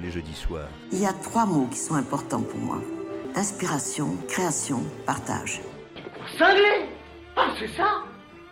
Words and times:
Tous 0.00 0.06
les 0.06 0.12
jeudis 0.12 0.34
soirs. 0.34 0.68
Il 0.92 1.00
y 1.00 1.04
a 1.06 1.12
trois 1.12 1.44
mots 1.44 1.66
qui 1.70 1.76
sont 1.76 1.94
importants 1.94 2.40
pour 2.40 2.58
moi. 2.58 2.80
Inspiration, 3.34 4.16
création, 4.28 4.82
partage. 5.04 5.60
Cinglé 6.38 6.88
Ah, 7.36 7.48
c'est 7.58 7.68
ça 7.76 8.04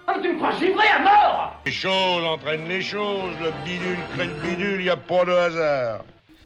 Ah, 0.06 0.18
tu 0.22 0.28
me 0.28 0.36
crois 0.36 0.52
givré 0.58 0.86
à 0.88 0.98
mort 1.02 1.54
Les 1.64 1.72
choses 1.72 2.22
entraînent 2.24 2.68
les 2.68 2.82
choses, 2.82 3.34
le 3.40 3.50
bidule 3.64 3.96
crée 4.12 4.26
le 4.26 4.34
bidule, 4.42 4.82
y 4.82 4.90
a 4.90 4.98
pas 4.98 5.24
de 5.24 5.32
hasard. 5.32 6.04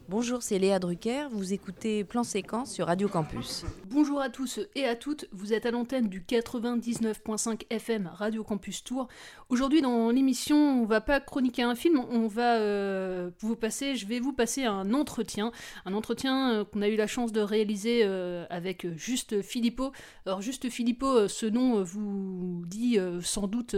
Bonjour, 0.09 0.43
c'est 0.43 0.59
Léa 0.59 0.79
Drucker, 0.79 1.27
vous 1.31 1.53
écoutez 1.53 2.03
Plan 2.03 2.23
Séquence 2.23 2.71
sur 2.71 2.87
Radio 2.87 3.07
Campus. 3.07 3.65
Bonjour 3.85 4.21
à 4.21 4.29
tous 4.29 4.59
et 4.75 4.85
à 4.85 4.95
toutes, 4.95 5.27
vous 5.31 5.53
êtes 5.53 5.65
à 5.65 5.71
l'antenne 5.71 6.07
du 6.07 6.19
99.5 6.21 7.61
FM 7.69 8.11
Radio 8.13 8.43
Campus 8.43 8.83
Tour. 8.83 9.07
Aujourd'hui 9.53 9.83
dans 9.83 10.09
l'émission, 10.09 10.81
on 10.81 10.85
va 10.85 10.99
pas 10.99 11.19
chroniquer 11.19 11.61
un 11.61 11.75
film, 11.75 12.03
on 12.09 12.25
va 12.25 12.55
euh, 12.55 13.29
vous 13.39 13.55
passer, 13.55 13.95
je 13.95 14.07
vais 14.07 14.19
vous 14.19 14.33
passer 14.33 14.63
un 14.63 14.95
entretien, 14.95 15.51
un 15.85 15.93
entretien 15.93 16.51
euh, 16.51 16.63
qu'on 16.65 16.81
a 16.81 16.87
eu 16.87 16.95
la 16.95 17.05
chance 17.05 17.31
de 17.31 17.39
réaliser 17.39 18.01
euh, 18.03 18.47
avec 18.49 18.87
Juste 18.97 19.43
Philippot. 19.43 19.91
Alors 20.25 20.41
Juste 20.41 20.71
Philippot, 20.71 21.27
ce 21.27 21.45
nom 21.45 21.83
vous 21.83 22.63
dit 22.65 22.97
sans 23.21 23.45
doute 23.45 23.75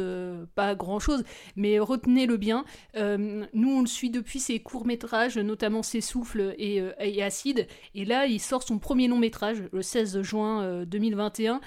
pas 0.55 0.75
grand-chose, 0.75 1.25
mais 1.57 1.77
retenez-le 1.77 2.37
bien. 2.37 2.63
nous 2.95 3.69
on 3.69 3.81
le 3.81 3.87
suit 3.87 4.09
depuis 4.09 4.39
ses 4.39 4.61
courts-métrages, 4.61 5.37
notamment 5.37 5.83
ses 5.83 5.99
Souffle 5.99 6.55
et, 6.57 6.81
et, 7.01 7.21
Acide. 7.21 7.67
Et 7.95 8.05
là, 8.05 8.27
il 8.27 8.39
sort 8.39 8.63
son 8.63 8.79
premier 8.79 9.09
long 9.09 9.19
métrage 9.19 9.61
le 9.73 9.81
16 9.81 10.21
juin 10.21 10.63
euh, 10.63 10.85
2021. 10.85 11.59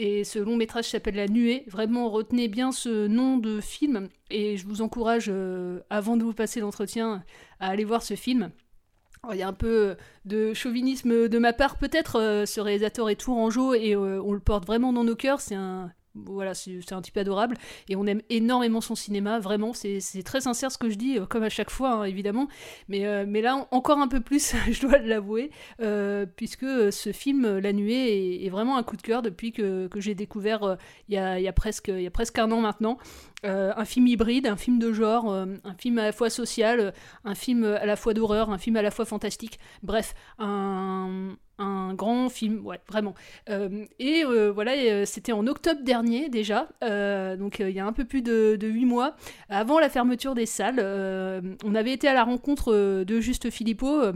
Et 0.00 0.22
ce 0.22 0.38
long 0.38 0.54
métrage 0.54 0.84
s'appelle 0.84 1.16
La 1.16 1.26
Nuée. 1.26 1.64
Vraiment, 1.66 2.08
retenez 2.08 2.46
bien 2.46 2.70
ce 2.70 3.08
nom 3.08 3.36
de 3.36 3.60
film. 3.60 4.08
Et 4.30 4.56
je 4.56 4.64
vous 4.64 4.80
encourage, 4.80 5.26
euh, 5.28 5.80
avant 5.90 6.16
de 6.16 6.22
vous 6.22 6.32
passer 6.32 6.60
l'entretien, 6.60 7.24
à 7.58 7.70
aller 7.70 7.82
voir 7.82 8.04
ce 8.04 8.14
film. 8.14 8.52
Alors, 9.24 9.34
il 9.34 9.38
y 9.38 9.42
a 9.42 9.48
un 9.48 9.52
peu 9.52 9.96
de 10.24 10.54
chauvinisme 10.54 11.28
de 11.28 11.38
ma 11.40 11.52
part, 11.52 11.78
peut-être. 11.78 12.20
euh, 12.20 12.46
ce 12.46 12.60
réalisateur 12.60 13.10
est 13.10 13.16
tourangeau 13.16 13.74
et 13.74 13.96
euh, 13.96 14.22
on 14.24 14.34
le 14.34 14.38
porte 14.38 14.64
vraiment 14.64 14.92
dans 14.92 15.02
nos 15.02 15.16
cœurs. 15.16 15.40
C'est 15.40 15.56
un 15.56 15.90
voilà, 16.26 16.54
c'est 16.54 16.92
un 16.92 17.02
type 17.02 17.16
adorable. 17.16 17.56
Et 17.88 17.96
on 17.96 18.06
aime 18.06 18.22
énormément 18.30 18.80
son 18.80 18.94
cinéma, 18.94 19.38
vraiment, 19.38 19.72
c'est 19.72 20.22
très 20.24 20.40
sincère 20.40 20.72
ce 20.72 20.78
que 20.78 20.90
je 20.90 20.96
dis, 20.96 21.18
euh, 21.18 21.26
comme 21.26 21.42
à 21.42 21.48
chaque 21.48 21.70
fois 21.70 21.90
hein, 21.90 22.04
évidemment, 22.04 22.48
mais, 22.88 23.06
euh, 23.06 23.24
là 23.40 23.56
en- 23.56 23.68
encore 23.70 23.98
un 23.98 24.08
peu 24.08 24.20
plus, 24.20 24.52
je 24.70 24.80
dois 24.80 24.98
l'avouer, 24.98 25.50
euh, 25.80 26.26
puisque 26.26 26.66
ce 26.92 27.12
film, 27.12 27.58
La 27.58 27.72
Nuée, 27.72 28.44
est, 28.44 28.48
vraiment 28.48 28.76
un 28.76 28.82
coup 28.82 28.96
de 28.96 29.02
cœur 29.02 29.22
depuis 29.22 29.52
que, 29.52 29.88
j'ai 29.96 30.14
découvert 30.14 30.76
il 31.08 31.14
y, 31.14 31.18
a, 31.18 31.52
presque, 31.52 31.88
y 31.88 32.06
a 32.06 32.10
presque 32.10 32.38
un 32.38 32.50
an 32.52 32.60
maintenant. 32.60 32.98
Un 33.44 33.84
film 33.84 34.06
hybride, 34.06 34.46
un 34.46 34.56
film 34.56 34.78
de 34.78 34.92
genre, 34.92 35.32
un 35.32 35.74
film 35.76 35.98
à 35.98 36.04
la 36.04 36.12
fois 36.12 36.30
social, 36.30 36.92
un 37.24 37.34
film 37.34 37.64
à 37.64 37.86
la 37.86 37.96
fois 37.96 38.14
d'horreur, 38.14 38.50
un 38.50 38.58
film 38.58 38.76
à 38.76 38.82
la 38.82 38.90
fois 38.90 39.04
fantastique, 39.04 39.58
bref, 39.82 40.14
un, 40.38 41.36
un 41.58 41.94
grand 41.94 42.28
film, 42.28 42.64
ouais, 42.64 42.80
vraiment. 42.88 43.14
Euh, 43.50 43.84
et 43.98 44.24
euh, 44.24 44.50
voilà, 44.50 44.72
euh, 44.72 45.04
c'était 45.04 45.32
en 45.32 45.46
octobre 45.46 45.82
dernier 45.82 46.28
déjà, 46.28 46.68
donc 47.36 47.58
il 47.60 47.70
y 47.70 47.80
a 47.80 47.86
un 47.86 47.92
peu 47.92 48.04
plus 48.04 48.22
de, 48.22 48.56
de 48.56 48.68
8 48.68 48.84
mois, 48.84 49.16
avant 49.48 49.78
la 49.78 49.88
fermeture 49.88 50.34
des 50.34 50.46
salles. 50.46 50.80
on 51.64 51.74
avait 51.74 51.92
été 51.92 52.08
à 52.08 52.14
la 52.14 52.24
rencontre 52.24 52.72
de 53.04 53.20
Juste 53.20 53.50
Philippot. 53.50 54.12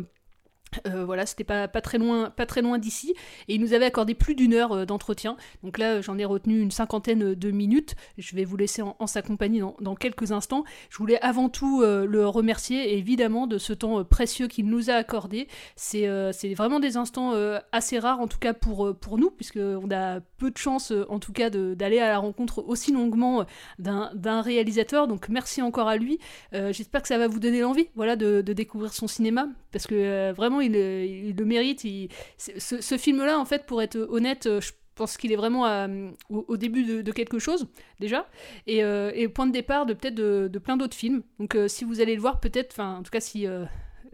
Euh, 0.87 1.05
voilà, 1.05 1.27
c'était 1.27 1.45
pas, 1.45 1.69
pas 1.69 1.81
très 1.81 1.99
loin, 1.99 2.31
pas 2.31 2.47
très 2.47 2.63
loin 2.63 2.79
d'ici, 2.79 3.15
et 3.49 3.55
il 3.55 3.61
nous 3.61 3.73
avait 3.73 3.85
accordé 3.85 4.15
plus 4.15 4.35
d'une 4.35 4.55
heure 4.55 4.73
euh, 4.73 4.85
d'entretien. 4.85 5.37
Donc 5.63 5.79
là, 5.79 6.01
j'en 6.01 6.19
ai 6.19 6.25
retenu 6.25 6.61
une 6.61 6.71
cinquantaine 6.71 7.35
de 7.35 7.51
minutes. 7.51 7.95
Je 8.19 8.35
vais 8.37 8.45
vous 8.45 8.57
laisser 8.57 8.83
en, 8.83 9.07
sa 9.07 9.23
compagnie 9.23 9.61
dans, 9.61 9.77
dans 9.81 9.95
quelques 9.95 10.33
instants. 10.33 10.65
Je 10.91 10.99
voulais 10.99 11.21
avant 11.21 11.49
tout 11.49 11.83
euh, 11.83 12.07
le 12.07 12.27
remercier 12.27 12.97
évidemment 12.97 13.47
de 13.47 13.59
ce 13.59 13.73
temps 13.73 14.05
précieux 14.05 14.49
qu'il 14.49 14.67
nous 14.67 14.91
a 14.91 14.95
accordé. 14.95 15.49
C'est 15.77 16.07
vraiment 16.55 16.81
des 16.81 16.97
instants 16.97 17.33
assez 17.73 17.99
rares, 17.99 18.21
en 18.21 18.27
tout 18.27 18.39
cas 18.39 18.55
pour, 18.55 18.97
pour 18.97 19.19
nous, 19.19 19.31
puisque 19.31 19.59
on 19.59 19.91
a 19.91 20.21
peu 20.39 20.51
de 20.51 20.59
chance, 20.59 20.93
en 21.09 21.19
tout 21.19 21.33
cas, 21.33 21.51
d'aller 21.51 21.99
à 21.99 22.09
la 22.09 22.19
rencontre 22.19 22.65
aussi 22.67 22.93
longuement 22.93 23.45
d'un 23.79 24.41
réalisateur. 24.41 25.09
Donc 25.09 25.29
merci 25.29 25.63
encore 25.63 25.89
à 25.89 25.97
lui. 25.97 26.19
J'espère 26.53 27.03
que 27.03 27.09
ça 27.09 27.19
va 27.19 27.29
vous 27.29 27.41
donner 27.41 27.61
l'envie, 27.61 27.89
voilà, 27.95 28.17
de 28.17 28.41
découvrir 28.53 28.93
son 28.93 29.07
cinéma, 29.07 29.49
parce 29.73 29.87
que 29.87 29.95
euh, 29.95 30.33
vraiment 30.33 30.61
il, 30.61 30.77
euh, 30.77 31.05
il 31.05 31.35
le 31.35 31.45
mérite. 31.45 31.85
Ce, 32.39 32.99
film-là, 32.99 33.39
en 33.39 33.45
fait, 33.45 33.67
pour 33.67 33.83
être 33.83 33.97
honnête, 33.97 34.47
euh, 34.47 34.61
je 34.61 34.73
pense 34.95 35.17
qu'il 35.17 35.33
est 35.33 35.37
vraiment 35.37 35.89
au, 36.29 36.57
début 36.59 37.03
de, 37.03 37.13
quelque 37.13 37.39
chose 37.39 37.67
déjà, 37.99 38.29
et, 38.67 38.85
euh, 38.85 39.29
point 39.35 39.47
de 39.47 39.53
départ 39.53 39.87
de 39.87 39.95
peut-être 39.95 40.15
de, 40.15 40.59
plein 40.59 40.77
d'autres 40.77 40.97
films. 40.97 41.23
Donc 41.39 41.57
si 41.69 41.85
vous 41.85 42.03
allez 42.03 42.15
le 42.15 42.21
voir, 42.21 42.41
peut-être, 42.41 42.73
enfin 42.73 42.99
en 42.99 43.03
tout 43.03 43.11
cas 43.11 43.21
si 43.21 43.47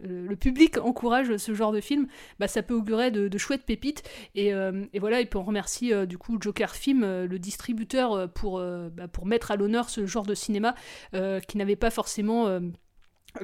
le, 0.01 0.37
public 0.37 0.79
encourage 0.79 1.37
ce 1.37 1.53
genre 1.53 1.73
de 1.73 1.81
film, 1.81 2.07
bah, 2.39 2.47
ça 2.47 2.63
peut 2.63 2.75
augurer 2.75 3.11
de, 3.11 3.39
chouettes 3.39 3.65
pépites. 3.65 4.09
Et, 4.37 4.53
voilà, 5.01 5.21
et 5.21 5.27
puis 5.27 5.37
on 5.37 5.43
remercie 5.43 5.93
euh, 5.93 6.07
du 6.07 6.17
coup 6.17 6.39
Joker 6.41 6.77
Film, 6.77 7.01
le 7.01 7.39
distributeur, 7.41 8.31
pour, 8.33 8.61
bah, 8.61 9.09
pour 9.09 9.27
mettre 9.27 9.51
à 9.51 9.57
l'honneur 9.57 9.91
ce 9.91 10.07
genre 10.07 10.27
de 10.27 10.35
cinéma 10.35 10.77
qui 11.13 11.59
n'avait 11.59 11.77
pas 11.77 11.91
forcément... 11.91 12.61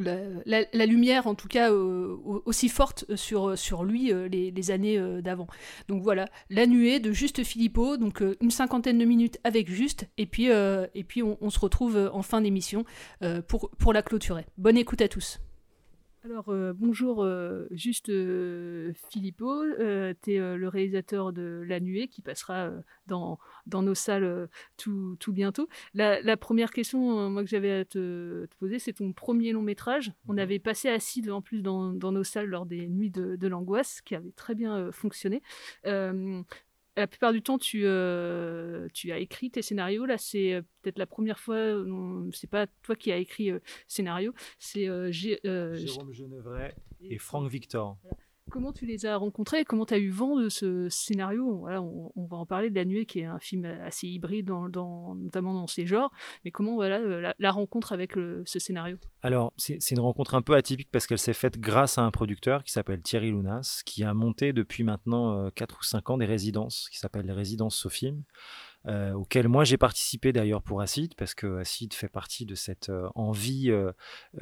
euh, 0.06 0.40
la, 0.46 0.86
lumière 0.86 1.26
en 1.26 1.34
tout 1.34 1.48
cas 1.48 1.70
euh, 1.70 2.16
au- 2.24 2.42
aussi 2.46 2.68
forte 2.68 3.04
sur, 3.16 3.56
sur 3.58 3.84
lui 3.84 4.12
euh, 4.12 4.28
les, 4.28 4.70
années 4.70 4.98
euh, 4.98 5.20
d'avant. 5.20 5.46
Donc 5.88 6.02
voilà, 6.02 6.26
la 6.50 6.66
nuée 6.66 7.00
de 7.00 7.12
Juste 7.12 7.44
Philippot, 7.44 7.96
donc 7.96 8.22
euh, 8.22 8.36
une 8.40 8.50
cinquantaine 8.50 8.98
de 8.98 9.04
minutes 9.04 9.38
avec 9.44 9.70
Juste, 9.70 10.06
et 10.16 10.26
puis, 10.26 10.50
euh, 10.50 10.86
et 10.94 11.04
puis 11.04 11.22
on, 11.22 11.36
on 11.40 11.50
se 11.50 11.58
retrouve 11.58 11.96
euh, 11.96 12.10
en 12.12 12.22
fin 12.22 12.40
d'émission 12.40 12.84
euh, 13.22 13.42
pour, 13.42 13.70
pour 13.78 13.92
la 13.92 14.02
clôturer. 14.02 14.46
Bonne 14.58 14.76
écoute 14.76 15.00
à 15.00 15.08
tous. 15.08 15.38
Alors 16.24 16.48
euh, 16.48 16.72
bonjour 16.74 17.22
euh, 17.22 17.66
Juste 17.70 18.08
euh, 18.08 18.94
Philippot, 19.10 19.62
euh, 19.62 20.14
tu 20.22 20.32
es 20.32 20.56
le 20.56 20.68
réalisateur 20.68 21.34
de 21.34 21.62
La 21.68 21.80
Nuée 21.80 22.08
qui 22.08 22.22
passera 22.22 22.70
dans, 23.06 23.38
dans 23.66 23.82
nos 23.82 23.94
salles 23.94 24.48
tout, 24.78 25.16
tout 25.20 25.34
bientôt. 25.34 25.68
La, 25.92 26.22
la 26.22 26.38
première 26.38 26.70
question 26.70 27.28
moi, 27.28 27.42
que 27.42 27.50
j'avais 27.50 27.80
à 27.80 27.84
te, 27.84 28.46
te 28.46 28.56
poser, 28.56 28.78
c'est 28.78 28.94
ton 28.94 29.12
premier 29.12 29.52
long 29.52 29.60
métrage. 29.60 30.12
On 30.26 30.38
avait 30.38 30.58
passé 30.58 30.88
Acide 30.88 31.30
en 31.30 31.42
plus 31.42 31.60
dans, 31.60 31.92
dans 31.92 32.10
nos 32.10 32.24
salles 32.24 32.48
lors 32.48 32.64
des 32.64 32.88
nuits 32.88 33.10
de, 33.10 33.36
de 33.36 33.46
l'angoisse, 33.46 34.00
qui 34.00 34.14
avait 34.14 34.32
très 34.32 34.54
bien 34.54 34.90
fonctionné. 34.92 35.42
La 36.96 37.06
plupart 37.08 37.32
du 37.32 37.42
temps, 37.42 37.58
tu, 37.58 37.82
euh, 37.84 38.86
tu 38.94 39.10
as 39.10 39.18
écrit 39.18 39.50
tes 39.50 39.62
scénarios. 39.62 40.06
Là, 40.06 40.16
c'est 40.16 40.54
euh, 40.54 40.62
peut-être 40.82 40.98
la 40.98 41.06
première 41.06 41.40
fois, 41.40 41.56
euh, 41.56 42.30
c'est 42.32 42.48
pas 42.48 42.66
toi 42.82 42.94
qui 42.94 43.10
as 43.10 43.16
écrit 43.16 43.50
euh, 43.50 43.58
scénario, 43.88 44.32
c'est 44.58 44.88
euh, 44.88 45.10
Jérôme 45.10 46.12
Genevray 46.12 46.72
et 47.02 47.18
Franck 47.18 47.50
Victor. 47.50 47.98
Comment 48.54 48.72
tu 48.72 48.86
les 48.86 49.04
as 49.04 49.16
rencontrés 49.16 49.64
Comment 49.64 49.84
tu 49.84 49.94
as 49.94 49.98
eu 49.98 50.10
vent 50.10 50.38
de 50.38 50.48
ce 50.48 50.88
scénario? 50.88 51.66
On, 52.14 52.26
va 52.26 52.36
en 52.36 52.46
parler 52.46 52.70
de 52.70 52.76
La 52.76 52.84
Nuée, 52.84 53.04
qui 53.04 53.18
est 53.18 53.24
un 53.24 53.40
film 53.40 53.64
assez 53.64 54.06
hybride, 54.06 54.48
notamment 54.48 55.54
dans 55.54 55.66
ses 55.66 55.86
genres. 55.86 56.12
Mais 56.44 56.52
comment 56.52 56.76
voilà, 56.76 57.00
euh, 57.00 57.32
la, 57.36 57.50
rencontre 57.50 57.92
avec 57.92 58.12
ce 58.12 58.58
scénario? 58.60 58.96
Alors, 59.22 59.52
c'est 59.56 59.90
une 59.90 59.98
rencontre 59.98 60.36
un 60.36 60.42
peu 60.42 60.54
atypique 60.54 60.88
parce 60.92 61.08
qu'elle 61.08 61.18
s'est 61.18 61.32
faite 61.32 61.58
grâce 61.58 61.98
à 61.98 62.02
un 62.02 62.12
producteur 62.12 62.62
qui 62.62 62.70
s'appelle 62.70 63.02
Thierry 63.02 63.32
Lounas, 63.32 63.82
qui 63.84 64.04
a 64.04 64.14
monté 64.14 64.52
depuis 64.52 64.84
maintenant 64.84 65.36
euh, 65.36 65.50
4 65.52 65.78
ou 65.80 65.82
5 65.82 66.10
ans 66.10 66.18
des 66.18 66.24
résidences 66.24 66.88
qui 66.92 67.00
s'appellent 67.00 67.26
les 67.26 67.32
résidences 67.32 67.74
Sofim. 67.74 68.22
Euh, 68.86 69.12
auquel 69.12 69.48
moi 69.48 69.64
j'ai 69.64 69.78
participé 69.78 70.32
d'ailleurs 70.32 70.62
pour 70.62 70.82
Acid, 70.82 71.14
parce 71.14 71.34
que 71.34 71.58
Acid 71.58 71.94
fait 71.94 72.08
partie 72.08 72.44
de 72.44 72.54
cette 72.54 72.90
euh, 72.90 73.08
envie 73.14 73.70
euh, 73.70 73.92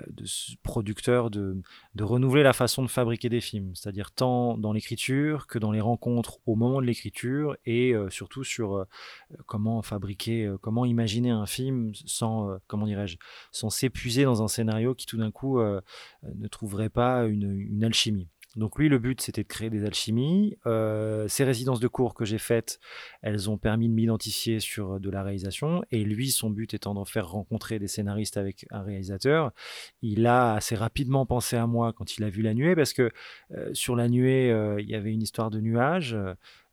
de 0.08 0.24
ce 0.24 0.52
producteur 0.62 1.30
de, 1.30 1.62
de 1.94 2.04
renouveler 2.04 2.42
la 2.42 2.52
façon 2.52 2.82
de 2.82 2.88
fabriquer 2.88 3.28
des 3.28 3.40
films, 3.40 3.74
c'est-à-dire 3.74 4.10
tant 4.10 4.58
dans 4.58 4.72
l'écriture 4.72 5.46
que 5.46 5.58
dans 5.58 5.70
les 5.70 5.80
rencontres 5.80 6.38
au 6.46 6.56
moment 6.56 6.80
de 6.80 6.86
l'écriture 6.86 7.56
et 7.66 7.94
surtout 8.10 8.44
sur 8.44 8.86
comment 9.46 9.82
fabriquer, 9.82 10.52
comment 10.60 10.84
imaginer 10.84 11.30
un 11.30 11.46
film 11.46 11.92
sans, 11.94 12.58
comment 12.66 12.86
dirais-je, 12.86 13.16
sans 13.50 13.70
s'épuiser 13.70 14.24
dans 14.24 14.42
un 14.42 14.48
scénario 14.48 14.94
qui 14.94 15.06
tout 15.06 15.16
d'un 15.16 15.30
coup 15.30 15.60
ne 15.60 16.48
trouverait 16.48 16.90
pas 16.90 17.26
une 17.26 17.84
alchimie. 17.84 18.28
Donc 18.56 18.78
lui, 18.78 18.88
le 18.88 18.98
but, 18.98 19.20
c'était 19.20 19.42
de 19.42 19.48
créer 19.48 19.70
des 19.70 19.84
alchimies. 19.84 20.58
Euh, 20.66 21.26
ces 21.28 21.44
résidences 21.44 21.80
de 21.80 21.88
cours 21.88 22.14
que 22.14 22.24
j'ai 22.24 22.38
faites, 22.38 22.80
elles 23.22 23.48
ont 23.48 23.56
permis 23.56 23.88
de 23.88 23.94
m'identifier 23.94 24.60
sur 24.60 25.00
de 25.00 25.10
la 25.10 25.22
réalisation. 25.22 25.82
Et 25.90 26.04
lui, 26.04 26.30
son 26.30 26.50
but 26.50 26.74
étant 26.74 26.94
d'en 26.94 27.04
faire 27.04 27.28
rencontrer 27.28 27.78
des 27.78 27.88
scénaristes 27.88 28.36
avec 28.36 28.66
un 28.70 28.82
réalisateur, 28.82 29.52
il 30.02 30.26
a 30.26 30.54
assez 30.54 30.74
rapidement 30.74 31.24
pensé 31.26 31.56
à 31.56 31.66
moi 31.66 31.92
quand 31.92 32.16
il 32.16 32.24
a 32.24 32.28
vu 32.28 32.42
La 32.42 32.54
Nuée, 32.54 32.76
parce 32.76 32.92
que 32.92 33.10
euh, 33.52 33.70
sur 33.72 33.96
La 33.96 34.08
Nuée, 34.08 34.50
euh, 34.50 34.80
il 34.80 34.88
y 34.88 34.94
avait 34.94 35.12
une 35.12 35.22
histoire 35.22 35.50
de 35.50 35.60
nuages. 35.60 36.16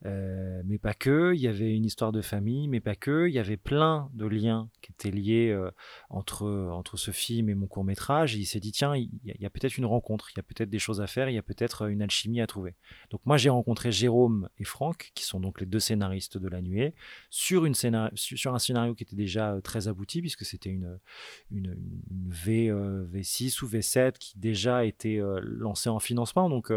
Euh, 0.06 0.62
mais 0.66 0.78
pas 0.78 0.94
que. 0.94 1.34
Il 1.36 1.42
y 1.42 1.48
avait 1.48 1.76
une 1.76 1.86
histoire 1.86 2.12
de 2.12 2.22
famille, 2.22 2.68
mais 2.68 2.80
pas 2.80 2.96
que. 2.96 3.28
Il 3.28 3.34
y 3.34 3.40
avait 3.40 3.58
plein 3.58 4.10
de 4.14 4.26
liens 4.26 4.70
qui 4.82 4.92
étaient 4.92 5.12
liés 5.12 5.50
euh, 5.50 5.72
entre, 6.10 6.48
entre 6.72 6.98
ce 6.98 7.12
film 7.12 7.50
et 7.50 7.56
mon 7.56 7.68
court 7.68 7.84
métrage. 7.84 8.36
Il 8.36 8.46
s'est 8.46 8.60
dit, 8.60 8.72
tiens, 8.72 8.96
il 8.96 9.10
y 9.24 9.46
a, 9.46 9.50
peut-être 9.50 9.78
une 9.78 9.86
rencontre, 9.86 10.30
il 10.34 10.38
y 10.38 10.40
a 10.40 10.44
peut-être 10.44 10.70
des 10.70 10.80
choses 10.80 11.02
à 11.02 11.08
faire, 11.08 11.30
il 11.30 11.36
y 11.36 11.38
a 11.38 11.44
peut-être 11.44 11.90
une 11.90 12.02
alchimie 12.02 12.42
à 12.42 12.48
trouver. 12.48 12.76
Donc 13.10 13.22
moi, 13.26 13.38
j'ai 13.38 13.50
rencontré 13.50 13.92
Jérôme 13.92 14.50
et 14.58 14.64
Franck, 14.64 15.12
qui 15.16 15.26
sont 15.26 15.40
donc 15.40 15.60
les 15.60 15.66
deux 15.66 15.80
scénaristes 15.80 16.38
de 16.38 16.48
La 16.48 16.62
Nuée, 16.62 16.94
sur, 17.30 17.66
une 17.66 17.76
sur 18.16 18.54
un 18.54 18.60
scénario 18.60 18.96
qui 18.96 19.04
était 19.04 19.16
déjà 19.16 19.54
euh, 19.54 19.62
très 19.62 19.88
abouti, 19.88 20.22
puisque 20.22 20.46
c'était 20.46 20.70
une, 20.70 20.98
une, 21.52 21.76
v, 22.30 22.72
V6 22.72 23.64
ou 23.64 23.68
V7 23.68 24.14
qui 24.18 24.38
déjà 24.38 24.86
était 24.86 25.20
lancé 25.42 25.90
en 25.90 26.00
financement. 26.00 26.50
Donc 26.50 26.72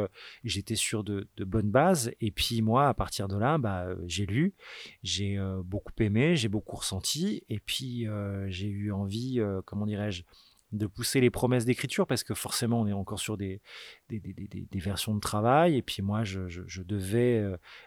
j'étais 0.45 0.77
sur 0.77 1.05
de, 1.05 1.29
de 1.37 1.45
bonnes 1.45 1.71
bases. 1.71 2.11
Et 2.21 2.31
puis 2.31 2.63
moi, 2.63 2.89
à 2.89 2.95
partir 2.95 3.12
partir 3.13 3.29
de 3.29 3.37
là, 3.37 3.59
bah, 3.59 3.89
j'ai 4.07 4.25
lu, 4.25 4.55
j'ai 5.03 5.39
beaucoup 5.65 5.93
aimé, 5.99 6.35
j'ai 6.35 6.49
beaucoup 6.49 6.77
ressenti, 6.77 7.45
et 7.51 7.61
puis 7.61 8.07
j'ai 8.49 8.69
eu 8.69 8.91
envie, 8.91 9.39
comment 9.67 9.85
dirais-je, 9.85 10.23
de 10.73 10.87
pousser 10.87 11.21
les 11.21 11.29
promesses 11.29 11.67
d'écriture 11.67 12.07
parce 12.07 12.25
que 12.25 12.33
forcément 12.33 12.81
on 12.81 12.87
est 12.87 12.95
encore 12.95 13.21
sur 13.21 13.37
des, 13.37 13.61
des, 14.09 14.81
versions 14.81 15.15
de 15.15 15.21
travail 15.21 15.77
et 15.77 15.83
puis 15.83 16.01
moi 16.01 16.25
je, 16.25 16.83
devais 16.83 17.45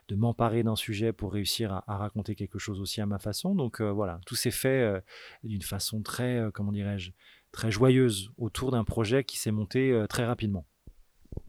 de 0.07 0.16
m'emparer 0.16 0.62
d'un 0.62 0.75
sujet 0.75 1.12
pour 1.12 1.33
réussir 1.33 1.81
à, 1.88 1.98
raconter 1.98 2.36
quelque 2.36 2.60
chose 2.60 2.80
aussi 2.80 3.01
à 3.01 3.07
ma 3.07 3.18
façon 3.18 3.56
donc 3.56 3.81
voilà 3.81 4.19
tout 4.27 4.36
s'est 4.36 4.51
fait 4.51 5.01
d'une 5.44 5.63
façon 5.63 6.04
très 6.04 6.44
comment 6.54 6.72
dirais-je 6.72 7.10
très 7.51 7.72
joyeuse 7.72 8.30
autour 8.38 8.69
d'un 8.69 8.83
projet 8.83 9.24
qui 9.24 9.39
s'est 9.39 9.50
monté 9.50 10.06
très 10.07 10.25
rapidement. 10.25 10.68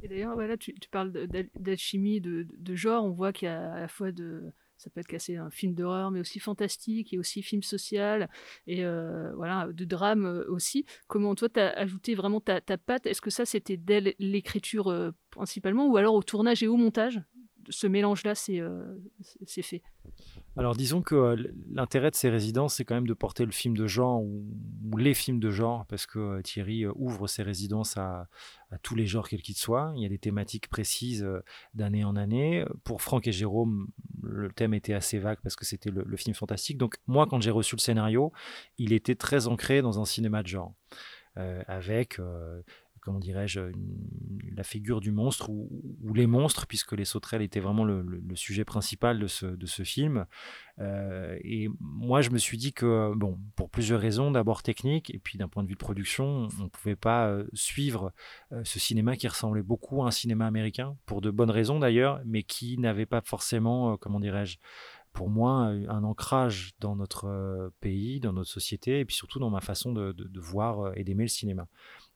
Et 0.03 0.09
d'ailleurs, 0.09 0.37
tu, 0.59 0.75
parles 0.91 1.13
d'alchimie, 1.59 2.21
de, 2.21 2.47
de, 2.57 2.75
genre. 2.75 3.05
On 3.05 3.11
voit 3.11 3.33
qu'il 3.33 3.47
y 3.47 3.51
a 3.51 3.73
à 3.73 3.81
la 3.81 3.89
fois 3.89 4.13
de. 4.13 4.53
Ça 4.77 4.91
peut 4.91 5.01
être 5.01 5.07
cassé 5.07 5.37
un 5.37 5.49
film 5.49 5.75
d'horreur, 5.75 6.11
mais 6.11 6.21
aussi 6.21 6.39
fantastique, 6.39 7.15
et 7.15 7.19
aussi 7.19 7.43
film 7.43 7.63
social, 7.63 8.29
et 8.67 8.85
euh, 8.85 9.33
voilà, 9.35 9.69
de 9.73 9.85
drame 9.87 10.27
euh, 10.27 10.45
aussi. 10.51 10.85
Comment 11.07 11.35
toi, 11.35 11.49
tu 11.49 11.61
as 11.61 11.71
ajouté 11.79 12.15
vraiment 12.15 12.43
ta, 12.43 12.61
ta 12.61 12.77
patte? 12.77 13.07
Est-ce 13.07 13.23
que 13.23 13.31
ça, 13.31 13.47
c'était 13.47 13.79
dès 13.79 14.15
l'écriture 14.19 14.89
euh, 14.89 15.13
principalement, 15.31 15.87
ou 15.89 15.97
alors 15.97 16.15
au 16.15 16.23
tournage 16.23 16.63
et 16.63 16.69
au 16.69 16.77
montage? 16.77 17.23
Ce 17.69 17.87
mélange-là, 17.87 18.35
c'est 18.35 18.63
fait 19.63 19.83
alors 20.59 20.75
disons 20.75 21.03
que 21.03 21.15
euh, 21.15 21.53
l'intérêt 21.71 22.11
de 22.11 22.17
ces 22.17 22.31
résidences, 22.31 22.77
c'est 22.77 22.85
quand 22.85 22.95
même 22.95 23.07
de 23.07 23.15
porter 23.15 23.45
le 23.45 23.53
film 23.53 23.77
de 23.77 23.87
genre 23.87 24.23
ou, 24.23 24.97
les 24.97 25.13
films 25.13 25.39
de 25.39 25.51
genre, 25.51 25.85
parce 25.87 26.07
que 26.07 26.19
euh, 26.19 26.43
Thierry 26.43 26.85
euh, 26.85 26.93
ouvre 26.95 27.27
ses 27.27 27.43
résidences 27.43 27.99
à, 27.99 28.29
tous 28.83 28.95
les 28.95 29.07
genres 29.07 29.29
quels 29.29 29.43
qu'ils 29.43 29.57
soient. 29.57 29.93
Il 29.97 30.03
y 30.03 30.07
a 30.07 30.09
des 30.09 30.19
thématiques 30.19 30.69
précises 30.69 31.27
d'année 31.75 32.05
en 32.05 32.17
année. 32.17 32.65
Pour 32.83 33.01
Franck 33.01 33.29
et 33.29 33.33
Jérôme, 33.33 33.87
le 34.25 34.51
thème 34.51 34.75
était 34.75 34.93
assez 34.93 35.19
vague 35.19 35.39
parce 35.41 35.55
que 35.55 35.65
c'était 35.65 35.91
le, 35.91 36.17
film 36.17 36.35
fantastique. 36.35 36.77
Donc 36.77 36.97
moi, 37.07 37.27
quand 37.29 37.41
j'ai 37.41 37.53
reçu 37.53 37.77
le 37.77 37.81
scénario, 37.81 38.33
il 38.77 38.93
était 38.93 39.15
très 39.15 39.47
ancré 39.47 39.83
dans 39.83 40.01
un 40.01 40.05
cinéma 40.05 40.43
de 40.43 40.49
genre. 40.49 40.75
avec 41.37 42.19
comment 43.07 43.21
dirais-je, 43.21 43.61
la 44.57 44.65
figure 44.65 45.01
du 45.01 45.13
monstre 45.13 45.49
ou, 45.49 46.13
les 46.13 46.27
monstres, 46.27 46.67
puisque 46.67 46.91
les 46.91 47.05
sauterelles 47.05 47.43
étaient 47.43 47.61
vraiment 47.61 47.85
le, 47.85 48.05
sujet 48.35 48.65
principal 48.65 49.21
de 49.21 49.29
ce, 49.29 49.83
film. 49.85 50.27
Euh, 50.81 51.39
et 51.45 51.69
moi, 51.79 52.21
je 52.21 52.31
me 52.31 52.39
suis 52.39 52.59
dit 52.59 52.73
que, 52.73 53.15
bon, 53.15 53.39
pour 53.55 53.71
plusieurs 53.71 54.01
raisons, 54.01 54.33
d'abord 54.33 54.65
technique, 54.65 55.15
et 55.15 55.21
puis 55.21 55.39
d'un 55.39 55.47
point 55.47 55.63
de 55.63 55.69
vue 55.69 55.75
de 55.75 55.79
production, 55.79 56.49
on 56.59 56.65
ne 56.65 56.69
pouvait 56.69 56.97
pas 56.97 57.29
euh, 57.29 57.47
suivre 57.53 58.13
euh, 58.51 58.63
ce 58.65 58.81
cinéma 58.81 59.15
qui 59.15 59.29
ressemblait 59.29 59.63
beaucoup 59.63 60.03
à 60.03 60.09
un 60.09 60.11
cinéma 60.11 60.45
américain, 60.45 60.97
pour 61.07 61.21
de 61.21 61.31
bonnes 61.31 61.53
raisons 61.53 61.79
d'ailleurs, 61.79 62.21
mais 62.27 62.43
qui 62.43 62.77
n'avait 62.77 63.07
pas 63.07 63.21
forcément, 63.25 63.97
comment 63.99 64.19
dirais-je, 64.19 64.59
pour 65.13 65.31
moi 65.31 65.73
un 65.89 66.03
ancrage 66.03 66.73
dans 66.81 66.97
notre 66.97 67.73
pays, 67.81 68.19
dans 68.19 68.33
notre 68.33 68.51
société, 68.51 68.99
et 68.99 69.05
puis 69.05 69.15
surtout 69.15 69.39
dans 69.39 69.49
ma 69.49 69.61
façon 69.61 69.93
de 69.93 70.41
voir 70.41 70.93
et 70.97 71.05
d'aimer 71.05 71.25
le 71.25 71.29
cinéma. 71.29 71.69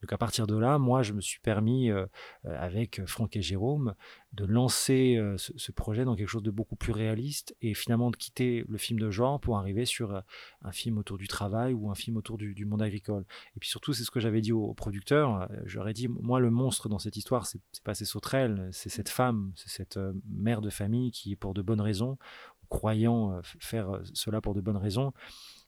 Donc 0.03 0.13
à 0.13 0.19
partir 0.19 0.47
de 0.47 0.57
là, 0.57 0.79
moi, 0.79 1.03
je 1.03 1.13
me 1.13 1.21
suis 1.21 1.41
permis, 1.41 1.91
euh, 1.91 2.07
euh, 2.47 2.57
avec 2.59 3.05
Franck 3.07 3.37
et 3.37 3.43
Jérôme, 3.43 3.95
de 4.33 4.45
lancer 4.45 5.17
euh, 5.17 5.37
ce, 5.37 5.73
projet 5.73 6.05
dans 6.05 6.17
quelque 6.17 6.29
chose 6.29 6.43
de 6.43 6.51
beaucoup 6.51 6.77
plus 6.77 6.93
réaliste 6.93 7.55
et 7.61 7.75
finalement 7.75 8.11
de 8.11 8.17
quitter 8.17 8.65
le 8.69 8.79
film 8.79 8.99
de 8.99 9.11
genre 9.11 9.41
pour 9.41 9.59
arriver 9.59 9.85
sur 9.85 10.23
un 10.63 10.73
film 10.73 10.99
autour 10.99 11.19
du 11.19 11.29
travail 11.29 11.75
ou 11.75 11.91
un 11.91 11.95
film 11.95 12.17
autour 12.17 12.39
du, 12.39 12.65
monde 12.65 12.83
agricole. 12.83 13.25
Et 13.57 13.61
puis 13.61 13.69
surtout, 13.69 13.93
c'est 13.93 14.05
ce 14.05 14.11
que 14.11 14.21
j'avais 14.21 14.41
dit 14.41 14.53
au, 14.53 14.75
producteur. 14.75 15.49
J'aurais 15.65 15.93
dit, 15.93 16.09
moi, 16.09 16.41
le 16.41 16.51
monstre 16.51 16.89
dans 16.89 16.99
cette 16.99 17.17
histoire, 17.17 17.47
c'est 17.47 17.61
pas 17.85 17.95
ces 17.95 18.05
sauterelles, 18.05 18.69
c'est 18.73 18.89
cette 18.89 19.09
femme, 19.09 19.53
c'est 19.55 19.69
cette 19.69 19.99
mère 20.29 20.61
de 20.61 20.71
famille 20.71 21.11
qui, 21.11 21.37
pour 21.37 21.55
de 21.55 21.63
bonnes 21.63 21.81
raisons, 21.81 22.19
croyant 22.69 23.41
faire 23.43 24.01
cela 24.15 24.41
pour 24.41 24.55
de 24.55 24.61
bonnes 24.61 24.77
raisons, 24.77 25.13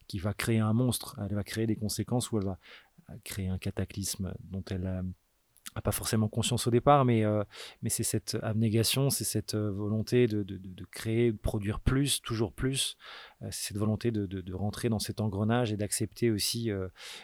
qui 0.07 0.19
va 0.19 0.35
créer 0.35 0.59
un 0.59 0.73
monstre, 0.73 1.19
elle 1.19 1.35
va 1.35 1.45
créer 1.45 1.67
des 1.67 1.77
conséquences 1.77 2.31
où 2.31 2.39
elle 2.39 2.45
va 2.45 2.59
créer 3.25 3.49
un 3.49 3.59
cataclysme 3.59 4.35
dont 4.41 4.65
elle 4.71 5.03
n'a 5.75 5.83
pas 5.83 5.93
forcément 5.93 6.29
conscience 6.29 6.67
au 6.67 6.71
départ, 6.71 7.05
mais, 7.05 7.25
euh, 7.25 7.45
mais 7.83 7.89
c'est 7.89 8.03
cette 8.03 8.37
abnégation, 8.43 9.09
c'est 9.09 9.25
cette 9.25 9.55
euh, 9.55 9.71
volonté 9.71 10.27
de, 10.27 10.43
de, 10.43 10.59
de, 10.59 10.85
créer, 10.85 11.33
de 11.33 11.39
produire 11.39 11.81
plus, 11.81 12.21
toujours 12.21 12.53
plus, 12.53 12.97
euh, 13.41 13.49
c'est 13.51 13.69
cette 13.69 13.79
volonté 13.79 14.11
de, 14.11 14.27
de, 14.27 14.55
rentrer 14.55 14.91
dans 14.91 14.99
cet 14.99 15.21
engrenage 15.21 15.73
et 15.73 15.77
d'accepter 15.77 16.31
aussi, 16.31 16.71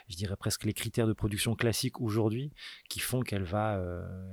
je 0.09 0.17
dirais 0.17 0.37
presque 0.37 0.65
les 0.65 0.73
critères 0.73 1.07
de 1.07 1.13
production 1.13 1.55
classiques 1.55 2.01
aujourd'hui, 2.01 2.53
qui 2.89 3.01
font 3.01 3.21
qu'elle 3.21 3.45
va, 3.45 3.79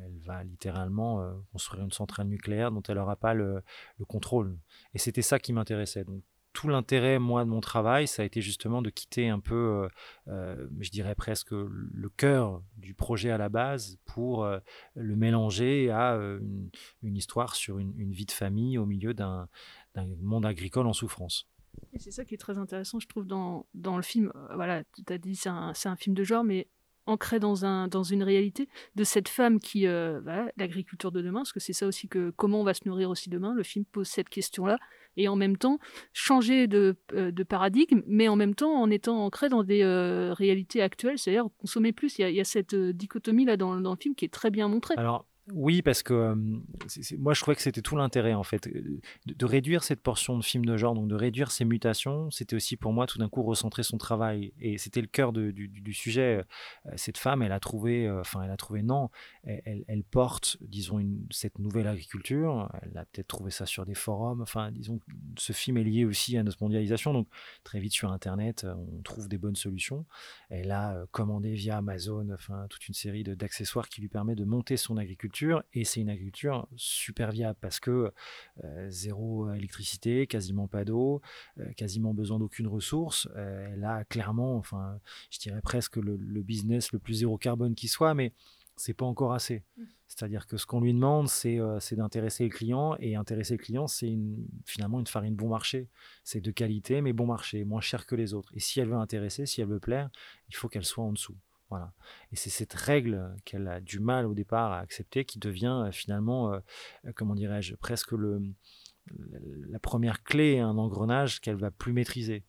elle 0.06 0.20
va 0.20 0.44
littéralement 0.44 1.22
construire 1.52 1.84
une 1.84 1.92
centrale 1.92 2.28
nucléaire 2.28 2.72
dont 2.72 2.82
elle 2.84 2.96
n'aura 2.96 3.18
pas 3.18 3.34
le, 3.34 3.62
le, 4.00 4.06
contrôle. 4.06 4.58
Et 4.94 4.98
c'était 4.98 5.22
ça 5.22 5.40
qui 5.40 5.52
m'intéressait. 5.52 6.06
Donc 6.06 6.24
tout 6.56 6.70
l'intérêt, 6.70 7.20
moi, 7.20 7.44
de 7.44 7.50
mon 7.50 7.60
travail, 7.60 8.08
ça 8.08 8.24
a 8.24 8.26
été 8.26 8.42
justement 8.42 8.82
de 8.82 8.90
quitter 8.90 9.28
un 9.28 9.42
peu, 9.42 9.56
euh, 9.56 9.90
euh, 10.30 10.68
je 10.80 10.90
dirais 10.90 11.14
presque, 11.14 11.52
le 11.52 12.10
cœur 12.10 12.64
du 12.78 12.94
projet 12.94 13.30
à 13.30 13.38
la 13.38 13.50
base 13.50 13.98
pour 14.06 14.46
euh, 14.46 14.60
le 14.96 15.18
mélanger 15.18 15.92
à 15.92 16.16
une, 16.16 17.16
histoire 17.16 17.56
sur 17.56 17.78
une, 17.78 18.12
vie 18.12 18.26
de 18.26 18.32
famille 18.32 18.78
au 18.78 18.86
milieu 18.86 19.14
d'un 19.14 19.50
monde 20.22 20.46
agricole 20.46 20.88
en 20.88 20.94
souffrance. 20.94 21.48
C'est 21.98 22.12
ça 22.12 22.24
qui 22.24 22.36
est 22.36 22.38
très 22.38 22.58
intéressant, 22.58 23.00
je 23.00 23.08
trouve, 23.08 23.28
dans, 23.28 23.66
le 23.76 24.02
film. 24.02 24.32
Voilà, 24.54 24.84
tu 25.06 25.14
as 25.14 25.18
dit 25.18 25.36
c'est 25.36 25.50
un, 25.50 25.96
film 25.98 26.16
de 26.16 26.24
genre, 26.24 26.46
mais 26.46 26.70
ancré 27.06 27.40
dans, 27.40 27.66
un, 27.66 27.88
dans 27.88 28.04
une 28.04 28.24
réalité 28.24 28.68
de 28.96 29.04
cette 29.04 29.30
femme 29.30 29.60
qui, 29.60 29.84
l'agriculture 29.84 31.12
de 31.12 31.22
demain, 31.22 31.40
parce 31.40 31.54
que 31.54 31.60
c'est 31.60 31.74
ça 31.74 31.88
aussi 31.88 32.08
que 32.08 32.32
comment 32.36 32.62
on 32.62 32.64
va 32.64 32.74
se 32.74 32.88
nourrir 32.88 33.10
aussi 33.10 33.30
demain. 33.30 33.54
Le 33.54 33.64
film 33.64 33.86
pose 33.86 34.08
cette 34.08 34.30
question-là 34.30 34.78
et 35.18 35.28
en 35.28 35.36
même 35.36 35.58
temps 35.58 35.80
changer 36.14 36.68
de, 36.68 36.96
euh, 37.14 37.32
de, 37.32 37.44
paradigme, 37.44 38.02
mais 38.08 38.28
en 38.28 38.36
même 38.36 38.56
temps 38.56 38.74
en 38.74 38.90
étant 38.90 39.26
ancré 39.26 39.50
dans 39.50 39.64
des 39.64 39.82
euh, 39.82 40.34
réalités 40.34 40.82
actuelles, 40.82 41.18
c'est-à-dire 41.18 41.48
consommer 41.58 41.94
plus. 41.94 42.18
Il 42.20 42.30
y, 42.30 42.42
a, 42.42 42.44
cette 42.44 42.74
euh, 42.74 42.94
dichotomie 42.94 43.46
là 43.46 43.58
dans, 43.58 43.80
dans, 43.80 43.92
le 43.92 43.98
film 43.98 44.16
qui 44.16 44.26
est 44.26 44.34
très 44.34 44.52
bien 44.52 44.68
montrée. 44.68 44.96
Alors, 44.98 45.26
oui, 45.54 45.84
parce 45.84 46.02
que 46.02 46.34
moi 47.20 47.36
je 47.36 47.42
trouvais 47.42 47.56
que 47.56 47.62
c'était 47.62 47.84
tout 47.84 47.96
l'intérêt 47.96 48.34
en 48.34 48.42
fait 48.42 48.68
de, 48.68 49.46
réduire 49.46 49.84
cette 49.84 50.02
portion 50.02 50.40
de 50.40 50.44
film 50.44 50.66
de 50.66 50.76
genre, 50.76 50.96
donc 50.96 51.08
de 51.08 51.14
réduire 51.14 51.52
ces 51.52 51.66
mutations. 51.66 52.32
C'était 52.32 52.56
aussi 52.56 52.78
pour 52.78 52.94
moi 52.94 53.06
tout 53.06 53.20
d'un 53.20 53.30
coup 53.30 53.44
recentrer 53.44 53.84
son 53.84 54.00
travail 54.00 54.54
et 54.60 54.80
c'était 54.80 55.02
le 55.02 55.08
cœur 55.08 55.34
du, 55.34 55.94
sujet. 55.94 56.44
cette 56.96 57.20
femme, 57.20 57.44
elle 57.44 57.52
a 57.52 57.60
trouvé, 57.60 58.10
enfin 58.10 58.42
elle 58.42 58.50
a 58.50 58.58
trouvé 58.58 58.82
non, 58.82 59.12
elle, 59.44 60.04
porte, 60.10 60.58
disons, 60.62 61.00
cette 61.30 61.60
nouvelle 61.60 61.88
agriculture. 61.88 62.72
Elle 62.82 62.98
a 62.98 63.06
peut-être 63.06 63.28
trouvé 63.28 63.52
ça 63.52 63.68
sur 63.68 63.86
des 63.86 63.94
forums. 63.94 64.42
Enfin, 64.42 64.72
disons, 64.72 65.00
ce 65.38 65.54
film 65.54 65.78
est 65.78 65.84
lié 65.84 66.06
aussi 66.06 66.38
à 66.38 66.44
notre 66.44 66.64
mondialisation, 66.64 67.14
donc 67.14 67.28
très 67.64 67.80
vite 67.80 67.94
sur 67.94 68.12
Internet, 68.12 68.66
on 68.66 69.02
trouve 69.04 69.28
des 69.28 69.38
bonnes 69.38 69.56
solutions. 69.56 70.08
Elle 70.50 70.72
a 70.72 71.06
commandé 71.12 71.54
via 71.54 71.78
Amazon, 71.78 72.30
enfin 72.34 72.66
toute 72.68 72.88
une 72.88 72.96
série 72.96 73.24
d'accessoires 73.24 73.90
qui 73.90 74.02
lui 74.02 74.10
permet 74.10 74.34
de 74.34 74.44
monter 74.44 74.76
son 74.76 74.98
agriculture 74.98 75.35
agriculture 75.36 75.64
et 75.74 75.84
c'est 75.84 76.02
une 76.02 76.10
agriculture 76.10 76.68
super 76.76 77.32
viable 77.32 77.58
parce 77.62 77.80
que 77.80 78.12
zéro 78.88 79.52
électricité, 79.54 80.28
quasiment 80.28 80.68
pas 80.68 80.86
d'eau, 80.86 81.22
quasiment 81.76 82.14
besoin 82.14 82.40
d'aucune 82.40 82.68
ressource. 82.68 83.28
elle 83.36 83.84
a 83.84 84.04
clairement, 84.06 84.58
enfin, 84.58 85.00
je 85.30 85.40
dirais 85.40 85.62
presque 85.62 85.98
le, 85.98 86.16
business 86.42 86.92
le 86.92 87.00
plus 87.00 87.16
zéro 87.16 87.38
carbone 87.38 87.76
qui 87.76 87.88
soit, 87.88 88.14
mais 88.14 88.34
c'est 88.78 88.94
pas 88.94 89.06
encore 89.06 89.34
assez. 89.34 89.64
Mmh. 89.78 89.84
C'est-à-dire 90.08 90.48
que 90.48 90.58
ce 90.58 90.66
qu'on 90.66 90.82
lui 90.82 90.94
demande, 90.94 91.28
c'est 91.28 91.58
d'intéresser 91.94 92.44
le 92.44 92.50
client. 92.50 92.96
Et 93.00 93.16
intéresser 93.16 93.56
le 93.56 93.64
client, 93.64 93.88
c'est 93.88 94.14
finalement 94.66 95.00
une 95.00 95.08
farine 95.08 95.36
bon 95.36 95.50
marché. 95.50 95.90
C'est 96.24 96.42
de 96.42 96.52
qualité, 96.52 97.02
mais 97.02 97.14
bon 97.14 97.26
marché, 97.26 97.64
moins 97.66 97.82
cher 97.82 98.06
que 98.06 98.16
les 98.16 98.34
autres. 98.34 98.52
Et 98.54 98.60
si 98.60 98.80
elle 98.80 98.90
veut 98.90 98.96
intéresser, 98.96 99.46
si 99.46 99.62
elle 99.62 99.68
veut 99.68 99.80
plaire, 99.80 100.10
il 100.50 100.56
faut 100.56 100.70
qu'elle 100.70 100.86
soit 100.86 101.04
en 101.04 101.12
dessous. 101.12 101.36
Voilà. 101.70 101.94
Et 102.32 102.36
c'est 102.36 102.50
cette 102.50 102.74
règle 102.74 103.36
qu'elle 103.44 103.68
a 103.68 103.82
du 103.82 104.00
mal 104.00 104.26
au 104.26 104.34
départ 104.34 104.72
à 104.72 104.80
accepter 104.80 105.26
qui 105.26 105.40
devient 105.40 105.90
finalement, 105.92 106.60
comment 107.16 107.36
dirais-je, 107.36 107.76
presque 107.76 108.12
le, 108.12 108.42
la 109.70 109.80
première 109.80 110.24
clé, 110.24 110.60
un 110.60 110.78
engrenage 110.78 111.40
qu'elle 111.40 111.58
va 111.58 111.72
plus 111.72 111.94
maîtriser. 111.94 112.44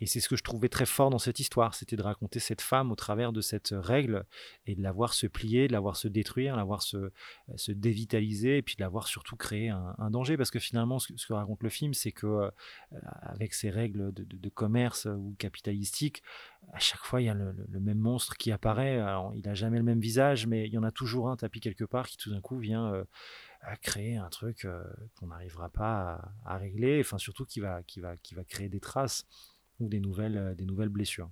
Et 0.00 0.06
c'est 0.06 0.20
ce 0.20 0.28
que 0.28 0.36
je 0.36 0.42
trouvais 0.42 0.70
très 0.70 0.86
fort 0.86 1.10
dans 1.10 1.18
cette 1.18 1.40
histoire, 1.40 1.74
c'était 1.74 1.96
de 1.96 2.02
raconter 2.02 2.40
cette 2.40 2.62
femme 2.62 2.90
au 2.90 2.96
travers 2.96 3.32
de 3.32 3.42
cette 3.42 3.74
règle 3.76 4.24
et 4.66 4.74
de 4.74 4.82
la 4.82 4.92
voir 4.92 5.12
se 5.12 5.26
plier, 5.26 5.68
de 5.68 5.72
la 5.72 5.80
voir 5.80 5.96
se 5.96 6.08
détruire, 6.08 6.54
de 6.54 6.58
la 6.58 6.64
voir 6.64 6.82
se, 6.82 7.12
se 7.56 7.70
dévitaliser 7.70 8.56
et 8.56 8.62
puis 8.62 8.76
de 8.76 8.80
la 8.80 8.88
voir 8.88 9.06
surtout 9.06 9.36
créer 9.36 9.68
un, 9.68 10.10
danger. 10.10 10.38
Parce 10.38 10.50
que 10.50 10.58
finalement, 10.58 10.98
ce 10.98 11.26
que, 11.26 11.32
raconte 11.32 11.62
le 11.62 11.68
film, 11.68 11.92
c'est 11.92 12.12
que 12.12 12.26
euh, 12.26 12.50
avec 13.20 13.52
ces 13.52 13.68
règles 13.68 14.12
de, 14.12 14.48
commerce 14.48 15.06
ou 15.06 15.36
capitalistique, 15.38 16.22
à 16.72 16.78
chaque 16.78 17.04
fois, 17.04 17.20
il 17.20 17.26
y 17.26 17.30
a 17.30 17.34
le, 17.34 17.54
même 17.80 17.98
monstre 17.98 18.36
qui 18.36 18.52
apparaît. 18.52 19.00
Il 19.34 19.42
n'a 19.44 19.54
jamais 19.54 19.78
le 19.78 19.84
même 19.84 20.00
visage, 20.00 20.46
mais 20.46 20.66
il 20.66 20.72
y 20.72 20.78
en 20.78 20.82
a 20.82 20.90
toujours 20.90 21.28
un 21.28 21.36
tapis 21.36 21.60
quelque 21.60 21.84
part 21.84 22.08
qui 22.08 22.16
tout 22.16 22.30
d'un 22.30 22.40
coup 22.40 22.58
vient... 22.58 22.92
Euh, 22.92 23.04
à 23.62 23.76
créer 23.76 24.16
un 24.16 24.28
truc 24.28 24.64
euh, 24.64 24.82
qu'on 25.16 25.28
n'arrivera 25.28 25.68
pas 25.68 26.32
à, 26.44 26.56
régler, 26.56 27.00
enfin 27.00 27.18
surtout 27.18 27.44
qui 27.44 27.60
va, 27.60 27.82
qui, 27.82 28.00
va, 28.00 28.16
qui 28.16 28.34
va 28.34 28.44
créer 28.44 28.68
des 28.68 28.80
traces 28.80 29.26
ou 29.78 29.88
des 29.88 30.00
nouvelles, 30.00 30.36
euh, 30.36 30.54
des 30.54 30.64
nouvelles 30.64 30.88
blessures. 30.88 31.30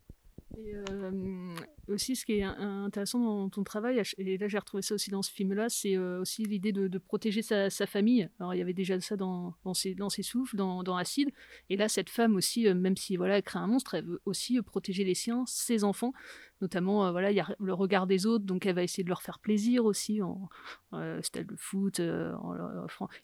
Et 0.57 0.75
euh, 0.91 1.55
aussi, 1.89 2.17
ce 2.17 2.25
qui 2.25 2.39
est 2.39 2.43
intéressant 2.43 3.21
dans 3.21 3.49
ton 3.51 3.65
travail, 3.65 4.03
et 4.17 4.39
là 4.39 4.49
j'ai 4.49 4.59
retrouvé 4.59 4.83
ça 4.83 4.95
aussi 4.95 5.11
dans 5.11 5.23
ce 5.23 5.31
film-là, 5.31 5.69
c'est 5.69 5.99
aussi 5.99 6.45
l'idée 6.45 6.73
de, 6.73 6.99
protéger 6.99 7.43
sa, 7.43 7.71
famille. 7.87 8.29
Alors 8.41 8.55
il 8.55 8.59
y 8.59 8.63
avait 8.63 8.73
déjà 8.73 8.99
ça 9.01 9.17
dans, 9.17 9.55
dans, 9.65 9.75
ses, 9.75 9.95
dans 9.95 10.09
ses 10.09 10.23
souffles, 10.23 10.57
dans, 10.57 10.83
dans 10.83 10.97
Acide, 10.97 11.31
et 11.69 11.77
là 11.77 11.89
cette 11.89 12.09
femme 12.09 12.35
aussi, 12.35 12.73
même 12.73 12.97
si 12.97 13.17
voilà, 13.17 13.37
elle 13.37 13.43
crée 13.43 13.59
un 13.59 13.67
monstre, 13.67 13.95
elle 13.95 14.07
veut 14.07 14.21
aussi 14.25 14.61
protéger 14.63 15.05
les 15.05 15.15
siens, 15.15 15.45
ses 15.47 15.85
enfants 15.85 16.13
notamment 16.61 17.07
euh, 17.07 17.13
voilà 17.13 17.31
il 17.31 17.37
y 17.37 17.41
a 17.41 17.55
le 17.59 17.73
regard 17.73 18.07
des 18.07 18.27
autres 18.27 18.45
donc 18.45 18.67
elle 18.67 18.75
va 18.75 18.83
essayer 18.83 19.05
de 19.05 19.09
leur 19.09 19.23
faire 19.23 19.39
plaisir 19.39 19.85
aussi 19.85 20.23
en 20.23 20.49
euh, 20.93 21.21
style 21.23 21.47
de 21.47 21.57
foot 21.57 22.01
euh, 22.01 22.35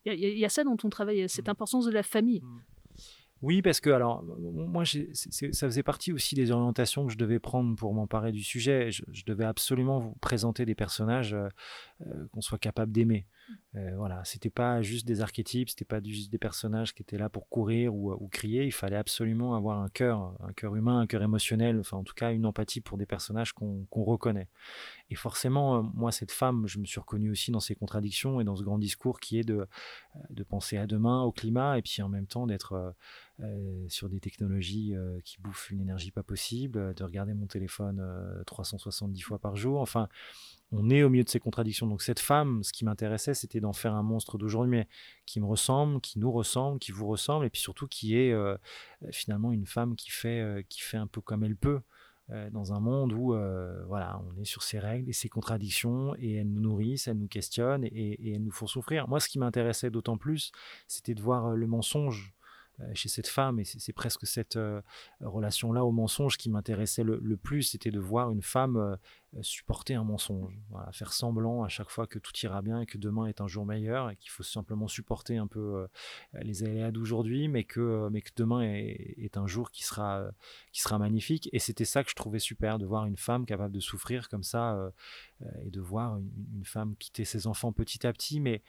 il 0.04 0.38
y, 0.38 0.44
a 0.44 0.48
ça 0.48 0.64
dans 0.64 0.76
ton 0.76 0.90
travail 0.90 1.28
cette 1.28 1.46
mmh. 1.46 1.50
importance 1.50 1.86
de 1.86 1.90
la 1.90 2.02
famille 2.02 2.40
mmh. 2.40 2.60
Oui, 3.44 3.60
parce 3.60 3.78
que 3.80 3.90
alors 3.90 4.24
moi, 4.24 4.84
ça 4.84 5.66
faisait 5.66 5.82
partie 5.82 6.14
aussi 6.14 6.34
des 6.34 6.50
orientations 6.50 7.04
que 7.04 7.12
je 7.12 7.18
devais 7.18 7.38
prendre 7.38 7.76
pour 7.76 7.92
m'emparer 7.92 8.32
du 8.32 8.42
sujet. 8.42 8.90
Je, 8.90 9.24
devais 9.26 9.44
absolument 9.44 9.98
vous 9.98 10.14
présenter 10.22 10.64
des 10.64 10.74
personnages 10.74 11.36
qu'on 12.32 12.40
soit 12.40 12.58
capable 12.58 12.92
d'aimer. 12.92 13.26
Euh, 13.76 13.92
voilà, 13.96 14.24
c'était 14.24 14.50
pas 14.50 14.82
juste 14.82 15.06
des 15.06 15.20
archétypes, 15.20 15.68
c'était 15.70 15.84
pas 15.84 16.02
juste 16.02 16.30
des 16.30 16.38
personnages 16.38 16.94
qui 16.94 17.02
étaient 17.02 17.18
là 17.18 17.28
pour 17.28 17.48
courir 17.48 17.94
ou, 17.94 18.12
ou 18.12 18.28
crier. 18.28 18.64
Il 18.64 18.72
fallait 18.72 18.96
absolument 18.96 19.54
avoir 19.54 19.80
un 19.80 19.88
cœur, 19.88 20.34
un 20.40 20.52
cœur 20.52 20.76
humain, 20.76 21.00
un 21.00 21.06
cœur 21.06 21.22
émotionnel, 21.22 21.78
enfin 21.80 21.96
en 21.96 22.04
tout 22.04 22.14
cas 22.14 22.32
une 22.32 22.46
empathie 22.46 22.80
pour 22.80 22.98
des 22.98 23.06
personnages 23.06 23.52
qu'on 23.52 23.86
reconnaît. 23.92 24.48
Et 25.10 25.16
forcément, 25.16 25.76
euh, 25.76 25.82
moi, 25.94 26.12
cette 26.12 26.32
femme, 26.32 26.66
je 26.66 26.78
me 26.78 26.84
suis 26.84 26.98
reconnu 26.98 27.30
aussi 27.30 27.50
dans 27.50 27.60
ses 27.60 27.74
contradictions 27.74 28.40
et 28.40 28.44
dans 28.44 28.56
ce 28.56 28.62
grand 28.62 28.78
discours 28.78 29.20
qui 29.20 29.38
est 29.38 29.44
de, 29.44 29.58
euh, 29.58 29.66
de 30.30 30.42
penser 30.42 30.76
à 30.78 30.86
demain, 30.86 31.22
au 31.22 31.32
climat, 31.32 31.78
et 31.78 31.82
puis 31.82 32.00
en 32.02 32.08
même 32.08 32.26
temps 32.26 32.46
d'être 32.46 32.94
euh, 33.40 33.86
sur 33.88 34.08
des 34.08 34.20
technologies 34.20 34.94
qui 35.24 35.40
bouffent 35.40 35.70
une 35.70 35.80
énergie 35.80 36.10
pas 36.10 36.22
possible, 36.22 36.94
de 36.94 37.04
regarder 37.04 37.34
mon 37.34 37.46
téléphone 37.46 38.02
370 38.46 39.20
fois 39.20 39.38
par 39.38 39.56
jour. 39.56 39.80
Enfin, 39.80 40.08
on 40.74 40.90
est 40.90 41.02
au 41.02 41.10
milieu 41.10 41.24
de 41.24 41.28
ces 41.28 41.40
contradictions. 41.40 41.86
Donc 41.86 42.02
cette 42.02 42.20
femme, 42.20 42.62
ce 42.62 42.72
qui 42.72 42.84
m'intéressait, 42.84 43.34
c'était 43.34 43.60
d'en 43.60 43.72
faire 43.72 43.94
un 43.94 44.02
monstre 44.02 44.38
d'aujourd'hui, 44.38 44.70
mais 44.70 44.88
qui 45.26 45.40
me 45.40 45.46
ressemble, 45.46 46.00
qui 46.00 46.18
nous 46.18 46.30
ressemble, 46.30 46.78
qui 46.78 46.92
vous 46.92 47.06
ressemble, 47.06 47.46
et 47.46 47.50
puis 47.50 47.60
surtout 47.60 47.86
qui 47.86 48.16
est 48.16 48.34
finalement 49.10 49.52
une 49.52 49.66
femme 49.66 49.96
qui 49.96 50.10
fait, 50.10 50.66
qui 50.68 50.80
fait 50.80 50.96
un 50.96 51.06
peu 51.06 51.20
comme 51.20 51.44
elle 51.44 51.56
peut. 51.56 51.80
Euh, 52.30 52.48
dans 52.48 52.72
un 52.72 52.80
monde 52.80 53.12
où 53.12 53.34
euh, 53.34 53.84
voilà, 53.86 54.18
on 54.26 54.40
est 54.40 54.46
sur 54.46 54.62
ses 54.62 54.78
règles 54.78 55.10
et 55.10 55.12
ses 55.12 55.28
contradictions 55.28 56.14
et 56.18 56.36
elles 56.36 56.50
nous 56.50 56.60
nourrissent, 56.60 57.06
elles 57.06 57.18
nous 57.18 57.28
questionnent 57.28 57.84
et, 57.84 57.90
et 57.90 58.32
elles 58.32 58.42
nous 58.42 58.50
font 58.50 58.66
souffrir. 58.66 59.06
Moi, 59.08 59.20
ce 59.20 59.28
qui 59.28 59.38
m'intéressait 59.38 59.90
d'autant 59.90 60.16
plus, 60.16 60.50
c'était 60.88 61.14
de 61.14 61.20
voir 61.20 61.48
euh, 61.48 61.54
le 61.54 61.66
mensonge 61.66 62.32
euh, 62.32 62.33
chez 62.94 63.08
cette 63.08 63.28
femme, 63.28 63.60
et 63.60 63.64
c'est 63.64 63.92
presque 63.92 64.26
cette 64.26 64.56
euh, 64.56 64.80
relation-là 65.20 65.84
au 65.84 65.92
mensonge 65.92 66.36
qui 66.36 66.50
m'intéressait 66.50 67.04
le, 67.04 67.36
plus, 67.36 67.62
c'était 67.62 67.90
de 67.90 68.00
voir 68.00 68.30
une 68.30 68.42
femme 68.42 68.76
euh, 68.76 68.96
supporter 69.42 69.94
un 69.94 70.04
mensonge, 70.04 70.52
faire 70.92 71.12
semblant 71.12 71.62
à 71.62 71.68
chaque 71.68 71.90
fois 71.90 72.06
que 72.06 72.18
tout 72.18 72.32
ira 72.42 72.62
bien 72.62 72.80
et 72.80 72.86
que 72.86 72.98
demain 72.98 73.26
est 73.26 73.40
un 73.40 73.46
jour 73.46 73.64
meilleur 73.66 74.10
et 74.10 74.16
qu'il 74.16 74.30
faut 74.30 74.42
simplement 74.42 74.86
supporter 74.86 75.36
un 75.36 75.48
peu 75.48 75.88
les 76.34 76.62
aléas 76.62 76.92
d'aujourd'hui, 76.92 77.48
mais 77.48 77.64
que, 77.64 78.08
mais 78.12 78.22
que 78.22 78.30
demain 78.36 78.62
est, 78.62 79.36
un 79.36 79.48
jour 79.48 79.72
qui 79.72 79.82
sera, 79.82 80.24
qui 80.70 80.82
sera 80.82 80.98
magnifique. 81.00 81.48
Et 81.52 81.58
c'était 81.58 81.84
ça 81.84 82.04
que 82.04 82.10
je 82.10 82.14
trouvais 82.14 82.38
super, 82.38 82.78
de 82.78 82.86
voir 82.86 83.06
une 83.06 83.16
femme 83.16 83.44
capable 83.44 83.74
de 83.74 83.80
souffrir 83.80 84.28
comme 84.28 84.44
ça 84.44 84.92
et 85.64 85.70
de 85.70 85.80
voir 85.80 86.16
une, 86.16 86.64
femme 86.64 86.94
quitter 86.96 87.24
ses 87.24 87.48
enfants 87.48 87.72
petit 87.72 88.06
à 88.06 88.12
petit, 88.12 88.38
mais 88.38 88.62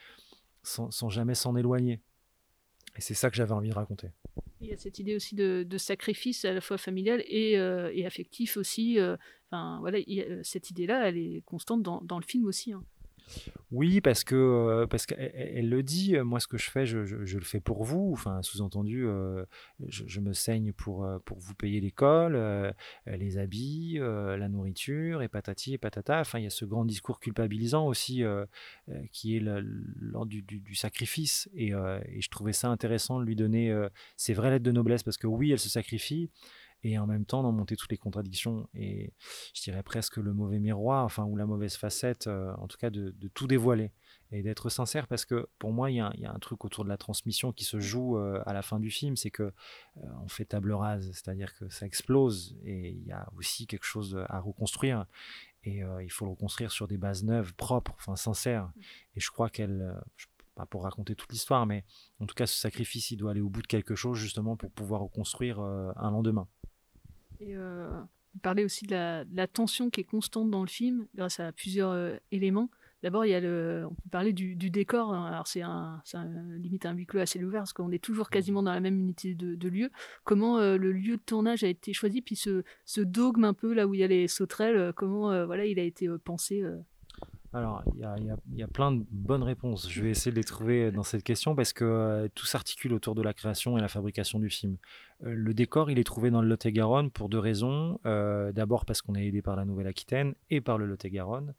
sans 0.63 1.09
jamais 1.09 1.35
s'en 1.35 1.55
éloigner. 1.55 2.01
Et 2.95 3.01
c'est 3.01 3.13
ça 3.13 3.29
que 3.29 3.35
j'avais 3.35 3.51
envie 3.51 3.69
de 3.69 3.75
raconter. 3.75 4.09
Il 4.61 4.67
y 4.67 4.73
a 4.73 4.77
cette 4.77 4.99
idée 4.99 5.15
aussi 5.15 5.35
de, 5.35 5.77
sacrifice 5.77 6.45
à 6.45 6.53
la 6.53 6.61
fois 6.61 6.77
familial 6.77 7.23
et, 7.27 7.57
euh, 7.57 7.91
affectif 8.05 8.57
aussi. 8.57 8.99
Euh, 8.99 9.17
enfin, 9.51 9.79
voilà, 9.81 9.99
cette 10.43 10.69
idée-là, 10.69 11.09
elle 11.09 11.17
est 11.17 11.41
constante 11.45 11.83
dans, 11.83 12.01
dans 12.01 12.19
le 12.19 12.25
film 12.25 12.45
aussi. 12.45 12.71
Hein. 12.71 12.83
Oui, 13.71 13.99
parce 14.01 14.23
que 14.23 14.85
parce 14.89 15.05
qu'elle 15.05 15.69
le 15.69 15.83
dit. 15.83 16.17
Moi, 16.19 16.39
ce 16.39 16.47
que 16.47 16.57
je 16.57 16.69
fais, 16.69 16.85
je, 16.85 16.97
le 16.97 17.43
fais 17.43 17.59
pour 17.59 17.83
vous. 17.83 18.11
Enfin, 18.13 18.41
sous-entendu, 18.41 19.05
je, 19.87 20.19
me 20.19 20.33
saigne 20.33 20.71
pour 20.71 21.07
pour 21.25 21.39
vous 21.39 21.55
payer 21.55 21.81
l'école, 21.81 22.73
les 23.07 23.37
habits, 23.37 23.97
la 23.99 24.47
nourriture, 24.47 25.21
et 25.21 25.27
patati 25.27 25.73
et 25.73 25.77
patata. 25.77 26.19
Enfin, 26.19 26.39
il 26.39 26.43
y 26.43 26.47
a 26.47 26.51
ce 26.51 26.65
grand 26.65 26.85
discours 26.85 27.19
culpabilisant 27.19 27.87
aussi 27.87 28.23
qui 29.11 29.35
est 29.35 29.41
lors 29.41 30.25
du, 30.25 30.41
du, 30.41 30.75
sacrifice. 30.75 31.49
Et, 31.55 31.69
et, 31.69 32.21
je 32.21 32.29
trouvais 32.29 32.53
ça 32.53 32.69
intéressant 32.69 33.19
de 33.19 33.25
lui 33.25 33.35
donner 33.35 33.75
ses 34.15 34.33
vraies 34.33 34.51
lettres 34.51 34.65
de 34.65 34.71
noblesse 34.71 35.03
parce 35.03 35.17
que 35.17 35.27
oui, 35.27 35.51
elle 35.51 35.59
se 35.59 35.69
sacrifie 35.69 36.29
et 36.85 36.99
en 36.99 37.07
même 37.07 37.25
temps 37.25 37.41
d'en 37.41 37.51
monter 37.51 37.75
toutes 37.75 37.89
les 37.89 37.97
contradictions 37.97 38.69
et 38.75 39.11
je 39.55 39.63
dirais 39.63 39.81
presque 39.81 40.17
le 40.17 40.33
mauvais 40.33 40.59
miroir, 40.59 41.03
enfin 41.03 41.23
ou 41.23 41.35
la 41.35 41.47
mauvaise 41.47 41.75
facette, 41.75 42.27
euh, 42.27 42.53
en 42.57 42.67
tout 42.67 42.77
cas 42.77 42.91
de, 42.91 43.11
tout 43.33 43.47
dévoiler 43.47 43.91
et 44.31 44.43
d'être 44.43 44.69
sincère 44.69 45.07
parce 45.07 45.25
que 45.25 45.47
pour 45.57 45.73
moi 45.73 45.89
il 45.89 45.95
y, 45.95 45.99
a, 45.99 46.13
un 46.31 46.39
truc 46.39 46.63
autour 46.63 46.83
de 46.83 46.89
la 46.89 46.97
transmission 46.97 47.51
qui 47.51 47.65
se 47.65 47.79
joue 47.79 48.19
euh, 48.19 48.39
à 48.45 48.53
la 48.53 48.61
fin 48.61 48.79
du 48.79 48.91
film, 48.91 49.15
c'est 49.15 49.31
que 49.31 49.43
euh, 49.43 49.51
on 50.23 50.27
fait 50.27 50.45
table 50.45 50.73
rase, 50.73 51.09
c'est-à-dire 51.11 51.55
que 51.55 51.67
ça 51.69 51.87
explose 51.87 52.55
et 52.63 52.91
il 52.91 53.03
y 53.03 53.11
a 53.11 53.27
aussi 53.35 53.65
quelque 53.65 53.85
chose 53.85 54.23
à 54.29 54.39
reconstruire 54.39 55.07
et 55.63 55.81
il 56.03 56.11
faut 56.11 56.25
le 56.25 56.31
reconstruire 56.31 56.71
sur 56.71 56.87
des 56.87 56.99
bases 56.99 57.23
neuves, 57.23 57.55
propres, 57.55 57.93
enfin 57.95 58.15
sincères. 58.15 58.71
Et 59.15 59.19
je 59.19 59.31
crois 59.31 59.49
qu'elle 59.49 59.99
pas 60.53 60.67
pour 60.67 60.83
raconter 60.83 61.15
toute 61.15 61.31
l'histoire, 61.31 61.65
mais 61.65 61.83
en 62.19 62.27
tout 62.27 62.35
cas, 62.35 62.45
ce 62.45 62.55
sacrifice, 62.55 63.09
il 63.09 63.17
doit 63.17 63.31
aller 63.31 63.41
au 63.41 63.49
bout 63.49 63.63
de 63.63 63.67
quelque 63.67 63.95
chose 63.95 64.19
justement 64.19 64.55
pour 64.55 64.71
pouvoir 64.71 65.01
reconstruire 65.01 65.59
un 65.59 66.11
lendemain. 66.11 66.47
Et 67.39 67.55
euh, 67.55 67.89
parler 68.41 68.63
aussi 68.63 68.85
de 68.85 68.95
la, 68.95 69.47
tension 69.47 69.89
qui 69.89 70.01
est 70.01 70.05
constante 70.05 70.49
dans 70.49 70.61
le 70.61 70.67
film 70.67 71.07
grâce 71.15 71.39
à 71.39 71.51
plusieurs 71.51 71.91
euh, 71.91 72.15
éléments. 72.31 72.69
D'abord, 73.03 73.25
il 73.25 73.29
y 73.29 73.35
a 73.35 73.39
le, 73.39 73.85
on 73.85 73.93
peut 73.93 74.09
parler 74.09 74.33
du, 74.33 74.55
décor. 74.55 75.13
Hein. 75.13 75.27
Alors, 75.27 75.47
c'est 75.47 75.61
un, 75.61 76.01
limite 76.57 76.87
un 76.87 76.93
huis 76.93 77.05
clos 77.05 77.19
assez 77.19 77.43
ouvert 77.43 77.61
parce 77.61 77.73
qu'on 77.73 77.91
est 77.91 78.03
toujours 78.03 78.29
quasiment 78.29 78.63
dans 78.63 78.73
la 78.73 78.79
même 78.79 78.97
unité 78.97 79.35
de, 79.35 79.69
lieu. 79.69 79.91
Comment 80.23 80.57
euh, 80.57 80.77
le 80.77 80.91
lieu 80.91 81.17
de 81.17 81.21
tournage 81.21 81.63
a 81.63 81.67
été 81.67 81.93
choisi, 81.93 82.21
puis 82.21 82.35
ce, 82.35 82.63
ce, 82.85 83.01
dogme 83.01 83.43
un 83.43 83.53
peu 83.53 83.73
là 83.73 83.85
où 83.85 83.93
il 83.93 83.99
y 83.99 84.03
a 84.03 84.07
les 84.07 84.27
sauterelles, 84.27 84.91
comment 84.95 85.45
voilà, 85.45 85.65
il 85.65 85.77
a 85.77 85.83
été 85.83 86.09
pensé 86.23 86.63
alors, 87.55 87.83
il 87.95 88.57
y, 88.57 88.63
a, 88.63 88.67
plein 88.67 88.91
de 88.91 89.05
bonnes 89.11 89.41
réponses. 89.41 89.89
Je 89.89 90.03
vais 90.03 90.09
essayer 90.09 90.29
de 90.29 90.35
les 90.35 90.43
trouver 90.43 90.91
dans 90.91 91.03
cette 91.03 91.23
question 91.23 91.55
parce 91.55 91.71
que 91.71 91.85
euh, 91.85 92.27
tout 92.35 92.45
s'articule 92.45 92.91
autour 92.91 93.15
de 93.15 93.21
la 93.21 93.33
création 93.33 93.77
et 93.77 93.81
la 93.81 93.87
fabrication 93.87 94.39
du 94.39 94.49
film. 94.49 94.75
Euh, 95.23 95.33
le 95.33 95.53
décor, 95.53 95.89
il 95.89 95.97
est 95.97 96.03
trouvé 96.03 96.31
dans 96.31 96.41
le 96.41 96.49
Lot-et-Garonne 96.49 97.11
pour 97.11 97.29
deux 97.29 97.39
raisons. 97.39 97.97
Euh, 98.05 98.51
d'abord 98.51 98.83
parce 98.83 99.01
qu'on 99.01 99.15
est 99.15 99.25
aidé 99.25 99.41
par 99.41 99.55
la 99.55 99.63
Nouvelle-Aquitaine 99.63 100.35
et 100.49 100.59
par 100.59 100.77
le 100.77 100.85
Lot-et-Garonne. 100.85 101.53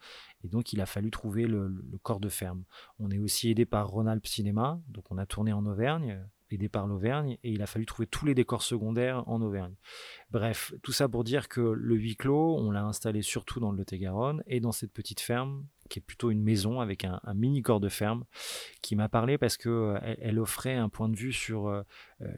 Et 0.45 0.49
donc, 0.49 0.75
il 0.75 0.83
a 0.83 0.87
fallu 0.87 1.11
trouver 1.11 1.47
le, 1.47 1.75
corps 2.03 2.21
de 2.21 2.29
ferme. 2.29 2.65
On 2.99 3.11
est 3.11 3.19
aussi 3.19 3.49
aidé 3.49 3.65
par 3.65 3.89
Ronald 3.89 4.21
Cinéma. 4.27 4.79
Donc, 4.89 5.11
on 5.11 5.17
a 5.17 5.25
tourné 5.25 5.55
en 5.55 5.65
Auvergne 5.65 6.21
aidé 6.51 6.69
par 6.69 6.87
l'Auvergne, 6.87 7.39
et 7.43 7.51
il 7.51 7.61
a 7.61 7.67
fallu 7.67 7.87
trouver 7.87 8.07
tous 8.07 8.25
les 8.25 8.33
décors 8.33 8.63
secondaires 8.63 9.29
en 9.29 9.43
Auvergne. 9.43 9.75
Bref, 10.31 10.73
tout 10.81 10.93
ça 10.93 11.09
pour 11.09 11.25
dire 11.25 11.49
que 11.49 11.61
le 11.61 11.97
huis 11.97 12.15
clos, 12.15 12.57
on 12.57 12.71
l'a 12.71 12.85
installé 12.85 13.21
surtout 13.23 13.59
dans 13.59 13.73
le 13.73 13.79
Lot-et-Garonne 13.79 14.45
et 14.47 14.61
dans 14.61 14.71
cette 14.71 14.93
petite 14.93 15.19
ferme 15.19 15.67
qui 15.89 15.99
est 15.99 16.03
plutôt 16.03 16.31
une 16.31 16.43
maison 16.43 16.81
avec 16.81 17.05
un, 17.05 17.21
mini 17.35 17.63
corps 17.63 17.81
de 17.81 17.89
ferme, 17.89 18.25
qui 18.83 18.97
m'a 18.97 19.09
parlé 19.09 19.39
parce 19.39 19.57
que 19.57 19.95
elle, 20.21 20.39
offrait 20.39 20.75
un 20.75 20.89
point 20.89 21.09
de 21.09 21.17
vue 21.17 21.33
sur 21.33 21.85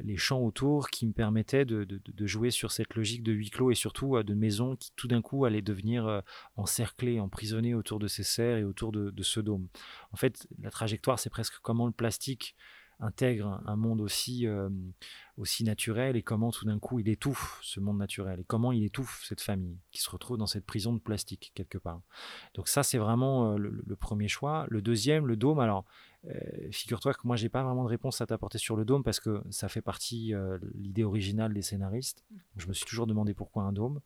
les 0.01 0.17
champs 0.17 0.41
autour 0.41 0.91
qui 0.91 1.07
me 1.07 1.13
permettait 1.13 1.65
de, 1.65 1.87
jouer 2.27 2.51
sur 2.51 2.73
cette 2.73 2.95
logique 2.95 3.23
de 3.23 3.33
huis 3.33 3.51
clos 3.51 3.71
et 3.71 3.75
surtout 3.75 4.23
de 4.23 4.35
maisons 4.35 4.77
qui 4.77 4.93
tout 4.97 5.09
d'un 5.09 5.23
coup 5.23 5.45
allaient 5.45 5.63
devenir 5.63 6.23
encerclées, 6.57 7.21
emprisonnées 7.21 7.75
autour 7.75 7.99
de 7.99 8.07
ces 8.09 8.23
serres 8.23 8.59
et 8.59 8.65
autour 8.65 8.93
de, 8.93 9.23
ce 9.23 9.41
dôme. 9.41 9.69
En 10.13 10.17
fait, 10.17 10.47
la 10.63 10.71
trajectoire, 10.71 11.19
c'est 11.19 11.31
presque 11.31 11.55
comment 11.63 11.87
le 11.87 11.93
plastique 11.93 12.57
intègre 13.01 13.61
un 13.67 13.77
monde 13.77 14.01
aussi, 14.01 14.47
euh, 14.47 14.69
aussi 15.39 15.65
naturel 15.65 16.17
et 16.17 16.23
comment 16.23 16.51
tout 16.51 16.65
d'un 16.65 16.79
coup 16.79 16.99
il 16.99 17.09
étouffe 17.09 17.59
ce 17.63 17.81
monde 17.81 17.99
naturel 17.99 18.41
et 18.41 18.45
comment 18.45 18.73
il 18.73 18.85
étouffe 18.85 19.25
cette 19.25 19.41
famille 19.41 19.79
qui 19.91 20.01
se 20.01 20.11
retrouve 20.11 20.37
dans 20.37 20.47
cette 20.47 20.67
prison 20.67 20.93
de 20.93 20.99
plastique 20.99 21.53
quelque 21.55 21.79
part. 21.79 22.01
Donc 22.55 22.69
ça 22.69 22.83
c'est 22.83 22.99
vraiment 22.99 23.53
euh, 23.53 23.57
le, 23.57 23.97
premier 23.97 24.29
choix. 24.29 24.67
Le 24.69 24.83
deuxième, 24.83 25.27
le 25.27 25.37
dôme, 25.37 25.61
alors 25.61 25.85
euh, 26.27 26.33
figure-toi 26.73 27.15
que 27.15 27.21
moi 27.25 27.37
j'ai 27.37 27.49
pas 27.49 27.63
vraiment 27.63 27.85
de 27.85 27.89
réponse 27.89 28.21
à 28.21 28.27
t'apporter 28.27 28.59
sur 28.59 28.75
le 28.75 28.85
dôme 28.85 29.05
parce 29.05 29.21
que 29.21 29.41
ça 29.51 29.69
fait 29.69 29.81
partie 29.81 30.31
de 30.31 30.73
l'idée 30.75 31.05
originale 31.05 31.55
des 31.55 31.63
scénaristes. 31.63 32.25
Je 32.57 32.67
me 32.67 32.73
suis 32.73 32.87
toujours 32.87 33.07
demandé 33.07 33.35
pourquoi 33.35 33.63
un 33.63 33.73
dôme. 33.73 34.01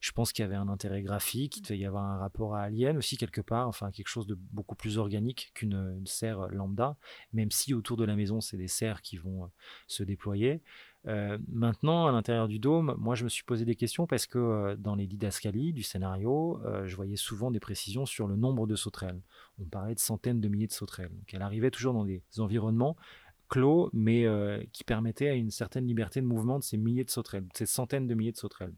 Je 0.00 0.12
pense 0.12 0.32
qu'il 0.32 0.42
y 0.42 0.46
avait 0.46 0.56
un 0.56 0.68
intérêt 0.68 1.02
graphique, 1.02 1.58
il 1.58 1.62
devait 1.62 1.78
y 1.78 1.84
avoir 1.84 2.04
un 2.04 2.18
rapport 2.18 2.54
à 2.54 2.62
Alien 2.62 2.96
aussi 2.96 3.18
quelque 3.18 3.42
part, 3.42 3.68
enfin 3.68 3.90
quelque 3.90 4.08
chose 4.08 4.26
de 4.26 4.34
beaucoup 4.34 4.76
plus 4.76 4.96
organique 4.96 5.50
qu'une 5.54 6.02
serre 6.06 6.48
lambda, 6.48 6.96
même 7.32 7.50
si 7.50 7.74
autour 7.74 7.98
de 7.98 8.04
la 8.04 8.16
maison 8.16 8.40
c'est 8.40 8.56
des 8.56 8.68
serres 8.68 9.02
qui 9.02 9.18
vont 9.18 9.50
se 9.86 10.02
déployer. 10.02 10.62
Euh, 11.08 11.38
maintenant, 11.48 12.06
à 12.06 12.12
l'intérieur 12.12 12.48
du 12.48 12.58
dôme, 12.58 12.94
moi, 12.98 13.14
je 13.14 13.24
me 13.24 13.28
suis 13.28 13.42
posé 13.44 13.64
des 13.64 13.74
questions 13.74 14.06
parce 14.06 14.26
que 14.26 14.38
euh, 14.38 14.76
dans 14.76 14.94
les 14.94 15.06
didascalies 15.06 15.72
du 15.72 15.82
scénario, 15.82 16.60
euh, 16.64 16.86
je 16.86 16.94
voyais 16.96 17.16
souvent 17.16 17.50
des 17.50 17.60
précisions 17.60 18.04
sur 18.04 18.26
le 18.26 18.36
nombre 18.36 18.66
de 18.66 18.76
sauterelles. 18.76 19.20
On 19.58 19.64
parlait 19.64 19.94
de 19.94 20.00
centaines 20.00 20.40
de 20.40 20.48
milliers 20.48 20.66
de 20.66 20.72
sauterelles. 20.72 21.10
Donc, 21.10 21.32
elle 21.32 21.42
arrivait 21.42 21.70
toujours 21.70 21.94
dans 21.94 22.04
des 22.04 22.22
environnements 22.38 22.96
clos, 23.48 23.88
mais 23.94 24.26
qui 24.72 24.84
permettaient 24.84 25.30
à 25.30 25.34
une 25.34 25.50
certaine 25.50 25.86
liberté 25.86 26.20
de 26.20 26.26
mouvement 26.26 26.58
de 26.58 26.64
ces 26.64 26.76
milliers 26.76 27.04
de 27.04 27.10
sauterelles, 27.10 27.44
de 27.44 27.56
ces 27.56 27.64
centaines 27.64 28.06
de 28.06 28.14
milliers 28.14 28.32
de 28.32 28.36
sauterelles. 28.36 28.74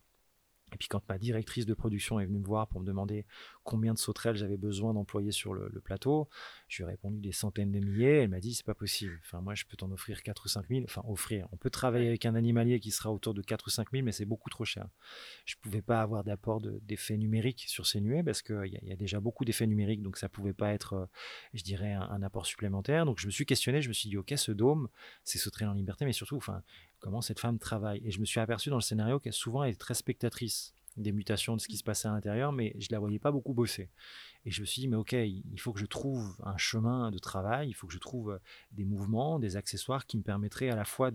Et 0.73 0.77
puis 0.77 0.89
quand 0.89 1.03
ma 1.09 1.19
directrice 1.19 1.67
de 1.67 1.75
production 1.75 2.21
est 2.21 2.27
venue 2.27 2.39
me 2.39 2.47
voir 2.47 2.69
pour 2.69 2.81
me 2.81 2.87
demander 2.87 3.27
combien 3.65 3.95
de 3.95 3.99
sauterelles 3.99 4.37
j'avais 4.37 4.57
besoin 4.57 4.95
d'employer 4.95 5.33
sur 5.33 5.55
le, 5.55 5.69
plateau, 5.81 6.29
je 6.69 6.79
lui 6.79 6.89
ai 6.89 6.93
répondu 6.93 7.21
des 7.21 7.33
centaines 7.33 7.73
de 7.73 7.79
milliers. 7.81 8.23
Elle 8.23 8.29
m'a 8.29 8.41
dit 8.41 8.55
c'est 8.55 8.67
pas 8.67 8.75
possible. 8.75 9.19
Enfin 9.25 9.41
moi 9.41 9.55
je 9.55 9.65
peux 9.65 9.77
t'en 9.77 9.91
offrir 9.91 10.23
4 10.23 10.45
ou 10.45 10.49
5 10.49 10.69
000. 10.69 10.83
Enfin 10.85 11.03
offrir. 11.09 11.49
On 11.53 11.57
peut 11.57 11.71
travailler 11.71 12.09
avec 12.09 12.27
un 12.27 12.35
animalier 12.35 12.81
qui 12.81 12.91
sera 12.91 13.11
autour 13.13 13.35
de 13.35 13.43
4 13.43 13.67
ou 13.67 13.71
5 13.71 13.91
000, 13.91 14.05
mais 14.05 14.13
c'est 14.13 14.25
beaucoup 14.25 14.51
trop 14.51 14.65
cher. 14.65 14.87
Je 15.45 15.57
pouvais 15.61 15.83
pas 15.83 16.03
avoir 16.03 16.25
d'apport 16.25 16.61
d'effets 16.61 17.17
numériques 17.17 17.65
sur 17.67 17.87
ces 17.87 18.01
nuées 18.01 18.23
parce 18.23 18.43
qu'il 18.43 18.79
y, 18.83 18.89
y, 18.89 18.93
a 18.93 18.97
déjà 18.97 19.21
beaucoup 19.21 19.45
d'effets 19.45 19.67
numériques, 19.67 20.03
donc 20.03 20.17
ça 20.17 20.29
pouvait 20.29 20.53
pas 20.53 20.73
être, 20.73 20.95
euh, 20.95 21.07
je 21.55 21.63
dirais, 21.63 21.93
un, 21.93 22.03
un, 22.03 22.23
apport 22.23 22.47
supplémentaire. 22.47 23.07
Donc 23.07 23.19
je 23.19 23.27
me 23.27 23.31
suis 23.31 23.47
questionné, 23.47 23.83
je 23.83 23.89
me 23.89 23.95
suis 23.95 24.09
dit 24.09 24.17
ok 24.17 24.33
ce 24.37 24.53
dôme, 24.53 24.89
c'est 25.25 25.39
sauterelles 25.39 25.69
en 25.69 25.75
liberté, 25.75 26.05
mais 26.05 26.13
surtout, 26.13 26.37
enfin 26.37 26.63
comment 27.01 27.21
cette 27.21 27.41
femme 27.41 27.59
travaille. 27.59 28.01
Et 28.05 28.11
je 28.11 28.21
me 28.21 28.25
suis 28.25 28.41
aperçu 28.41 28.71
dans 28.71 28.77
le 28.77 28.83
scénario 28.83 29.19
qu'elle 29.19 29.33
souvent 29.33 29.65
est 29.65 29.79
très 29.79 29.95
spectatrice 29.95 30.75
des 30.97 31.13
mutations 31.13 31.57
de 31.57 31.61
ce 31.61 31.69
qui 31.69 31.77
se 31.77 31.85
passait 31.85 32.09
à 32.09 32.13
l'intérieur, 32.13 32.53
mais 32.53 32.75
je 32.79 32.89
la 32.91 32.99
voyais 32.99 33.19
pas 33.19 33.33
beaucoup 33.33 33.55
bosser. 33.55 33.91
Et 34.45 34.51
je 34.51 34.61
me 34.61 34.67
suis 34.67 34.83
dit, 34.83 34.89
mais 34.89 34.97
ok, 34.97 35.13
il 35.13 35.61
faut 35.61 35.73
que 35.73 35.81
je 35.81 35.87
trouve 35.87 36.37
un 36.43 36.57
chemin 36.57 37.11
de 37.11 37.19
travail, 37.19 37.69
il 37.69 37.73
faut 37.75 37.87
que 37.87 37.93
je 37.93 37.99
trouve 37.99 38.33
euh, 38.33 38.39
des 38.73 38.85
mouvements, 38.85 39.39
des 39.39 39.57
accessoires 39.57 40.07
qui 40.07 40.17
me 40.17 40.23
permettraient 40.23 40.71
à 40.71 40.77
la 40.77 40.85
fois 40.85 41.11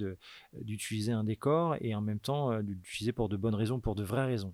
d'utiliser 0.53 1.11
un 1.11 1.23
décor 1.23 1.75
et 1.81 1.95
en 1.95 2.01
même 2.01 2.19
temps 2.19 2.51
euh, 2.51 2.61
d'utiliser 2.61 3.13
pour 3.13 3.29
de 3.29 3.37
bonnes 3.37 3.55
raisons, 3.55 3.79
pour 3.79 3.95
de 3.95 4.03
vraies 4.03 4.25
raisons. 4.25 4.53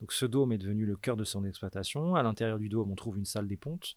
Donc 0.00 0.12
ce 0.12 0.26
dôme 0.26 0.52
est 0.52 0.58
devenu 0.58 0.86
le 0.86 0.96
cœur 0.96 1.16
de 1.16 1.24
son 1.24 1.44
exploitation. 1.44 2.14
À 2.14 2.22
l'intérieur 2.22 2.58
du 2.58 2.68
dôme, 2.68 2.90
on 2.90 2.94
trouve 2.94 3.18
une 3.18 3.24
salle 3.24 3.48
des 3.48 3.56
pontes 3.56 3.96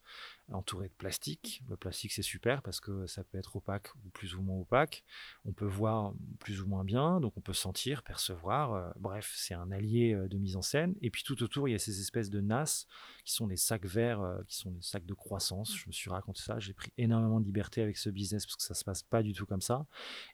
entourée 0.50 0.88
de 0.88 0.94
plastique. 0.94 1.62
Le 1.68 1.76
plastique, 1.76 2.12
c'est 2.12 2.22
super 2.22 2.62
parce 2.62 2.80
que 2.80 3.06
ça 3.06 3.24
peut 3.24 3.38
être 3.38 3.56
opaque 3.56 3.88
ou 4.04 4.10
plus 4.10 4.34
ou 4.34 4.42
moins 4.42 4.58
opaque. 4.58 5.04
On 5.44 5.52
peut 5.52 5.66
voir 5.66 6.12
plus 6.40 6.60
ou 6.60 6.66
moins 6.66 6.84
bien, 6.84 7.20
donc 7.20 7.36
on 7.36 7.40
peut 7.40 7.52
sentir, 7.52 8.02
percevoir. 8.02 8.74
Euh, 8.74 8.90
bref, 8.98 9.32
c'est 9.36 9.54
un 9.54 9.70
allié 9.70 10.14
euh, 10.14 10.28
de 10.28 10.38
mise 10.38 10.56
en 10.56 10.62
scène. 10.62 10.94
Et 11.00 11.10
puis 11.10 11.22
tout 11.22 11.42
autour, 11.42 11.68
il 11.68 11.72
y 11.72 11.74
a 11.74 11.78
ces 11.78 12.00
espèces 12.00 12.30
de 12.30 12.40
nasses 12.40 12.86
qui 13.24 13.32
sont 13.32 13.46
des 13.46 13.56
sacs 13.56 13.86
verts, 13.86 14.20
euh, 14.20 14.42
qui 14.46 14.56
sont 14.56 14.70
des 14.70 14.82
sacs 14.82 15.06
de 15.06 15.14
croissance. 15.14 15.76
Je 15.76 15.86
me 15.86 15.92
suis 15.92 16.10
raconté 16.10 16.42
ça. 16.42 16.58
J'ai 16.58 16.74
pris 16.74 16.92
énormément 16.98 17.40
de 17.40 17.46
liberté 17.46 17.82
avec 17.82 17.96
ce 17.96 18.10
business 18.10 18.44
parce 18.44 18.56
que 18.56 18.62
ça 18.62 18.74
se 18.74 18.84
passe 18.84 19.02
pas 19.02 19.22
du 19.22 19.32
tout 19.32 19.46
comme 19.46 19.60
ça. 19.60 19.86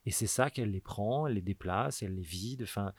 Et 0.06 0.11
c'est 0.11 0.26
ça 0.26 0.50
qu'elle 0.50 0.70
les 0.70 0.80
prend, 0.80 1.26
elle 1.26 1.35
les 1.35 1.42
déplace, 1.42 2.02
elle 2.02 2.14
les 2.14 2.22
vide. 2.22 2.62
Enfin, 2.62 2.92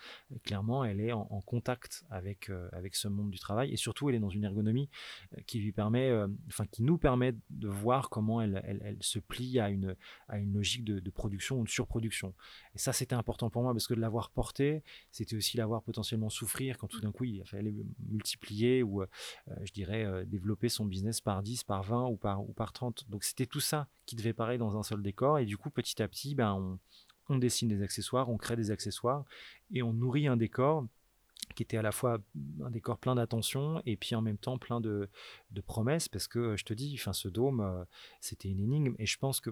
clairement, 0.44 0.84
elle 0.86 1.02
est 1.02 1.12
en, 1.12 1.26
contact 1.46 2.04
avec 2.12 2.52
avec 2.74 2.96
ce 2.96 3.08
monde 3.08 3.32
du 3.32 3.40
travail 3.40 3.72
et 3.72 3.78
surtout 3.78 4.10
elle 4.10 4.16
est 4.16 4.20
dans 4.20 4.30
une 4.30 4.44
ergonomie 4.44 4.90
qui 5.48 5.60
lui 5.60 5.72
permet, 5.72 6.12
enfin 6.48 6.66
qui 6.68 6.84
nous 6.84 6.99
permet 7.00 7.34
de 7.50 7.68
voir 7.68 8.10
comment 8.10 8.42
elle, 8.42 8.98
se 9.02 9.20
plie 9.20 9.60
à 9.60 9.70
une 9.70 9.96
logique 10.54 10.86
de, 10.86 11.10
production 11.10 11.60
ou 11.60 11.64
de 11.64 11.70
surproduction. 11.70 12.34
Et 12.76 12.78
ça 12.78 12.94
c'était 12.94 13.16
important 13.16 13.50
pour 13.50 13.64
moi 13.64 13.74
parce 13.74 13.88
que 13.88 13.94
de 13.94 14.00
l'avoir 14.00 14.30
porté, 14.30 14.84
c'était 15.12 15.36
aussi 15.36 15.58
l'avoir 15.58 15.82
potentiellement 15.82 16.30
souffrir 16.30 16.78
quand 16.78 16.88
tout 16.88 17.02
d'un 17.02 17.12
coup 17.12 17.26
il 17.26 17.44
fallait 17.46 17.74
multiplier 18.08 18.84
ou 18.84 19.04
je 19.64 19.72
dirais 19.72 20.26
développer 20.26 20.70
son 20.70 20.86
business 20.86 21.22
par 21.22 21.42
10, 21.42 21.64
par 21.64 21.84
20 21.84 22.08
ou 22.08 22.18
par 22.18 22.48
ou 22.48 22.54
par 22.54 22.74
30. 22.74 23.10
Donc 23.10 23.24
c'était 23.24 23.48
tout 23.48 23.60
ça 23.60 23.88
qui 24.06 24.16
devait 24.16 24.34
paraître 24.34 24.60
dans 24.60 24.78
un 24.78 24.84
seul 24.84 25.02
décor 25.02 25.40
et 25.40 25.46
du 25.46 25.58
coup 25.58 25.70
petit 25.70 26.02
à 26.02 26.08
petit 26.08 26.36
ben 26.36 26.80
on 27.30 27.38
dessine 27.38 27.68
des 27.68 27.84
accessoires, 27.84 28.30
on 28.30 28.38
crée 28.38 28.56
des 28.56 28.72
accessoires 28.72 29.24
et 29.72 29.84
on 29.84 29.94
nourrit 29.94 30.28
un 30.28 30.38
décor 30.38 30.86
qui 31.56 31.64
était 31.64 31.78
à 31.78 31.82
la 31.82 31.92
fois 31.92 32.20
un 32.64 32.70
décor 32.70 32.98
plein 32.98 33.16
d'attention 33.16 33.82
et 33.86 33.98
puis 33.98 34.16
en 34.16 34.22
même 34.22 34.38
temps 34.38 34.58
plein 34.58 34.82
de, 34.82 35.10
promesses 35.66 36.08
parce 36.08 36.28
que 36.28 36.56
je 36.56 36.64
te 36.64 36.74
dis, 36.74 36.96
enfin 36.98 37.14
ce 37.14 37.28
dôme, 37.28 37.62
euh, 37.62 37.84
c'était 38.22 38.50
une 38.50 38.60
énigme 38.60 38.96
et 38.98 39.06
je 39.06 39.18
pense 39.18 39.40
que 39.42 39.52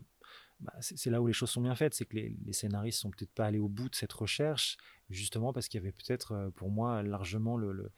bah, 0.60 0.73
c'est 0.79 1.10
là 1.12 1.21
où 1.21 1.27
les 1.27 1.33
choses 1.33 1.51
sont 1.51 1.62
bien 1.62 1.75
faites, 1.75 1.93
c'est 1.93 2.05
que 2.05 2.15
les, 2.15 2.53
scénaristes 2.53 2.99
sont 2.99 3.12
peut-être 3.12 3.33
pas 3.33 3.45
allés 3.45 3.60
au 3.60 3.67
bout 3.67 3.89
de 3.89 3.95
cette 3.95 4.13
recherche 4.13 4.77
justement 5.10 5.53
parce 5.53 5.67
qu'il 5.67 5.79
y 5.79 5.83
avait 5.83 5.91
peut-être 5.91 6.31
euh, 6.31 6.49
pour 6.49 6.71
moi 6.71 7.03
largement 7.03 7.57
le, 7.57 7.91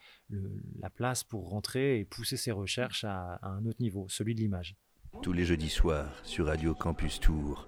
la 0.79 0.89
place 0.89 1.23
pour 1.23 1.49
rentrer 1.49 1.99
et 1.99 2.05
pousser 2.05 2.37
ces 2.37 2.51
recherches 2.51 3.03
à, 3.03 3.35
à 3.35 3.49
un 3.49 3.65
autre 3.65 3.81
niveau, 3.81 4.07
celui 4.09 4.35
de 4.35 4.41
l'image. 4.41 4.75
Tous 5.21 5.33
les 5.33 5.45
jeudis 5.45 5.69
soirs 5.69 6.13
sur 6.23 6.47
Radio 6.47 6.73
Campus 6.73 7.19
Tour. 7.19 7.67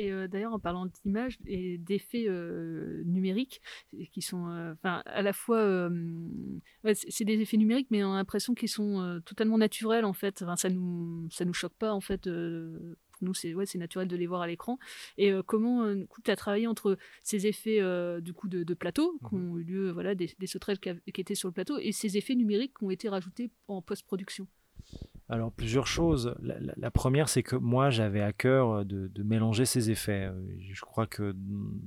Et 0.00 0.10
euh, 0.12 0.28
d'ailleurs, 0.28 0.54
en 0.54 0.58
parlant 0.58 0.86
d'images 0.86 1.36
et 1.46 1.76
d'effets 1.76 2.24
euh, 2.26 3.02
numériques, 3.04 3.60
qui 4.12 4.22
sont, 4.22 4.48
euh, 4.48 4.72
enfin, 4.72 5.02
à 5.04 5.20
la 5.20 5.34
fois, 5.34 5.90
c'est 6.94 7.24
des 7.26 7.38
effets 7.42 7.58
numériques, 7.58 7.88
mais 7.90 8.02
on 8.02 8.14
a 8.14 8.16
l'impression 8.16 8.54
qu'ils 8.54 8.70
sont 8.70 9.20
totalement 9.26 9.58
naturels 9.58 10.06
en 10.06 10.14
fait. 10.14 10.40
Enfin, 10.40 10.56
ça 10.56 10.70
nous, 10.70 11.28
ça 11.30 11.44
nous 11.44 11.52
choque 11.52 11.74
pas 11.74 11.92
en 11.92 12.00
fait. 12.00 12.26
nous, 12.26 13.34
c'est 13.34 13.52
ouais, 13.52 13.66
c'est 13.66 13.76
naturel 13.76 14.08
de 14.08 14.16
les 14.16 14.26
voir 14.26 14.40
à 14.40 14.46
l'écran. 14.46 14.78
Et 15.18 15.32
comment, 15.46 15.94
tu 16.24 16.30
as 16.30 16.36
travaillé 16.36 16.66
entre 16.66 16.96
ces 17.22 17.46
effets 17.46 17.80
du 18.22 18.32
coup 18.32 18.48
de, 18.48 18.74
plateau 18.74 19.18
qui 19.28 19.34
mmh 19.34 19.52
ont 19.52 19.58
eu 19.58 19.64
lieu, 19.64 19.90
voilà, 19.90 20.14
des, 20.14 20.34
des 20.38 20.46
sauterelles 20.46 20.80
qui, 20.80 20.90
qui 21.12 21.20
étaient 21.20 21.34
sur 21.34 21.48
le 21.48 21.52
plateau, 21.52 21.78
et 21.78 21.92
ces 21.92 22.16
effets 22.16 22.36
numériques 22.36 22.78
qui 22.78 22.84
ont 22.84 22.90
été 22.90 23.10
rajoutés 23.10 23.50
en 23.68 23.82
post-production? 23.82 24.48
Alors 25.30 25.52
plusieurs 25.52 25.86
choses. 25.86 26.34
La, 26.42 26.90
première, 26.90 27.28
c'est 27.28 27.44
que 27.44 27.54
moi, 27.54 27.88
j'avais 27.88 28.20
à 28.20 28.32
cœur 28.32 28.70
euh, 28.72 28.84
de, 28.84 29.22
mélanger 29.22 29.64
ces 29.64 29.92
effets. 29.92 30.24
Euh, 30.24 30.32
je 30.58 30.80
crois 30.80 31.06
que, 31.06 31.36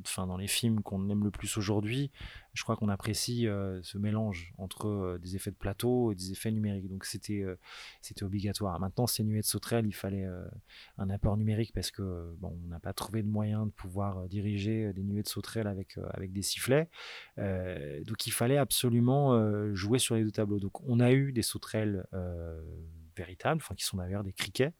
enfin, 0.05 0.27
dans 0.27 0.37
les 0.37 0.47
films 0.47 0.81
qu'on 0.81 1.09
aime 1.09 1.25
le 1.25 1.29
plus 1.29 1.57
aujourd'hui, 1.57 2.09
je 2.53 2.63
crois 2.63 2.77
qu'on 2.77 2.87
apprécie 2.87 3.45
euh, 3.45 3.81
ce 3.83 3.97
mélange 3.97 4.53
entre 4.57 5.19
des 5.21 5.35
effets 5.35 5.51
de 5.51 5.57
plateau 5.57 6.13
et 6.13 6.15
des 6.15 6.31
effets 6.31 6.51
numériques. 6.51 6.87
Donc 6.87 7.03
c'était 7.03 7.43
c'était 7.99 8.23
obligatoire. 8.23 8.79
Maintenant, 8.79 9.07
ces 9.07 9.25
nuées 9.25 9.41
de 9.41 9.45
sauterelles, 9.45 9.87
il 9.87 9.95
fallait 9.95 10.25
un 10.97 11.09
apport 11.09 11.35
numérique 11.35 11.73
parce 11.73 11.91
que 11.91 12.33
bon, 12.39 12.57
on 12.63 12.69
n'a 12.69 12.79
pas 12.79 12.93
trouvé 12.93 13.23
de 13.23 13.27
moyen 13.27 13.65
de 13.65 13.71
pouvoir 13.71 14.29
diriger 14.29 14.93
des 14.93 15.03
nuées 15.03 15.23
de 15.23 15.27
sauterelles 15.27 15.67
avec 15.67 15.97
avec 16.11 16.31
des 16.31 16.43
sifflets. 16.43 16.87
donc 17.37 18.25
il 18.25 18.31
fallait 18.31 18.57
absolument 18.57 19.73
jouer 19.73 19.99
sur 19.99 20.15
les 20.15 20.23
deux 20.23 20.31
tableaux. 20.31 20.59
Donc 20.59 20.79
on 20.87 21.01
a 21.01 21.11
eu 21.11 21.33
des 21.33 21.41
sauterelles 21.41 22.05
véritables, 23.15 23.61
enfin 23.63 23.75
qui 23.75 23.83
sont 23.83 23.97
d'ailleurs 23.97 24.23
des 24.23 24.33
criquets, 24.33 24.73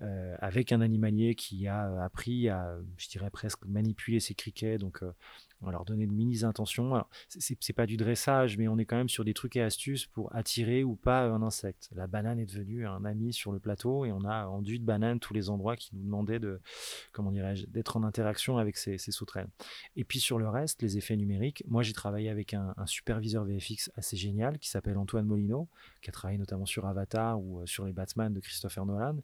euh, 0.00 0.34
avec 0.40 0.72
un 0.72 0.80
animalier 0.80 1.34
qui 1.34 1.68
a 1.68 2.02
appris 2.02 2.48
à, 2.48 2.76
je 2.96 3.08
dirais 3.08 3.30
presque 3.30 3.64
manipuler 3.66 4.20
ces 4.20 4.34
criquets, 4.34 4.78
donc 4.78 5.02
euh, 5.02 5.12
on 5.60 5.70
leur 5.70 5.84
donner 5.84 6.06
de 6.06 6.12
mini 6.12 6.44
intentions. 6.44 6.94
Alors, 6.94 7.08
c'est 7.28 7.72
pas 7.72 7.86
du 7.86 7.96
dressage, 7.96 8.58
mais 8.58 8.68
on 8.68 8.78
est 8.78 8.84
quand 8.84 8.96
même 8.96 9.08
sur 9.08 9.24
des 9.24 9.34
trucs 9.34 9.54
et 9.56 9.62
astuces 9.62 10.06
pour 10.06 10.34
attirer 10.34 10.82
ou 10.82 10.96
pas 10.96 11.26
un 11.26 11.42
insecte. 11.42 11.88
La 11.94 12.06
banane 12.06 12.40
est 12.40 12.46
devenue 12.46 12.86
un 12.86 13.04
ami 13.04 13.32
sur 13.32 13.52
le 13.52 13.60
plateau 13.60 14.04
et 14.04 14.12
on 14.12 14.24
a 14.24 14.46
enduit 14.46 14.80
de 14.80 14.84
bananes 14.84 15.20
tous 15.20 15.34
les 15.34 15.50
endroits 15.50 15.76
qui 15.76 15.94
nous 15.94 16.02
demandaient 16.02 16.40
de, 16.40 16.60
comment 17.12 17.30
dirais-je, 17.30 17.66
d'être 17.66 17.96
en 17.96 18.02
interaction 18.02 18.58
avec 18.58 18.76
ces, 18.76 18.98
sauterelles. 18.98 19.48
Et 19.94 20.04
puis 20.04 20.18
sur 20.18 20.38
le 20.38 20.48
reste, 20.48 20.82
les 20.82 20.98
effets 20.98 21.16
numériques, 21.16 21.62
moi 21.68 21.82
j'ai 21.82 21.92
travaillé 21.92 22.28
avec 22.28 22.54
un, 22.54 22.74
superviseur 22.86 23.44
VFX 23.44 23.90
assez 23.96 24.16
génial 24.16 24.58
qui 24.58 24.68
s'appelle 24.68 24.98
Antoine 24.98 25.26
Molino, 25.26 25.68
qui 26.02 26.10
a 26.10 26.12
travaillé 26.12 26.38
notamment 26.38 26.66
sur 26.66 26.86
Avatar 26.86 27.40
ou 27.40 27.60
euh, 27.60 27.66
sur 27.66 27.86
les 27.86 27.92
Batman 27.92 28.32
de 28.32 28.40
Christopher 28.40 28.84
Nolan, 28.84 29.16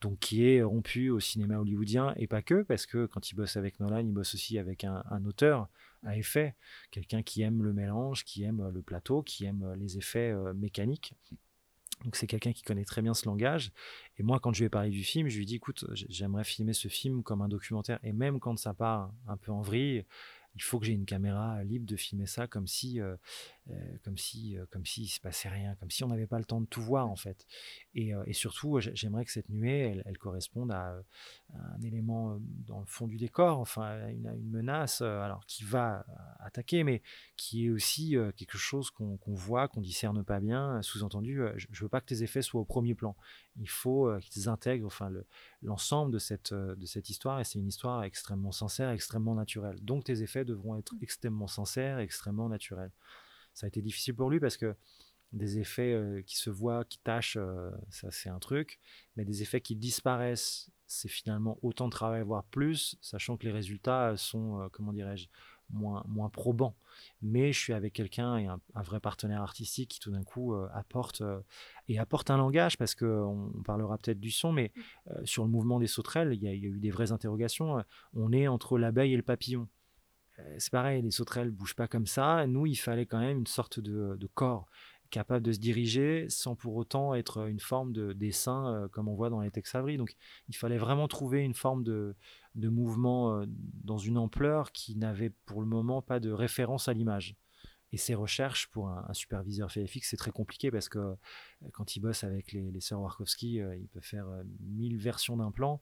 donc 0.00 0.18
qui 0.18 0.46
est 0.46 0.62
rompu 0.62 1.10
au 1.10 1.20
cinéma 1.20 1.58
hollywoodien 1.58 2.12
et 2.16 2.26
pas 2.26 2.42
que, 2.42 2.62
parce 2.62 2.86
que 2.86 3.06
quand 3.06 3.30
il 3.30 3.36
bosse 3.36 3.56
avec 3.56 3.80
Nolan, 3.80 4.00
il 4.00 4.12
bosse 4.12 4.34
aussi 4.34 4.58
avec 4.58 4.84
un, 4.84 5.02
auteur 5.24 5.68
à 6.02 6.18
effet, 6.18 6.54
quelqu'un 6.90 7.22
qui 7.22 7.42
aime 7.42 7.62
le 7.62 7.72
mélange, 7.72 8.24
qui 8.24 8.42
aime 8.42 8.68
le 8.68 8.82
plateau, 8.82 9.22
qui 9.22 9.46
aime 9.46 9.74
les 9.78 9.96
effets 9.96 10.32
euh, 10.32 10.52
mécaniques. 10.52 11.14
Donc 12.04 12.16
c'est 12.16 12.26
quelqu'un 12.26 12.52
qui 12.52 12.62
connaît 12.62 12.84
très 12.84 13.00
bien 13.00 13.14
ce 13.14 13.24
langage. 13.24 13.72
Et 14.18 14.22
moi, 14.22 14.38
quand 14.40 14.52
je 14.52 14.60
lui 14.60 14.66
ai 14.66 14.68
parlé 14.68 14.90
du 14.90 15.02
film, 15.02 15.28
je 15.28 15.36
lui 15.36 15.44
ai 15.44 15.46
dit, 15.46 15.54
écoute, 15.54 15.86
j'aimerais 15.92 16.44
filmer 16.44 16.74
ce 16.74 16.88
film 16.88 17.22
comme 17.22 17.40
un 17.40 17.48
documentaire. 17.48 17.98
Et 18.02 18.12
même 18.12 18.40
quand 18.40 18.58
ça 18.58 18.74
part 18.74 19.12
un 19.26 19.36
peu 19.38 19.52
en 19.52 19.62
vrille, 19.62 20.04
il 20.54 20.62
faut 20.62 20.78
que 20.78 20.86
j'ai 20.86 20.92
une 20.92 21.04
caméra 21.04 21.62
libre 21.64 21.86
de 21.86 21.96
filmer 21.96 22.26
ça 22.26 22.46
comme 22.46 22.66
si, 22.66 23.00
euh, 23.00 23.16
euh, 23.70 23.74
comme 24.04 24.16
si, 24.16 24.56
euh, 24.56 24.66
comme 24.70 24.86
s'il 24.86 25.08
se 25.08 25.20
passait 25.20 25.48
rien, 25.48 25.74
comme 25.76 25.90
si 25.90 26.04
on 26.04 26.08
n'avait 26.08 26.26
pas 26.26 26.38
le 26.38 26.44
temps 26.44 26.60
de 26.60 26.66
tout 26.66 26.82
voir 26.82 27.08
en 27.08 27.16
fait. 27.16 27.46
Et, 27.94 28.12
et 28.26 28.32
surtout, 28.32 28.78
j'aimerais 28.80 29.24
que 29.24 29.32
cette 29.32 29.48
nuée, 29.48 30.02
elle, 30.04 30.18
corresponde 30.18 30.72
à, 30.72 30.96
un 31.54 31.80
élément 31.82 32.38
dans 32.40 32.80
le 32.80 32.86
fond 32.86 33.06
du 33.06 33.16
décor, 33.16 33.58
enfin, 33.58 34.08
une, 34.08 34.32
une 34.36 34.50
menace, 34.50 35.00
alors 35.00 35.44
qui 35.46 35.64
va 35.64 36.04
attaquer, 36.40 36.82
mais 36.82 37.02
qui 37.36 37.66
est 37.66 37.70
aussi 37.70 38.16
quelque 38.36 38.58
chose 38.58 38.90
qu'on 38.90 39.18
voit, 39.26 39.68
qu'on 39.68 39.80
discerne 39.80 40.24
pas 40.24 40.40
bien. 40.40 40.82
Sous-entendu, 40.82 41.40
je, 41.56 41.66
ne 41.68 41.76
veux 41.76 41.88
pas 41.88 42.00
que 42.00 42.06
tes 42.06 42.22
effets 42.22 42.42
soient 42.42 42.60
au 42.60 42.64
premier 42.64 42.94
plan. 42.94 43.16
Il 43.60 43.68
faut 43.68 44.10
qu'ils 44.20 44.48
intègrent, 44.48 44.86
enfin, 44.86 45.12
l'ensemble 45.62 46.12
de 46.12 46.18
cette 46.18 46.52
de 46.52 46.86
cette 46.86 47.08
histoire. 47.08 47.40
Et 47.40 47.44
c'est 47.44 47.58
une 47.58 47.68
histoire 47.68 48.02
extrêmement 48.02 48.52
sincère, 48.52 48.90
extrêmement 48.90 49.34
naturelle. 49.34 49.78
Donc 49.82 50.04
tes 50.04 50.22
effets 50.22 50.44
devront 50.44 50.76
être 50.76 50.94
extrêmement 51.00 51.46
sincères, 51.46 51.98
extrêmement 51.98 52.48
naturels 52.48 52.90
ça 53.54 53.66
a 53.66 53.68
été 53.68 53.80
difficile 53.80 54.14
pour 54.14 54.30
lui 54.30 54.40
parce 54.40 54.56
que 54.56 54.74
des 55.32 55.58
effets 55.58 55.94
euh, 55.94 56.22
qui 56.22 56.36
se 56.36 56.50
voient, 56.50 56.84
qui 56.84 56.98
tâchent, 56.98 57.36
euh, 57.36 57.70
ça 57.90 58.10
c'est 58.10 58.28
un 58.28 58.38
truc, 58.38 58.78
mais 59.16 59.24
des 59.24 59.42
effets 59.42 59.60
qui 59.60 59.74
disparaissent, 59.74 60.70
c'est 60.86 61.08
finalement 61.08 61.58
autant 61.62 61.86
de 61.86 61.90
travail, 61.90 62.22
voire 62.22 62.44
plus, 62.44 62.96
sachant 63.00 63.36
que 63.36 63.44
les 63.44 63.52
résultats 63.52 64.16
sont, 64.16 64.60
euh, 64.60 64.68
comment 64.70 64.92
dirais-je, 64.92 65.28
moins, 65.70 66.04
moins 66.06 66.28
probants. 66.28 66.76
Mais 67.22 67.52
je 67.52 67.58
suis 67.58 67.72
avec 67.72 67.92
quelqu'un 67.92 68.36
et 68.38 68.46
un, 68.46 68.60
vrai 68.82 69.00
partenaire 69.00 69.42
artistique 69.42 69.90
qui 69.90 70.00
tout 70.00 70.10
d'un 70.10 70.22
coup 70.22 70.54
apporte 70.72 71.22
et 71.88 71.98
apporte 71.98 72.30
un 72.30 72.36
langage 72.36 72.78
parce 72.78 72.94
qu'on 72.94 73.50
on 73.56 73.62
parlera 73.62 73.98
peut-être 73.98 74.20
du 74.20 74.30
son, 74.30 74.52
mais 74.52 74.72
sur 75.24 75.44
le 75.44 75.50
mouvement 75.50 75.80
des 75.80 75.88
sauterelles, 75.88 76.32
il 76.32 76.42
y, 76.42 76.48
a, 76.48 76.52
il 76.52 76.62
y, 76.62 76.66
a 76.66 76.68
eu 76.68 76.78
des 76.78 76.90
vraies 76.90 77.10
interrogations. 77.10 77.82
On 78.14 78.32
est 78.32 78.46
entre 78.46 78.78
l'abeille 78.78 79.14
et 79.14 79.16
le 79.16 79.22
papillon. 79.22 79.68
Euh, 80.38 80.54
c'est 80.58 80.72
pareil, 80.72 81.02
les 81.02 81.10
sauterelles 81.10 81.48
ne 81.48 81.52
bougent 81.52 81.76
pas 81.76 81.88
comme 81.88 82.06
ça. 82.06 82.46
Nous, 82.46 82.66
il 82.66 82.76
fallait 82.76 83.06
quand 83.06 83.20
même 83.20 83.38
une 83.38 83.46
sorte 83.46 83.80
de, 83.80 84.18
corps 84.34 84.66
capable 85.10 85.44
de 85.44 85.52
se 85.52 85.60
diriger 85.60 86.26
sans 86.28 86.56
pour 86.56 86.74
autant 86.74 87.14
être 87.14 87.46
une 87.48 87.60
forme 87.60 87.92
de 87.92 88.12
dessin 88.14 88.74
euh, 88.74 88.88
comme 88.88 89.06
on 89.06 89.14
voit 89.14 89.30
dans 89.30 89.40
les 89.40 89.50
textes 89.50 89.76
abris. 89.76 89.96
Donc 89.96 90.16
il 90.48 90.56
fallait 90.56 90.78
vraiment 90.78 91.06
trouver 91.06 91.42
une 91.42 91.54
forme 91.54 91.84
de, 91.84 92.16
mouvement 92.54 93.40
euh, 93.40 93.46
dans 93.48 93.98
une 93.98 94.18
ampleur 94.18 94.72
qui 94.72 94.96
n'avait 94.96 95.30
pour 95.30 95.60
le 95.60 95.66
moment 95.66 96.02
pas 96.02 96.20
de 96.20 96.30
référence 96.30 96.88
à 96.88 96.92
l'image. 96.92 97.36
Et 97.92 97.96
ces 97.96 98.16
recherches 98.16 98.66
pour 98.68 98.88
un, 98.88 99.12
superviseur 99.12 99.68
VFX, 99.68 100.00
c'est 100.02 100.16
très 100.16 100.32
compliqué 100.32 100.72
parce 100.72 100.88
que 100.88 101.14
quand 101.72 101.94
il 101.94 102.00
bosse 102.00 102.24
avec 102.24 102.50
les, 102.50 102.72
les 102.72 102.80
sœurs 102.80 103.00
Warkowski, 103.00 103.58
il 103.58 103.86
peut 103.86 104.00
faire 104.00 104.26
mille 104.58 104.98
versions 104.98 105.36
d'un 105.36 105.52
plan. 105.52 105.78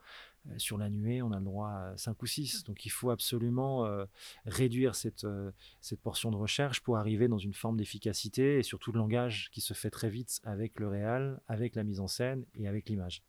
Euh, 0.50 0.58
sur 0.58 0.78
la 0.78 0.90
nuée, 0.90 1.22
on 1.22 1.32
a 1.32 1.38
le 1.38 1.44
droit 1.44 1.70
à 1.70 1.96
5 1.96 2.20
ou 2.22 2.26
6. 2.26 2.64
Donc 2.64 2.84
il 2.84 2.90
faut 2.90 3.10
absolument 3.10 3.86
euh, 3.86 4.04
réduire 4.46 4.94
cette, 4.94 5.24
euh, 5.24 5.50
cette 5.80 6.00
portion 6.00 6.30
de 6.30 6.36
recherche 6.36 6.80
pour 6.80 6.96
arriver 6.96 7.28
dans 7.28 7.38
une 7.38 7.54
forme 7.54 7.76
d'efficacité 7.76 8.58
et 8.58 8.62
surtout 8.62 8.92
le 8.92 8.98
langage 8.98 9.50
qui 9.52 9.60
se 9.60 9.74
fait 9.74 9.90
très 9.90 10.10
vite 10.10 10.40
avec 10.44 10.80
le 10.80 10.88
réel, 10.88 11.40
avec 11.48 11.74
la 11.76 11.84
mise 11.84 12.00
en 12.00 12.08
scène 12.08 12.44
et 12.54 12.68
avec 12.68 12.88
l'image. 12.88 13.22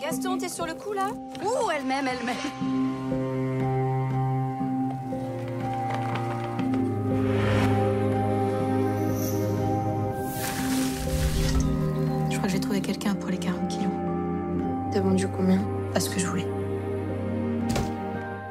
Gaston, 0.00 0.38
t'es 0.38 0.48
sur 0.48 0.64
le 0.64 0.72
coup 0.72 0.94
là 0.94 1.10
Ouh, 1.44 1.70
elle-même, 1.70 2.08
elle-même. 2.08 2.36
Je 12.30 12.36
crois 12.36 12.46
que 12.46 12.48
j'ai 12.48 12.60
trouvé 12.60 12.80
quelqu'un 12.80 13.14
pour 13.14 13.28
les 13.28 13.38
40 13.38 13.68
kilos. 13.68 14.07
T'as 14.92 15.00
vendu 15.00 15.28
combien 15.28 15.60
Pas 15.92 16.00
ce 16.00 16.10
que 16.10 16.18
je 16.18 16.26
voulais. 16.26 16.46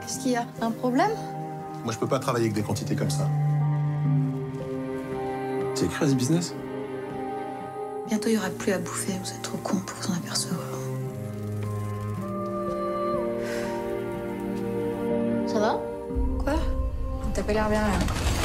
Qu'est-ce 0.02 0.20
qu'il 0.20 0.32
y 0.32 0.36
a 0.36 0.46
Un 0.62 0.72
problème 0.72 1.12
Moi, 1.84 1.94
je 1.94 1.98
peux 1.98 2.08
pas 2.08 2.20
travailler 2.20 2.46
avec 2.46 2.56
des 2.56 2.62
quantités 2.62 2.96
comme 2.96 3.10
ça. 3.10 3.28
C'est 5.76 5.86
écrit 5.86 6.06
à 6.06 6.10
ce 6.10 6.14
business? 6.16 6.54
Bientôt, 8.08 8.30
il 8.30 8.36
y 8.36 8.38
aura 8.38 8.50
plus 8.50 8.72
à 8.72 8.80
bouffer. 8.80 9.14
Vous 9.24 9.30
êtes 9.32 9.42
trop 9.42 9.58
con 9.58 9.78
pour 9.78 10.02
s'en 10.04 10.14
apercevoir. 10.14 10.62
Ça 15.46 15.60
va? 15.60 15.82
Quoi? 16.40 16.54
T'as 17.34 17.44
pas 17.44 17.54
l'air 17.54 17.70
bien 17.70 17.82
là. 17.82 18.37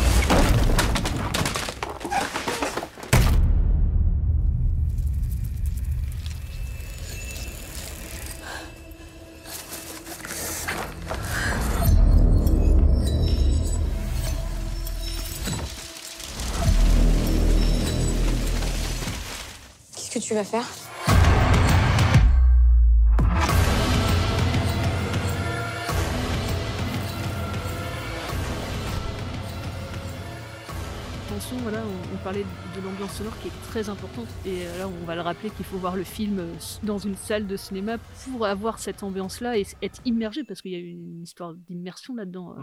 Tu 20.33 20.37
vas 20.37 20.45
faire 20.45 20.65
voilà, 31.59 31.83
on, 32.15 32.17
parlait 32.25 32.45
de 32.45 32.81
l'ambiance 32.81 33.13
sonore 33.13 33.39
qui 33.41 33.49
est 33.49 33.63
très 33.65 33.89
importante. 33.91 34.27
Et 34.47 34.67
euh, 34.67 34.79
là, 34.79 34.89
on 34.89 35.05
va 35.05 35.15
le 35.15 35.21
rappeler 35.21 35.51
qu'il 35.51 35.67
faut 35.67 35.77
voir 35.77 35.97
le 35.97 36.03
film 36.03 36.39
euh, 36.39 36.55
dans 36.83 36.99
une 36.99 37.15
salle 37.15 37.47
de 37.47 37.57
cinéma 37.57 37.99
pour 37.99 38.47
avoir 38.47 38.79
cette 38.79 39.03
ambiance-là 39.03 39.59
et 39.59 39.67
être 39.83 40.01
immergé, 40.07 40.45
parce 40.45 40.63
qu'il 40.63 40.73
y 40.73 40.77
a 40.77 40.79
une 40.79 41.23
histoire 41.23 41.53
d'immersion 41.55 42.15
là-dedans. 42.15 42.55
Euh. 42.59 42.63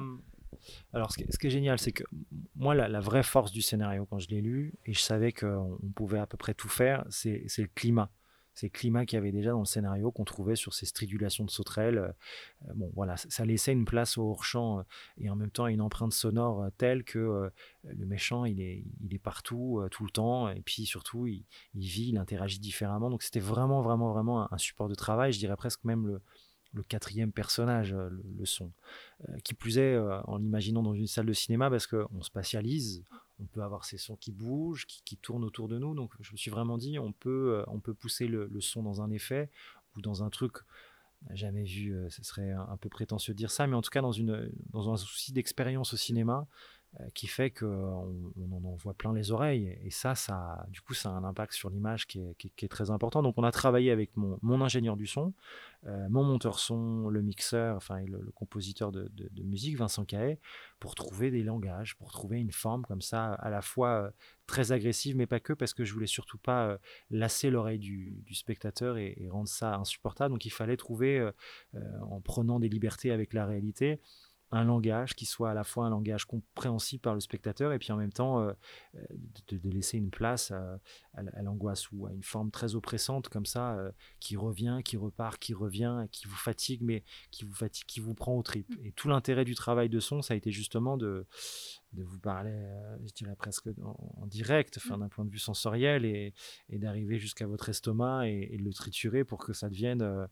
Alors, 0.94 1.12
ce 1.12 1.18
qui, 1.18 1.48
est, 1.48 1.50
génial, 1.50 1.80
c'est 1.80 1.92
que 1.92 2.04
moi, 2.56 2.76
la, 2.76 3.00
vraie 3.00 3.24
force 3.24 3.52
du 3.52 3.62
scénario, 3.62 4.06
quand 4.06 4.20
je 4.20 4.30
l'ai 4.30 4.42
lu, 4.42 4.74
et 4.86 4.94
je 4.94 5.00
savais 5.00 5.32
qu'on 5.32 5.78
pouvait 5.96 6.20
à 6.20 6.28
peu 6.28 6.38
près 6.38 6.54
tout 6.54 6.70
faire, 6.70 7.06
c'est 7.10 7.46
le 7.58 7.70
climat. 7.74 8.12
C'est 8.60 8.66
le 8.66 8.78
climat 8.78 9.06
qu'il 9.06 9.16
y 9.16 9.20
avait 9.20 9.32
déjà 9.32 9.52
dans 9.52 9.60
le 9.60 9.66
scénario 9.66 10.12
qu'on 10.12 10.26
trouvait 10.26 10.58
sur 10.58 10.74
ces 10.74 10.86
stridulations 10.86 11.46
de 11.46 11.50
sauterelles. 11.50 12.14
Euh, 12.68 12.74
bon, 12.76 12.92
voilà, 12.94 13.16
ça 13.16 13.46
laissait 13.46 13.72
une 13.72 13.86
place 13.86 14.18
au 14.18 14.24
hors-champ 14.24 14.80
euh, 14.80 14.84
et 15.18 15.30
en 15.30 15.38
même 15.38 15.50
temps 15.50 15.68
une 15.68 15.80
empreinte 15.80 16.12
sonore 16.12 16.64
euh, 16.64 16.70
telle 16.78 17.06
que 17.06 17.50
le 17.86 18.06
méchant, 18.06 18.44
il 18.44 18.60
est, 18.60 18.84
il 19.00 19.14
est 19.14 19.20
partout, 19.20 19.82
tout 19.92 20.04
le 20.04 20.10
temps, 20.10 20.50
et 20.50 20.62
puis 20.62 20.86
surtout, 20.86 21.26
il, 21.26 21.46
vit, 21.74 22.10
il 22.10 22.18
interagit 22.18 22.60
différemment. 22.60 23.10
Donc 23.10 23.24
c'était 23.24 23.40
vraiment, 23.40 23.82
vraiment, 23.82 24.12
vraiment 24.12 24.52
un, 24.52 24.58
support 24.58 24.90
de 24.90 24.96
travail. 24.96 25.32
Je 25.32 25.40
dirais 25.40 25.56
presque 25.56 25.86
même 25.86 26.06
le, 26.06 26.22
le 26.74 26.84
quatrième 26.84 27.32
personnage, 27.32 27.94
le, 27.94 28.46
son. 28.46 28.72
qui 29.44 29.54
plus 29.54 29.78
est, 29.78 29.98
en 29.98 30.38
l'imaginant 30.38 30.84
dans 30.84 30.94
une 30.94 31.08
salle 31.08 31.26
de 31.26 31.34
cinéma, 31.34 31.70
parce 31.70 31.88
qu'on 31.88 32.22
spatialise, 32.22 33.04
on 33.40 33.46
peut 33.46 33.62
avoir 33.62 33.86
ces 33.86 33.98
sons 33.98 34.16
qui 34.16 34.32
bougent, 34.32 34.86
qui, 34.86 35.18
tournent 35.18 35.44
autour 35.44 35.68
de 35.68 35.78
nous. 35.78 35.96
Donc 35.96 36.14
je 36.20 36.32
me 36.32 36.38
suis 36.38 36.52
vraiment 36.52 36.78
dit, 36.78 37.00
on 37.00 37.12
peut, 37.12 37.56
euh, 37.58 37.64
on 37.68 37.80
peut 37.80 37.94
pousser 37.94 38.28
le, 38.28 38.50
son 38.60 38.84
dans 38.84 39.02
un 39.02 39.10
effet 39.12 39.50
ou 39.96 40.02
dans 40.02 40.24
un 40.24 40.30
truc 40.30 40.58
jamais 41.32 41.64
vu, 41.64 41.94
euh, 41.94 42.10
ce 42.10 42.24
serait 42.24 42.52
un, 42.52 42.78
peu 42.78 42.88
prétentieux 42.88 43.34
de 43.34 43.38
dire 43.38 43.52
ça, 43.52 43.68
mais 43.68 43.76
en 43.76 43.82
tout 43.82 43.90
cas 43.90 44.02
dans 44.02 44.94
un 44.94 44.98
souci 44.98 45.34
d'expérience 45.34 45.94
au 45.94 45.98
cinéma, 45.98 46.48
qui 47.14 47.28
fait 47.28 47.52
qu'on 47.52 48.34
on 48.36 48.52
en 48.52 48.64
envoie 48.66 48.94
plein 48.94 49.14
les 49.14 49.32
oreilles. 49.32 49.78
Et 49.84 49.92
ça, 49.92 50.16
ça 50.16 50.66
du 50.70 50.82
coup, 50.82 50.94
ça 50.94 51.10
a 51.10 51.14
un 51.14 51.24
impact 51.24 51.54
sur 51.54 51.70
l'image 51.70 52.08
qui 52.08 52.20
est, 52.20 52.68
très 52.68 52.90
important. 52.90 53.22
Donc, 53.22 53.36
on 53.38 53.44
a 53.44 53.52
travaillé 53.52 53.92
avec 53.92 54.12
mon, 54.18 54.62
ingénieur 54.62 54.98
du 54.98 55.08
son, 55.08 55.34
mon 55.86 56.24
monteur 56.24 56.60
son, 56.60 57.08
le 57.10 57.22
mixeur, 57.22 57.76
enfin, 57.78 58.02
le, 58.02 58.20
le 58.22 58.32
compositeur 58.32 58.92
de, 58.92 59.10
musique, 59.44 59.78
Vincent 59.78 60.04
Cahet, 60.04 60.40
pour 60.80 60.96
trouver 60.96 61.32
des 61.32 61.44
langages, 61.44 61.96
pour 61.96 62.12
trouver 62.12 62.40
une 62.40 62.52
forme 62.52 62.84
comme 62.84 63.02
ça, 63.02 63.34
à 63.34 63.50
la 63.50 63.62
fois 63.62 64.12
très 64.48 64.72
agressive, 64.72 65.16
mais 65.16 65.28
pas 65.28 65.40
que, 65.40 65.54
parce 65.54 65.76
que 65.76 65.86
je 65.86 65.94
voulais 65.94 66.08
surtout 66.08 66.40
pas 66.40 66.80
lasser 67.12 67.52
l'oreille 67.52 67.80
du, 67.80 68.26
spectateur 68.34 68.98
et, 68.98 69.16
rendre 69.30 69.48
ça 69.48 69.76
insupportable. 69.76 70.34
Donc, 70.34 70.46
il 70.46 70.52
fallait 70.52 70.78
trouver, 70.78 71.30
en 72.02 72.20
prenant 72.20 72.60
des 72.60 72.68
libertés 72.68 73.12
avec 73.12 73.34
la 73.34 73.46
réalité, 73.46 74.02
un 74.52 74.64
langage 74.64 75.14
qui 75.16 75.26
soit 75.26 75.52
à 75.52 75.54
la 75.54 75.64
fois 75.64 75.86
un 75.86 75.90
langage 75.90 76.26
compréhensible 76.26 77.02
par 77.02 77.14
le 77.14 77.20
spectateur 77.20 77.72
et 77.72 77.80
puis 77.80 77.92
en 77.92 77.98
même 77.98 78.12
temps 78.12 78.42
euh, 78.42 78.54
de, 79.48 79.58
de, 79.58 79.70
laisser 79.70 79.98
une 79.98 80.10
place 80.10 80.52
à, 80.52 80.80
à, 81.14 81.42
l'angoisse 81.42 81.92
ou 81.92 82.08
à 82.08 82.14
une 82.14 82.24
forme 82.24 82.50
très 82.50 82.76
oppressante 82.76 83.30
comme 83.30 83.46
ça 83.46 83.74
euh, 83.76 83.92
qui 84.20 84.38
revient, 84.38 84.80
qui 84.84 84.98
repart, 84.98 85.40
qui 85.40 85.54
revient, 85.54 86.06
qui 86.12 86.28
vous 86.28 86.36
fatigue 86.36 86.82
mais 86.82 87.04
qui 87.32 87.46
vous 87.46 87.54
fatigue, 87.54 87.86
qui 87.86 88.00
vous 88.00 88.14
prend 88.14 88.36
au 88.36 88.44
tripes. 88.44 88.74
Et 88.84 88.92
tout 88.92 89.08
l'intérêt 89.08 89.46
du 89.46 89.56
travail 89.56 89.90
de 89.90 90.00
son, 90.00 90.22
ça 90.22 90.34
a 90.34 90.38
été 90.38 90.52
justement 90.52 90.98
de, 90.98 91.26
de 91.94 92.04
vous 92.04 92.20
parler, 92.20 92.52
euh, 92.54 92.98
je 93.06 93.14
dirais 93.14 93.36
presque 93.36 93.68
en, 93.84 94.22
en 94.22 94.26
direct, 94.28 94.78
enfin, 94.78 94.98
d'un 94.98 95.10
point 95.10 95.26
de 95.26 95.32
vue 95.32 95.40
sensoriel 95.40 96.06
et, 96.06 96.34
et 96.70 96.78
d'arriver 96.78 97.20
jusqu'à 97.20 97.48
votre 97.48 97.70
estomac 97.70 98.28
et, 98.28 98.50
et, 98.52 98.58
de 98.58 98.64
le 98.64 98.74
triturer 98.74 99.24
pour 99.24 99.40
que 99.40 99.54
ça 99.54 99.70
devienne 99.70 100.02
euh, 100.02 100.28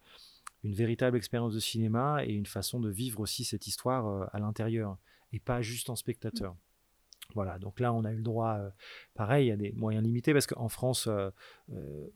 une 0.64 0.74
véritable 0.74 1.18
expérience 1.18 1.54
de 1.54 1.60
cinéma 1.60 2.24
et 2.26 2.34
une 2.34 2.46
façon 2.46 2.80
de 2.80 2.90
vivre 2.90 3.20
aussi 3.20 3.44
cette 3.44 3.68
histoire 3.68 4.08
euh, 4.08 4.26
à 4.34 4.40
l'intérieur 4.40 4.98
et 5.34 5.40
pas 5.40 5.62
juste 5.62 5.90
en 5.90 5.96
spectateur. 5.96 6.56
Voilà, 7.36 7.60
donc 7.60 7.82
là 7.82 7.92
on 7.94 8.06
a 8.06 8.12
eu 8.14 8.16
le 8.16 8.24
droit, 8.24 8.56
euh, 8.58 8.70
pareil, 9.14 9.52
à 9.52 9.58
des 9.58 9.74
moyens 9.74 10.04
limités 10.04 10.34
parce 10.34 10.48
qu'en 10.48 10.70
France 10.70 11.08
euh, 11.08 11.30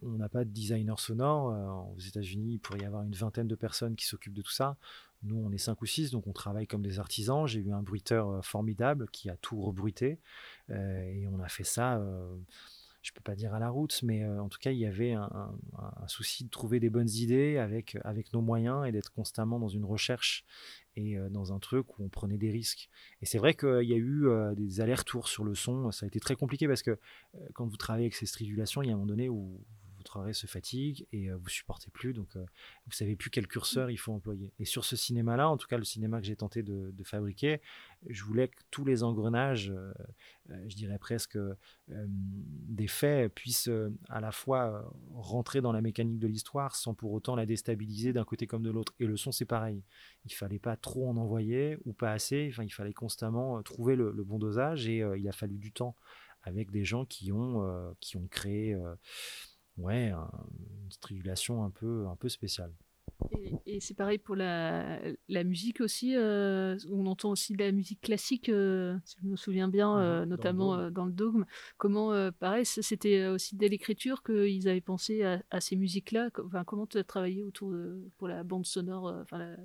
on 0.01 0.13
n'a 0.13 0.29
pas 0.29 0.45
de 0.45 0.49
designer 0.49 0.99
sonore. 0.99 1.93
aux 1.95 1.99
États-Unis 1.99 2.53
il 2.53 2.59
pourrait 2.59 2.79
y 2.79 2.85
avoir 2.85 3.03
une 3.03 3.13
vingtaine 3.13 3.47
de 3.47 3.55
personnes 3.55 3.95
qui 3.95 4.05
s'occupent 4.05 4.33
de 4.33 4.41
tout 4.41 4.51
ça. 4.51 4.77
Nous 5.23 5.37
on 5.37 5.51
est 5.51 5.57
cinq 5.57 5.81
ou 5.81 5.85
six, 5.85 6.11
donc 6.11 6.27
on 6.27 6.33
travaille 6.33 6.65
comme 6.65 6.81
des 6.81 6.97
artisans. 6.97 7.45
J'ai 7.45 7.59
eu 7.59 7.73
un 7.73 7.83
bruiteur 7.83 8.43
formidable 8.43 9.07
qui 9.11 9.29
a 9.29 9.35
tout 9.37 9.61
rebruité 9.61 10.17
et 10.69 11.27
on 11.27 11.39
a 11.41 11.49
fait 11.49 11.65
ça 11.65 12.01
je 13.01 13.11
peux 13.13 13.21
pas 13.21 13.35
dire 13.35 13.53
à 13.53 13.59
la 13.59 13.69
route, 13.69 14.01
mais 14.03 14.23
euh, 14.23 14.41
en 14.41 14.47
tout 14.47 14.59
cas, 14.59 14.71
il 14.71 14.77
y 14.77 14.85
avait 14.85 15.13
un, 15.13 15.51
souci 16.07 16.43
de 16.43 16.49
trouver 16.49 16.79
des 16.79 16.89
bonnes 16.89 17.09
idées 17.09 17.57
avec, 17.57 17.97
avec 18.03 18.31
nos 18.33 18.41
moyens 18.41 18.85
et 18.87 18.91
d'être 18.91 19.11
constamment 19.11 19.59
dans 19.59 19.69
une 19.69 19.85
recherche 19.85 20.45
et 20.95 21.17
euh, 21.17 21.29
dans 21.29 21.53
un 21.53 21.59
truc 21.59 21.97
où 21.97 22.03
on 22.03 22.09
prenait 22.09 22.37
des 22.37 22.51
risques. 22.51 22.89
Et 23.21 23.25
c'est 23.25 23.37
vrai 23.37 23.55
qu'il 23.55 23.83
y 23.83 23.93
a 23.93 23.97
eu 23.97 24.27
euh, 24.27 24.53
des 24.53 24.81
allers-retours 24.81 25.27
sur 25.27 25.43
le 25.43 25.55
son. 25.55 25.91
Ça 25.91 26.05
a 26.05 26.07
été 26.07 26.19
très 26.19 26.35
compliqué 26.35 26.67
parce 26.67 26.83
que 26.83 26.99
quand 27.53 27.65
vous 27.65 27.77
travaillez 27.77 28.05
avec 28.05 28.15
ces 28.15 28.25
stridulations, 28.25 28.83
il 28.83 28.87
y 28.87 28.89
a 28.89 28.93
un 28.93 28.97
moment 28.97 29.07
donné 29.07 29.29
où 29.29 29.65
votre 30.11 30.17
oreille 30.17 30.35
se 30.35 30.47
fatigue 30.47 31.07
et 31.13 31.29
euh, 31.29 31.37
vous 31.37 31.47
supportez 31.47 31.89
plus, 31.91 32.13
donc 32.13 32.35
euh, 32.35 32.45
vous 32.85 32.91
savez 32.91 33.15
plus 33.15 33.29
quel 33.29 33.47
curseur 33.47 33.89
il 33.89 33.97
faut 33.97 34.11
employer. 34.11 34.51
Et 34.59 34.65
sur 34.65 34.83
ce 34.83 34.95
cinéma-là, 34.95 35.49
en 35.49 35.57
tout 35.57 35.67
cas 35.67 35.77
le 35.77 35.85
cinéma 35.85 36.19
que 36.19 36.25
j'ai 36.25 36.35
tenté 36.35 36.63
de, 36.63 36.91
fabriquer, 37.03 37.61
je 38.07 38.23
voulais 38.23 38.49
que 38.49 38.61
tous 38.69 38.85
les 38.85 39.03
engrenages, 39.03 39.71
euh, 39.71 39.93
je 40.67 40.75
dirais 40.75 40.99
presque 40.99 41.37
des 41.87 42.87
faits, 42.87 43.33
puissent 43.33 43.69
à 44.09 44.21
la 44.21 44.31
fois 44.31 44.93
rentrer 45.13 45.61
dans 45.61 45.71
la 45.71 45.81
mécanique 45.81 46.19
de 46.19 46.27
l'histoire 46.27 46.75
sans 46.75 46.93
pour 46.93 47.11
autant 47.11 47.35
la 47.35 47.45
déstabiliser 47.45 48.13
d'un 48.13 48.23
côté 48.23 48.47
comme 48.47 48.63
de 48.63 48.69
l'autre. 48.69 48.93
Et 48.99 49.05
le 49.05 49.17
son, 49.17 49.31
c'est 49.31 49.45
pareil. 49.45 49.81
Il 50.25 50.33
fallait 50.33 50.59
pas 50.59 50.75
trop 50.75 51.09
en 51.09 51.17
envoyer 51.17 51.77
ou 51.85 51.93
pas 51.93 52.11
assez. 52.11 52.49
Enfin, 52.51 52.63
il 52.63 52.69
fallait 52.69 52.93
constamment 52.93 53.61
trouver 53.63 53.95
le, 53.95 54.11
le 54.11 54.23
bon 54.23 54.39
dosage 54.39 54.87
et 54.87 55.03
il 55.17 55.27
a 55.27 55.31
fallu 55.31 55.57
du 55.57 55.71
temps 55.71 55.95
avec 56.43 56.71
des 56.71 56.85
gens 56.85 57.05
qui 57.05 57.31
ont, 57.31 57.95
qui 57.99 58.17
ont 58.17 58.27
créé 58.27 58.75
ouais, 59.77 60.09
un, 60.09 60.29
une 60.83 60.91
stridulation 60.91 61.63
un 61.63 61.69
peu, 61.69 62.07
un 62.07 62.15
peu 62.15 62.29
spéciale. 62.29 62.73
Et, 63.31 63.53
et 63.67 63.79
c'est 63.79 63.93
pareil 63.93 64.17
pour 64.17 64.35
la, 64.35 64.99
la 65.29 65.43
musique 65.43 65.79
aussi. 65.79 66.15
Euh, 66.15 66.75
on 66.91 67.05
entend 67.05 67.29
aussi 67.29 67.53
de 67.53 67.59
la 67.59 67.71
musique 67.71 68.01
classique, 68.01 68.49
euh, 68.49 68.97
si 69.05 69.17
je 69.21 69.27
me 69.27 69.35
souviens 69.35 69.67
bien, 69.67 69.95
euh, 69.99 70.25
notamment 70.25 70.75
dans 70.75 70.83
le, 70.83 70.91
dans 70.91 71.05
le, 71.05 71.11
dogme. 71.11 71.45
Comment, 71.77 72.13
euh, 72.13 72.31
pareil, 72.31 72.65
c'était 72.65 73.27
aussi 73.27 73.55
dès 73.55 73.67
l'écriture 73.67 74.23
qu'ils 74.23 74.67
avaient 74.67 74.81
pensé 74.81 75.23
à, 75.23 75.43
à 75.51 75.61
ces 75.61 75.75
musiques-là? 75.75 76.29
Enfin, 76.43 76.63
comment 76.63 76.87
tu 76.87 76.97
as 76.97 77.03
travaillé 77.03 77.43
autour 77.43 77.71
de, 77.71 78.09
pour 78.17 78.27
la 78.27 78.43
bande 78.43 78.65
sonore 78.65 79.07
euh, 79.07 79.21
enfin, 79.21 79.37
la... 79.37 79.55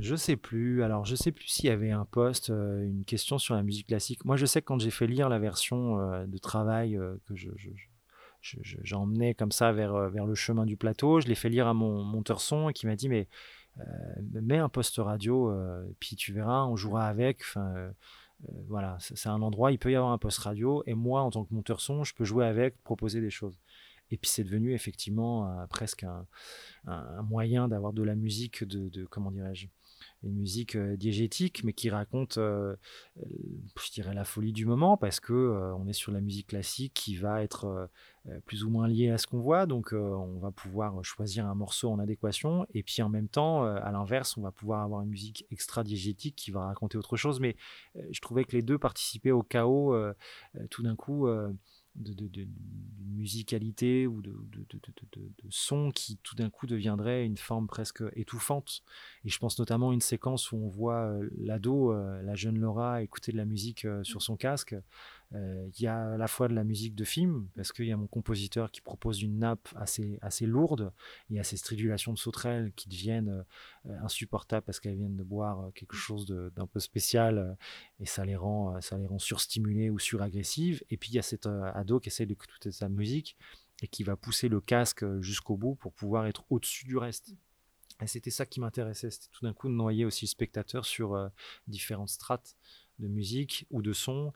Je 0.00 0.16
sais 0.16 0.36
plus. 0.36 0.82
Alors, 0.82 1.04
je 1.04 1.14
sais 1.14 1.30
plus 1.30 1.46
s'il 1.46 1.66
y 1.66 1.70
avait 1.72 1.92
un 1.92 2.06
poste, 2.06 2.50
euh, 2.50 2.82
une 2.84 3.04
question 3.04 3.38
sur 3.38 3.54
la 3.54 3.62
musique 3.62 3.86
classique. 3.86 4.24
Moi, 4.24 4.36
je 4.36 4.46
sais 4.46 4.60
que 4.60 4.66
quand 4.66 4.80
j'ai 4.80 4.90
fait 4.90 5.06
lire 5.06 5.28
la 5.28 5.38
version 5.38 6.26
de 6.26 6.38
travail 6.38 6.98
que 7.26 7.36
je, 7.36 7.50
je, 7.56 7.70
je 7.74 7.86
j'emmenais 8.82 9.30
je, 9.32 9.36
comme 9.36 9.52
ça 9.52 9.72
vers, 9.72 9.94
euh, 9.94 10.08
vers 10.08 10.26
le 10.26 10.34
chemin 10.34 10.66
du 10.66 10.76
plateau. 10.76 11.20
Je 11.20 11.26
l'ai 11.26 11.34
fait 11.34 11.48
lire 11.48 11.66
à 11.66 11.74
mon 11.74 12.02
monteur 12.04 12.40
son 12.40 12.68
qui 12.68 12.86
m'a 12.86 12.96
dit 12.96 13.08
mais 13.08 13.28
euh, 13.80 14.40
mets 14.42 14.58
un 14.58 14.68
poste 14.68 14.98
radio, 14.98 15.50
euh, 15.50 15.84
puis 15.98 16.16
tu 16.16 16.32
verras, 16.32 16.64
on 16.64 16.76
jouera 16.76 17.06
avec. 17.06 17.42
Voilà, 18.68 18.98
c'est 19.00 19.28
un 19.28 19.40
endroit, 19.40 19.72
il 19.72 19.78
peut 19.78 19.90
y 19.90 19.96
avoir 19.96 20.12
un 20.12 20.18
poste 20.18 20.38
radio, 20.38 20.82
et 20.86 20.92
moi, 20.92 21.22
en 21.22 21.30
tant 21.30 21.44
que 21.44 21.54
monteur 21.54 21.80
son, 21.80 22.04
je 22.04 22.14
peux 22.14 22.24
jouer 22.24 22.44
avec, 22.44 22.76
proposer 22.82 23.22
des 23.22 23.30
choses. 23.30 23.58
Et 24.10 24.18
puis 24.18 24.28
c'est 24.28 24.44
devenu 24.44 24.74
effectivement 24.74 25.66
presque 25.70 26.04
un, 26.04 26.26
moyen 27.22 27.68
d'avoir 27.68 27.94
de 27.94 28.02
la 28.02 28.16
musique 28.16 28.64
de 28.64 29.06
comment 29.06 29.30
dirais-je, 29.30 29.68
une 30.22 30.36
musique 30.36 30.76
euh, 30.76 30.96
diégétique, 30.96 31.62
mais 31.64 31.72
qui 31.72 31.90
raconte, 31.90 32.38
euh, 32.38 32.76
je 33.16 33.92
dirais, 33.92 34.14
la 34.14 34.24
folie 34.24 34.52
du 34.52 34.66
moment, 34.66 34.96
parce 34.96 35.20
que 35.20 35.32
euh, 35.32 35.74
on 35.76 35.86
est 35.86 35.92
sur 35.92 36.12
la 36.12 36.20
musique 36.20 36.48
classique 36.48 36.94
qui 36.94 37.16
va 37.16 37.42
être 37.42 37.88
plus 38.46 38.64
ou 38.64 38.70
moins 38.70 38.88
liée 38.88 39.10
à 39.10 39.18
ce 39.18 39.26
qu'on 39.26 39.38
voit, 39.38 39.66
donc 39.66 39.92
on 39.92 40.38
va 40.38 40.50
pouvoir 40.50 41.04
choisir 41.04 41.46
un 41.46 41.54
morceau 41.54 41.90
en 41.90 41.98
adéquation, 41.98 42.66
et 42.72 42.82
puis 42.82 43.02
en 43.02 43.10
même 43.10 43.28
temps, 43.28 43.64
à 43.64 43.92
l'inverse, 43.92 44.38
on 44.38 44.40
va 44.40 44.50
pouvoir 44.50 44.82
avoir 44.82 45.02
une 45.02 45.10
musique 45.10 45.46
extra 45.50 45.84
diégétique 45.84 46.34
qui 46.34 46.50
va 46.50 46.64
raconter 46.64 46.96
autre 46.96 47.18
chose, 47.18 47.38
mais 47.38 47.54
je 48.10 48.20
trouvais 48.22 48.44
que 48.44 48.52
les 48.52 48.62
deux 48.62 48.78
participaient 48.78 49.30
au 49.30 49.42
chaos 49.42 49.94
tout 50.70 50.82
d'un 50.82 50.96
coup 50.96 51.28
de, 51.94 52.12
de, 52.12 52.28
de, 52.28 52.44
de, 52.44 52.48
musicalité 53.14 54.06
ou 54.06 54.20
de, 54.20 54.34
de, 54.50 54.66
de, 54.70 55.48
son 55.48 55.90
qui 55.92 56.18
tout 56.22 56.34
d'un 56.34 56.50
coup 56.50 56.66
deviendrait 56.66 57.24
une 57.24 57.36
forme 57.36 57.66
presque 57.66 58.02
étouffante. 58.14 58.82
Et 59.24 59.28
je 59.28 59.38
pense 59.38 59.58
notamment 59.58 59.90
à 59.90 59.94
une 59.94 60.00
séquence 60.00 60.52
où 60.52 60.56
on 60.56 60.68
voit 60.68 61.06
euh, 61.06 61.30
l'ado, 61.38 61.92
euh, 61.92 62.20
la 62.22 62.34
jeune 62.34 62.58
Laura, 62.58 63.02
écouter 63.02 63.32
de 63.32 63.36
la 63.36 63.44
musique 63.44 63.84
euh, 63.84 64.02
sur 64.04 64.20
son 64.20 64.36
casque. 64.36 64.74
Il 65.34 65.40
euh, 65.40 65.68
y 65.80 65.86
a 65.86 66.12
à 66.12 66.16
la 66.16 66.28
fois 66.28 66.48
de 66.48 66.54
la 66.54 66.64
musique 66.64 66.94
de 66.94 67.04
film, 67.04 67.48
parce 67.56 67.72
qu'il 67.72 67.86
y 67.86 67.92
a 67.92 67.96
mon 67.96 68.06
compositeur 68.06 68.70
qui 68.70 68.80
propose 68.80 69.20
une 69.22 69.38
nappe 69.40 69.68
assez, 69.74 70.18
assez 70.22 70.46
lourde, 70.46 70.92
il 71.28 71.36
y 71.36 71.40
a 71.40 71.44
ces 71.44 71.56
stridulations 71.56 72.12
de 72.12 72.18
sauterelles 72.18 72.72
qui 72.76 72.88
deviennent 72.88 73.44
euh, 73.86 73.98
insupportables 74.02 74.64
parce 74.64 74.78
qu'elles 74.80 74.96
viennent 74.96 75.16
de 75.16 75.24
boire 75.24 75.70
quelque 75.74 75.96
chose 75.96 76.26
d'un 76.26 76.66
peu 76.66 76.78
spécial 76.78 77.38
euh, 77.38 77.54
et 77.98 78.06
ça 78.06 78.24
les 78.24 78.36
rend, 78.36 78.80
ça 78.80 78.96
rend 78.96 79.18
surstimulées 79.18 79.90
ou 79.90 79.98
suragressives. 79.98 80.84
Et 80.90 80.96
puis 80.96 81.10
il 81.10 81.14
y 81.16 81.18
a 81.18 81.22
cet 81.22 81.46
ado 81.46 81.98
qui 81.98 82.08
essaie 82.08 82.26
d'écouter 82.26 82.70
sa 82.70 82.88
musique 82.88 83.36
et 83.82 83.88
qui 83.88 84.04
va 84.04 84.16
pousser 84.16 84.48
le 84.48 84.60
casque 84.60 85.04
jusqu'au 85.20 85.56
bout 85.56 85.74
pour 85.74 85.92
pouvoir 85.92 86.26
être 86.26 86.44
au-dessus 86.48 86.86
du 86.86 86.96
reste. 86.96 87.34
Et 88.02 88.06
c'était 88.06 88.30
ça 88.30 88.44
qui 88.44 88.60
m'intéressait, 88.60 89.10
c'était 89.10 89.28
tout 89.32 89.44
d'un 89.44 89.52
coup 89.52 89.68
de 89.68 89.74
noyer 89.74 90.04
aussi 90.04 90.24
le 90.24 90.30
spectateur 90.30 90.84
sur 90.84 91.14
euh, 91.14 91.28
différentes 91.68 92.08
strates 92.08 92.56
de 92.98 93.08
musique 93.08 93.66
ou 93.70 93.82
de 93.82 93.92
son 93.92 94.32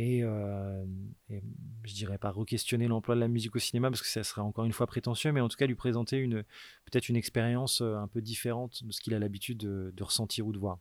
et, 0.00 0.24
euh, 0.24 0.82
et, 1.28 1.42
je 1.84 1.94
dirais 1.94 2.16
pas 2.16 2.30
re-questionner 2.30 2.88
l'emploi 2.88 3.14
de 3.14 3.20
la 3.20 3.28
musique 3.28 3.54
au 3.54 3.58
cinéma 3.58 3.90
parce 3.90 4.00
que 4.00 4.08
ça 4.08 4.22
serait 4.22 4.40
encore 4.40 4.64
une 4.64 4.72
fois 4.72 4.86
prétentieux, 4.86 5.30
mais 5.30 5.42
en 5.42 5.48
tout 5.48 5.58
cas 5.58 5.66
lui 5.66 5.74
présenter 5.74 6.16
une 6.16 6.42
peut-être 6.86 7.10
une 7.10 7.16
expérience 7.16 7.82
euh, 7.82 7.96
un 7.96 8.08
peu 8.08 8.22
différente 8.22 8.82
de 8.82 8.92
ce 8.92 9.00
qu'il 9.02 9.12
a 9.12 9.18
l'habitude 9.18 9.58
de, 9.58 10.02
ressentir 10.02 10.46
ou 10.46 10.52
de 10.52 10.58
voir. 10.58 10.78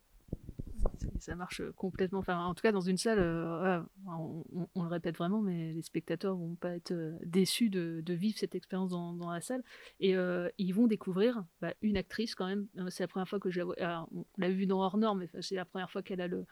Ça 1.19 1.35
marche 1.35 1.61
complètement. 1.75 2.19
Enfin, 2.19 2.45
en 2.45 2.53
tout 2.53 2.61
cas, 2.61 2.71
dans 2.71 2.79
une 2.79 2.97
salle, 2.97 3.19
euh, 3.19 3.81
on, 4.07 4.83
le 4.83 4.87
répète 4.87 5.17
vraiment, 5.17 5.41
mais 5.41 5.73
les 5.73 5.81
spectateurs 5.81 6.37
vont 6.37 6.55
pas 6.55 6.75
être 6.75 6.91
euh, 6.91 7.17
déçus 7.25 7.69
de, 7.69 8.01
vivre 8.07 8.37
cette 8.37 8.55
expérience 8.55 8.89
dans, 8.89 9.29
la 9.29 9.41
salle 9.41 9.63
et 9.99 10.15
euh, 10.15 10.47
ils 10.57 10.73
vont 10.73 10.87
découvrir 10.87 11.43
bah, 11.61 11.73
une 11.81 11.97
actrice 11.97 12.35
quand 12.35 12.47
même. 12.47 12.67
C'est 12.89 13.03
la 13.03 13.07
première 13.09 13.27
fois 13.27 13.39
que 13.39 13.51
je 13.51 13.59
la 13.59 13.65
vois. 13.65 13.75
On 14.15 14.25
l'a 14.37 14.49
vu 14.49 14.65
dans 14.65 14.79
Hors 14.79 14.97
Norme, 14.97 15.19
mais 15.19 15.41
c'est 15.41 15.55
la 15.55 15.65
première 15.65 15.91
fois 15.91 16.01
qu'elle 16.01 16.21
a 16.21 16.27
le 16.27 16.45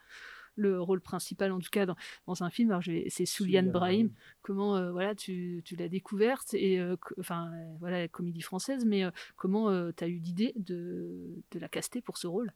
le 0.58 0.80
rôle 0.80 1.00
principal 1.00 1.52
en 1.52 1.58
tout 1.58 1.70
cas 1.70 1.86
dans, 1.86 1.96
dans 2.26 2.42
un 2.42 2.50
film. 2.50 2.78
C'est 3.08 3.26
Souliane 3.26 3.70
Brahim. 3.70 4.10
Comment 4.42 4.76
euh, 4.76 4.92
voilà 4.92 5.14
tu, 5.14 5.62
tu 5.64 5.76
l'as 5.76 5.88
découverte 5.88 6.54
et 6.54 6.80
euh, 6.80 6.96
enfin 7.18 7.50
euh, 7.52 7.76
voilà 7.80 8.00
la 8.00 8.08
comédie 8.08 8.40
française, 8.40 8.84
mais 8.84 9.04
euh, 9.04 9.10
comment 9.36 9.68
tu 9.92 10.04
as 10.04 10.08
eu 10.08 10.18
l'idée 10.18 10.52
de, 10.56 11.42
de 11.50 11.58
la 11.58 11.68
caster 11.68 12.00
pour 12.00 12.18
ce 12.18 12.26
rôle? 12.26 12.52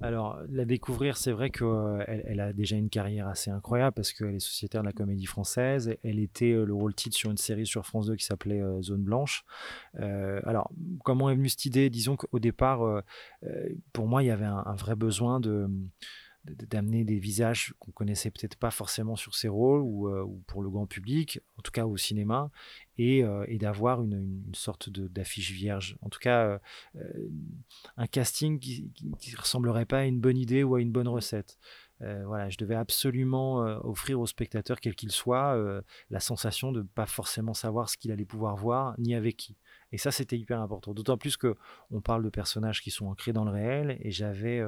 Alors 0.00 0.40
la 0.48 0.64
découvrir, 0.64 1.16
c'est 1.16 1.32
vrai 1.32 1.50
qu'elle 1.50 2.24
elle 2.26 2.40
a 2.40 2.52
déjà 2.52 2.76
une 2.76 2.90
carrière 2.90 3.28
assez 3.28 3.50
incroyable 3.50 3.94
parce 3.94 4.12
qu'elle 4.12 4.34
est 4.34 4.40
sociétaire 4.40 4.82
de 4.82 4.86
la 4.86 4.92
comédie 4.92 5.26
française. 5.26 5.96
Elle 6.02 6.18
était 6.18 6.52
le 6.52 6.74
rôle 6.74 6.94
titre 6.94 7.16
sur 7.16 7.30
une 7.30 7.36
série 7.36 7.66
sur 7.66 7.84
France 7.86 8.06
2 8.06 8.16
qui 8.16 8.24
s'appelait 8.24 8.62
Zone 8.82 9.02
Blanche. 9.02 9.44
alors 9.94 10.70
comment 11.04 11.30
est 11.30 11.34
venue 11.34 11.48
cette 11.48 11.64
idée? 11.66 11.90
Disons 11.90 12.16
qu'au 12.16 12.38
départ, 12.38 13.02
pour 13.92 14.06
moi, 14.06 14.22
il 14.22 14.26
y 14.26 14.30
avait 14.30 14.44
un, 14.44 14.62
un 14.64 14.74
vrai 14.76 14.94
besoin 14.96 15.40
de 15.40 15.68
d'amener 16.50 17.04
des 17.04 17.18
visages 17.18 17.74
qu'on 17.78 17.92
connaissait 17.92 18.30
peut-être 18.30 18.56
pas 18.56 18.70
forcément 18.70 19.16
sur 19.16 19.34
ces 19.34 19.48
rôles 19.48 19.80
ou, 19.80 20.08
ou, 20.08 20.42
pour 20.46 20.62
le 20.62 20.70
grand 20.70 20.86
public, 20.86 21.40
en 21.56 21.62
tout 21.62 21.72
cas 21.72 21.86
au 21.86 21.96
cinéma, 21.96 22.50
et, 22.96 23.24
et 23.46 23.58
d'avoir 23.58 24.02
une, 24.02 24.42
une, 24.46 24.54
sorte 24.54 24.90
d'affiche 24.90 25.52
vierge. 25.52 25.96
En 26.02 26.08
tout 26.08 26.18
cas, 26.18 26.60
un 27.96 28.06
casting 28.06 28.58
qui 28.58 28.90
ne 29.04 29.36
ressemblerait 29.36 29.86
pas 29.86 30.00
à 30.00 30.04
une 30.04 30.20
bonne 30.20 30.36
idée 30.36 30.62
ou 30.62 30.74
à 30.74 30.80
une 30.80 30.92
bonne 30.92 31.08
recette. 31.08 31.58
Euh, 32.02 32.22
voilà, 32.26 32.48
je 32.48 32.56
devais 32.58 32.76
absolument 32.76 33.66
euh, 33.66 33.78
offrir 33.82 34.20
au 34.20 34.26
spectateur, 34.26 34.80
quel 34.80 34.94
qu'il 34.94 35.10
soit, 35.10 35.56
euh, 35.56 35.82
la 36.10 36.20
sensation 36.20 36.70
de 36.70 36.82
ne 36.82 36.86
pas 36.86 37.06
forcément 37.06 37.54
savoir 37.54 37.88
ce 37.88 37.96
qu'il 37.96 38.12
allait 38.12 38.24
pouvoir 38.24 38.56
voir, 38.56 38.94
ni 38.98 39.14
avec 39.14 39.36
qui. 39.36 39.56
Et 39.90 39.98
ça, 39.98 40.10
c'était 40.10 40.38
hyper 40.38 40.60
important. 40.60 40.94
D'autant 40.94 41.16
plus 41.16 41.36
que 41.36 41.56
on 41.90 42.00
parle 42.00 42.22
de 42.22 42.30
personnages 42.30 42.82
qui 42.82 42.90
sont 42.90 43.06
ancrés 43.06 43.32
dans 43.32 43.44
le 43.44 43.50
réel, 43.50 43.98
et 44.00 44.10
j'avais, 44.10 44.62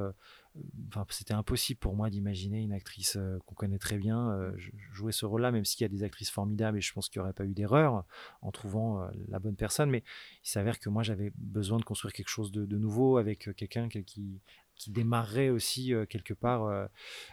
c'était 1.10 1.34
impossible 1.34 1.78
pour 1.78 1.94
moi 1.94 2.10
d'imaginer 2.10 2.60
une 2.60 2.72
actrice 2.72 3.16
qu'on 3.46 3.54
connaît 3.54 3.78
très 3.78 3.98
bien 3.98 4.52
jouer 4.92 5.12
ce 5.12 5.24
rôle-là, 5.24 5.52
même 5.52 5.64
s'il 5.64 5.82
y 5.82 5.84
a 5.84 5.88
des 5.88 6.02
actrices 6.02 6.30
formidables, 6.30 6.78
et 6.78 6.80
je 6.80 6.92
pense 6.92 7.08
qu'il 7.08 7.20
n'y 7.20 7.24
aurait 7.24 7.32
pas 7.32 7.44
eu 7.44 7.54
d'erreur 7.54 8.04
en 8.42 8.50
trouvant 8.50 9.08
la 9.28 9.38
bonne 9.38 9.56
personne. 9.56 9.90
Mais 9.90 10.02
il 10.44 10.48
s'avère 10.48 10.78
que 10.80 10.88
moi, 10.88 11.02
j'avais 11.02 11.32
besoin 11.36 11.78
de 11.78 11.84
construire 11.84 12.12
quelque 12.12 12.28
chose 12.28 12.50
de, 12.50 12.78
nouveau 12.78 13.16
avec 13.16 13.54
quelqu'un 13.56 13.88
qui, 13.88 14.40
qui 14.80 14.90
démarrerait 14.90 15.50
aussi 15.50 15.92
euh, 15.92 16.06
quelque 16.06 16.32
part 16.32 16.64
euh, 16.64 16.86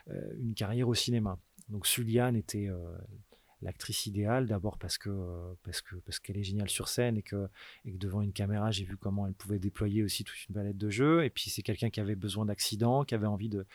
euh, 0.09 0.33
une 0.37 0.53
carrière 0.53 0.89
au 0.89 0.93
cinéma. 0.93 1.39
Donc 1.69 1.87
Suliane 1.87 2.35
était 2.35 2.69
l'actrice 3.61 4.05
idéale 4.05 4.47
d'abord 4.47 4.77
que 4.77 5.55
parce 6.05 6.19
qu'elle 6.19 6.37
est 6.37 6.43
géniale 6.43 6.69
sur 6.69 6.87
scène 6.87 7.17
et 7.17 7.23
que, 7.23 7.47
et 7.85 7.91
que 7.91 7.97
devant 7.97 8.21
une 8.21 8.33
caméra 8.33 8.71
j'ai 8.71 8.83
vu 8.83 8.97
comment 8.97 9.27
elle 9.27 9.33
pouvait 9.33 9.59
déployer 9.59 10.03
aussi 10.03 10.23
toute 10.23 10.47
une 10.47 10.55
palette 10.55 10.77
de 10.77 10.89
jeux. 10.89 11.23
Et 11.23 11.29
puis 11.29 11.49
c'est 11.49 11.63
quelqu'un 11.63 11.89
qui 11.89 11.99
avait 11.99 12.15
besoin 12.15 12.45
d'accidents 12.45 13.03
qui 13.03 13.15
avait 13.15 13.27
envie 13.27 13.49
de 13.49 13.65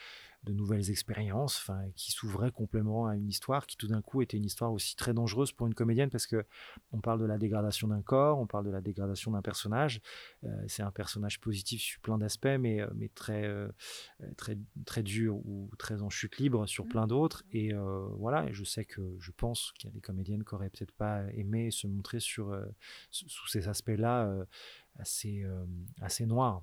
de 0.45 0.53
nouvelles 0.53 0.91
expériences, 0.91 1.59
enfin, 1.59 1.83
qui 1.95 2.11
s'ouvraient 2.11 2.51
complètement 2.51 3.07
à 3.07 3.17
une 3.17 3.29
histoire 3.29 3.67
qui 3.67 3.77
tout 3.77 3.87
d'un 3.87 4.03
coup 4.03 4.23
était 4.23 4.37
une 4.37 4.45
histoire 4.45 4.73
aussi 4.73 4.97
très 4.97 5.15
dangereuse 5.15 5.53
pour 5.53 5.67
une 5.67 5.75
comédienne 5.75 6.11
parce 6.11 6.27
que 6.27 6.45
on 6.91 7.01
parle 7.01 7.21
de 7.21 7.27
la 7.27 7.39
dégradation 7.39 7.89
d'un 7.89 8.03
corps, 8.03 8.39
on 8.39 8.47
parle 8.47 8.67
de 8.67 8.71
la 8.71 8.81
dégradation 8.81 9.31
d'un 9.31 9.43
personnage. 9.43 10.01
Euh, 10.45 10.65
c'est 10.67 10.83
un 10.83 10.91
personnage 10.91 11.41
positif 11.41 11.81
sur 11.81 12.01
plein 12.01 12.19
d'aspects, 12.19 12.47
mais, 12.59 12.81
euh, 12.81 12.89
mais 12.95 13.09
très, 13.09 13.45
euh, 13.45 13.69
très, 14.37 14.59
très 14.85 15.03
dur 15.03 15.37
ou 15.37 15.71
très 15.79 16.03
en 16.03 16.11
chute 16.11 16.39
libre 16.39 16.67
sur 16.67 16.87
plein 16.87 17.07
d'autres. 17.07 17.45
Et 17.53 17.73
voilà, 18.19 18.47
et 18.49 18.53
je 18.53 18.65
sais 18.65 18.85
que 18.85 19.17
je 19.19 19.31
pense 19.31 19.73
qu'il 19.79 19.89
y 19.89 19.93
a 19.93 19.95
des 19.95 20.01
comédiennes 20.01 20.45
qui 20.45 20.55
auraient 20.55 20.71
peut-être 20.71 20.93
pas 20.93 21.23
aimé 21.33 21.71
se 21.71 21.87
montrer 21.87 22.21
sur, 22.21 22.57
sous 23.11 23.49
ces 23.49 23.69
aspects-là 23.69 24.47
assez, 24.99 25.45
assez 26.01 26.27
noirs. 26.27 26.63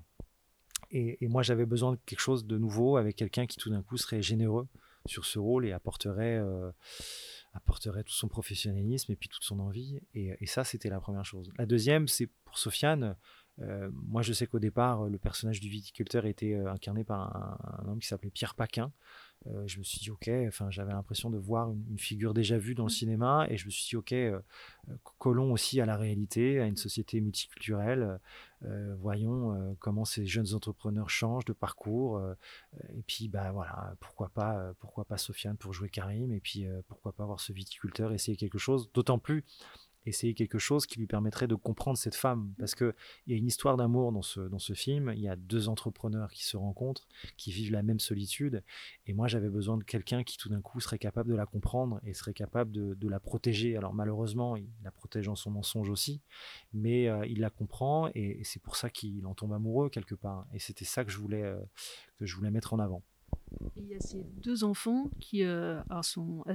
Et, 0.92 1.28
moi, 1.28 1.42
j'avais 1.42 1.66
besoin 1.66 1.92
de 1.92 1.98
quelque 2.04 2.20
chose 2.20 2.46
de 2.46 2.58
nouveau 2.58 2.96
avec 2.96 3.16
quelqu'un 3.16 3.46
qui 3.46 3.56
tout 3.56 3.70
d'un 3.70 3.82
coup 3.82 3.96
serait 3.96 4.22
généreux 4.22 4.66
sur 5.06 5.24
ce 5.24 5.38
rôle 5.38 5.64
et 5.66 5.72
apporterait, 5.72 6.38
euh, 6.38 6.70
apporterait 7.54 8.02
tout 8.02 8.12
son 8.12 8.28
professionnalisme 8.28 9.12
et 9.12 9.16
puis 9.16 9.28
toute 9.28 9.44
son 9.44 9.60
envie. 9.60 10.00
Et, 10.14 10.46
ça, 10.46 10.64
c'était 10.64 10.90
la 10.90 11.00
première 11.00 11.24
chose. 11.24 11.50
La 11.58 11.66
deuxième, 11.66 12.08
c'est 12.08 12.28
pour 12.44 12.58
Sofiane. 12.58 13.16
Euh, 13.60 13.88
moi, 13.92 14.22
je 14.22 14.32
sais 14.32 14.46
qu'au 14.46 14.58
départ, 14.58 15.04
le 15.04 15.18
personnage 15.18 15.60
du 15.60 15.68
viticulteur 15.68 16.26
était 16.26 16.54
euh, 16.54 16.70
incarné 16.70 17.04
par 17.04 17.36
un, 17.84 17.88
homme 17.88 18.00
qui 18.00 18.08
s'appelait 18.08 18.30
Pierre 18.30 18.54
Paquin. 18.54 18.92
Je 19.66 19.78
me 19.78 19.84
suis 19.84 19.98
dit, 20.00 20.10
ok, 20.10 20.30
enfin, 20.48 20.70
j'avais 20.70 20.92
l'impression 20.92 21.30
de 21.30 21.38
voir 21.38 21.70
une, 21.70 21.98
figure 21.98 22.34
déjà 22.34 22.58
vue 22.58 22.74
dans 22.74 22.84
le 22.84 22.90
cinéma, 22.90 23.46
et 23.48 23.56
je 23.56 23.66
me 23.66 23.70
suis 23.70 23.88
dit, 23.88 23.96
ok, 23.96 24.14
collons 25.18 25.52
aussi 25.52 25.80
à 25.80 25.86
la 25.86 25.96
réalité, 25.96 26.60
à 26.60 26.66
une 26.66 26.76
société 26.76 27.20
multiculturelle, 27.20 28.20
euh, 28.66 28.94
voyons 28.98 29.54
euh, 29.54 29.72
comment 29.78 30.04
ces 30.04 30.26
jeunes 30.26 30.54
entrepreneurs 30.54 31.08
changent 31.08 31.46
de 31.46 31.52
parcours. 31.52 32.18
Euh, 32.18 32.34
et 32.90 33.02
puis, 33.06 33.28
bah 33.28 33.52
voilà, 33.52 33.94
pourquoi 34.00 34.28
pas, 34.28 34.72
pourquoi 34.80 35.04
pas 35.04 35.16
Sofiane 35.16 35.56
pour 35.56 35.72
jouer 35.72 35.88
Karim, 35.88 36.32
et 36.32 36.40
puis 36.40 36.66
pourquoi 36.88 37.12
pas 37.12 37.24
voir 37.24 37.40
ce 37.40 37.52
viticulteur 37.52 38.12
essayer 38.12 38.36
quelque 38.36 38.58
chose. 38.58 38.90
D'autant 38.92 39.18
plus 39.18 39.44
essayer 40.06 40.34
quelque 40.34 40.58
chose 40.58 40.86
qui 40.86 40.98
lui 40.98 41.06
permettrait 41.06 41.46
de 41.46 41.54
comprendre 41.54 41.98
cette 41.98 42.14
femme. 42.14 42.52
Parce 42.58 42.74
qu'il 42.74 42.94
y 43.26 43.34
a 43.34 43.36
une 43.36 43.46
histoire 43.46 43.76
d'amour 43.76 44.12
dans 44.12 44.22
ce, 44.22 44.40
dans 44.40 44.58
ce 44.58 44.72
film, 44.72 45.12
il 45.14 45.20
y 45.20 45.28
a 45.28 45.36
deux 45.36 45.68
entrepreneurs 45.68 46.30
qui 46.30 46.44
se 46.44 46.56
rencontrent, 46.56 47.06
qui 47.36 47.52
vivent 47.52 47.72
la 47.72 47.82
même 47.82 48.00
solitude, 48.00 48.62
et 49.06 49.12
moi 49.12 49.28
j'avais 49.28 49.48
besoin 49.50 49.76
de 49.76 49.84
quelqu'un 49.84 50.24
qui 50.24 50.38
tout 50.38 50.48
d'un 50.48 50.60
coup 50.60 50.80
serait 50.80 50.98
capable 50.98 51.30
de 51.30 51.36
la 51.36 51.46
comprendre 51.46 52.00
et 52.04 52.14
serait 52.14 52.34
capable 52.34 52.72
de, 52.72 52.94
de, 52.94 53.08
la 53.08 53.20
protéger. 53.20 53.76
Alors 53.76 53.94
malheureusement, 53.94 54.56
il 54.56 54.68
la 54.82 54.90
protège 54.90 55.28
en 55.28 55.34
son 55.34 55.50
mensonge 55.50 55.90
aussi, 55.90 56.20
mais 56.72 57.08
euh, 57.08 57.26
il 57.26 57.40
la 57.40 57.50
comprend, 57.50 58.08
et, 58.14 58.40
c'est 58.44 58.62
pour 58.62 58.76
ça 58.76 58.90
qu'il 58.90 59.26
en 59.26 59.34
tombe 59.34 59.52
amoureux 59.52 59.90
quelque 59.90 60.14
part. 60.14 60.46
Et 60.54 60.58
c'était 60.58 60.84
ça 60.84 61.04
que 61.04 61.10
je 61.10 61.18
voulais, 61.18 61.42
euh, 61.42 61.60
que 62.18 62.26
je 62.26 62.34
voulais 62.36 62.50
mettre 62.50 62.72
en 62.72 62.78
avant 62.78 63.02
il 63.76 63.88
y 63.88 63.94
a 63.94 64.00
ces 64.00 64.24
deux 64.42 64.64
enfants 64.64 65.10
qui 65.20 65.44
euh, 65.44 65.80
sont 66.02 66.44
euh, 66.46 66.54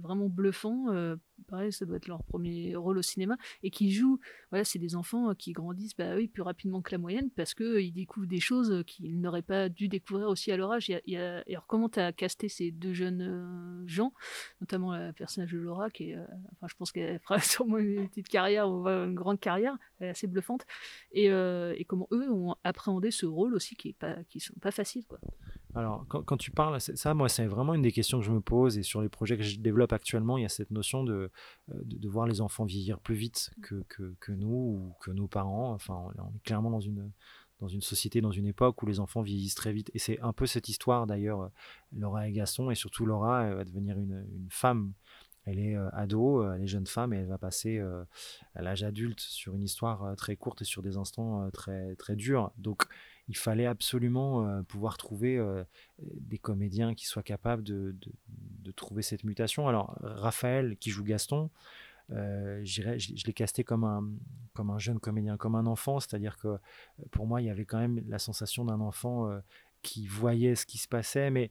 vraiment 0.00 0.28
bluffants. 0.28 0.86
Euh, 0.90 1.16
pareil, 1.48 1.72
ça 1.72 1.86
doit 1.86 1.96
être 1.96 2.08
leur 2.08 2.22
premier 2.22 2.76
rôle 2.76 2.98
au 2.98 3.02
cinéma. 3.02 3.36
Et 3.62 3.70
qui 3.70 3.90
jouent. 3.90 4.20
Voilà, 4.50 4.64
c'est 4.64 4.78
des 4.78 4.94
enfants 4.94 5.34
qui 5.34 5.52
grandissent 5.52 5.96
bah, 5.96 6.14
oui, 6.16 6.28
plus 6.28 6.42
rapidement 6.42 6.82
que 6.82 6.92
la 6.92 6.98
moyenne 6.98 7.30
parce 7.30 7.54
qu'ils 7.54 7.92
découvrent 7.92 8.26
des 8.26 8.40
choses 8.40 8.82
qu'ils 8.86 9.20
n'auraient 9.20 9.42
pas 9.42 9.68
dû 9.68 9.88
découvrir 9.88 10.28
aussi 10.28 10.52
à 10.52 10.56
leur 10.56 10.72
âge. 10.72 10.88
Il 10.88 11.00
y 11.06 11.16
a, 11.16 11.42
alors, 11.48 11.66
comment 11.66 11.88
tu 11.88 12.00
as 12.00 12.12
casté 12.12 12.48
ces 12.48 12.70
deux 12.70 12.92
jeunes 12.92 13.84
gens, 13.86 14.12
notamment 14.60 14.96
le 14.96 15.12
personnage 15.12 15.52
de 15.52 15.58
Laura, 15.58 15.90
qui 15.90 16.10
est. 16.10 16.18
enfin, 16.52 16.66
je 16.68 16.74
pense 16.76 16.92
qu'elle 16.92 17.18
fera 17.20 17.38
sûrement 17.40 17.78
une 17.78 18.08
petite 18.08 18.28
carrière 18.28 18.66
une 18.66 19.14
grande 19.14 19.40
carrière, 19.40 19.76
elle 19.98 20.08
est 20.08 20.10
assez 20.10 20.26
bluffante. 20.26 20.64
Et, 21.12 21.26
et, 21.26 21.84
comment 21.86 22.08
eux 22.12 22.30
ont 22.30 22.54
appréhendé 22.64 23.10
ce 23.10 23.26
rôle 23.26 23.54
aussi 23.54 23.76
qui 23.76 23.94
ne 24.02 24.22
qui 24.24 24.40
sont 24.40 24.54
pas 24.60 24.70
faciles. 24.70 25.06
Quoi. 25.06 25.18
Alors, 25.74 26.06
quand, 26.08 26.36
tu 26.38 26.50
parles, 26.50 26.80
ça, 26.80 27.14
moi, 27.14 27.28
c'est 27.28 27.46
vraiment 27.46 27.74
une 27.74 27.82
des 27.82 27.92
questions 27.92 28.18
que 28.18 28.24
je 28.24 28.32
me 28.32 28.40
pose. 28.40 28.78
Et 28.78 28.82
sur 28.82 29.02
les 29.02 29.08
projets 29.08 29.36
que 29.36 29.42
je 29.42 29.60
développe 29.60 29.92
actuellement, 29.92 30.38
il 30.38 30.42
y 30.42 30.46
a 30.46 30.48
cette 30.48 30.70
notion 30.70 31.04
de, 31.04 31.30
euh, 31.70 31.74
de, 31.84 32.08
voir 32.08 32.26
les 32.26 32.40
enfants 32.40 32.64
vieillir 32.64 32.98
plus 33.00 33.14
vite 33.14 33.50
que, 33.62 33.84
que, 33.88 34.14
que, 34.18 34.32
nous 34.32 34.48
ou 34.48 34.92
que 35.00 35.10
nos 35.10 35.28
parents. 35.28 35.72
Enfin, 35.72 36.08
on 36.16 36.34
est 36.34 36.42
clairement 36.42 36.70
dans 36.70 36.80
une, 36.80 37.10
dans 37.60 37.68
une 37.68 37.82
société, 37.82 38.22
dans 38.22 38.30
une 38.30 38.46
époque 38.46 38.82
où 38.82 38.86
les 38.86 38.98
enfants 38.98 39.20
vieillissent 39.20 39.56
très 39.56 39.72
vite. 39.72 39.90
Et 39.92 39.98
c'est 39.98 40.18
un 40.20 40.32
peu 40.32 40.46
cette 40.46 40.70
histoire, 40.70 41.06
d'ailleurs, 41.06 41.50
Laura 41.92 42.26
et 42.26 42.32
Gaston. 42.32 42.70
Et 42.70 42.74
surtout, 42.74 43.04
Laura 43.04 43.44
elle 43.44 43.54
va 43.54 43.64
devenir 43.64 43.98
une, 43.98 44.26
une 44.34 44.48
femme. 44.50 44.94
Elle 45.44 45.58
est 45.58 45.76
euh, 45.76 45.90
ado, 45.92 46.42
euh, 46.42 46.54
elle 46.54 46.62
est 46.62 46.66
jeune 46.66 46.86
femme 46.86 47.12
et 47.12 47.18
elle 47.18 47.28
va 47.28 47.38
passer 47.38 47.78
à 48.54 48.62
l'âge 48.62 48.84
adulte 48.84 49.20
sur 49.20 49.54
une 49.54 49.62
histoire 49.62 50.16
très 50.16 50.36
courte 50.36 50.62
et 50.62 50.64
sur 50.64 50.82
des 50.82 50.96
instants 50.96 51.50
très, 51.50 51.94
très 51.96 52.16
durs. 52.16 52.52
Donc, 52.56 52.86
il 53.28 53.36
fallait 53.36 53.66
absolument 53.66 54.62
pouvoir 54.64 54.96
trouver 54.96 55.38
des 55.98 56.38
comédiens 56.38 56.94
qui 56.94 57.06
soient 57.06 57.22
capables 57.22 57.62
de, 57.62 57.94
trouver 58.76 59.02
cette 59.02 59.24
mutation. 59.24 59.68
Alors, 59.68 59.96
Raphaël, 60.00 60.76
qui 60.76 60.90
joue 60.90 61.04
Gaston, 61.04 61.50
euh, 62.10 62.60
je, 62.64 62.82
l'ai 62.82 63.32
casté 63.32 63.64
comme 63.64 63.84
un, 63.84 64.04
comme 64.54 64.70
un 64.70 64.78
jeune 64.78 64.98
comédien, 64.98 65.36
comme 65.36 65.54
un 65.54 65.66
enfant, 65.66 66.00
c'est-à-dire 66.00 66.38
que 66.38 66.58
pour 67.10 67.26
moi, 67.26 67.40
il 67.42 67.46
y 67.46 67.50
avait 67.50 67.64
quand 67.64 67.78
même 67.78 68.02
la 68.08 68.18
sensation 68.18 68.64
d'un 68.64 68.80
enfant 68.80 69.30
qui 69.82 70.06
voyait 70.06 70.54
ce 70.54 70.66
qui 70.66 70.78
se 70.78 70.88
passait, 70.88 71.30
mais 71.30 71.50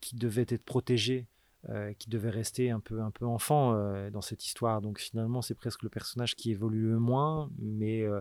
qui 0.00 0.16
devait 0.16 0.46
être 0.48 0.64
protégé 0.64 1.26
euh, 1.68 1.92
qui 1.94 2.08
devait 2.08 2.30
rester 2.30 2.70
un 2.70 2.78
peu, 2.78 3.00
un 3.00 3.10
peu 3.10 3.26
enfant 3.26 3.74
euh, 3.74 4.10
dans 4.10 4.20
cette 4.20 4.46
histoire. 4.46 4.80
Donc 4.80 5.00
finalement, 5.00 5.42
c'est 5.42 5.56
presque 5.56 5.82
le 5.82 5.88
personnage 5.88 6.36
qui 6.36 6.52
évolue 6.52 6.88
le 6.88 7.00
moins, 7.00 7.50
mais 7.58 8.02
euh, 8.02 8.20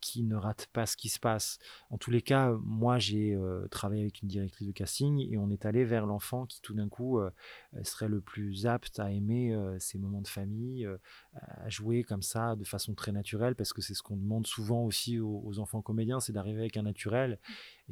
qui 0.00 0.22
ne 0.22 0.36
rate 0.36 0.68
pas 0.72 0.86
ce 0.86 0.96
qui 0.96 1.08
se 1.08 1.18
passe. 1.18 1.58
En 1.90 1.98
tous 1.98 2.12
les 2.12 2.22
cas, 2.22 2.52
moi, 2.62 3.00
j'ai 3.00 3.36
travaillé 3.70 4.02
avec 4.02 4.22
une 4.22 4.28
directrice 4.28 4.68
de 4.68 4.72
casting 4.72 5.18
et 5.18 5.36
on 5.38 5.50
est 5.50 5.66
allé 5.66 5.84
vers 5.84 6.06
l'enfant 6.06 6.46
qui 6.46 6.60
tout 6.62 6.72
d'un 6.72 6.88
coup 6.88 7.20
serait 7.82 8.08
le 8.08 8.20
plus 8.20 8.66
apte 8.66 9.00
à 9.00 9.10
aimer 9.10 9.56
ces 9.78 9.98
moments 9.98 10.20
de 10.20 10.28
famille, 10.28 10.88
à 11.34 11.68
jouer 11.68 12.04
comme 12.04 12.22
ça 12.22 12.54
de 12.54 12.64
façon 12.64 12.94
très 12.94 13.12
naturelle, 13.12 13.54
parce 13.54 13.72
que 13.72 13.82
c'est 13.82 13.94
ce 13.94 14.02
qu'on 14.02 14.16
demande 14.16 14.46
souvent 14.46 14.84
aussi 14.84 15.18
aux 15.18 15.58
enfants 15.58 15.82
comédiens, 15.82 16.20
c'est 16.20 16.32
d'arriver 16.32 16.60
avec 16.60 16.76
un 16.76 16.82
naturel 16.82 17.38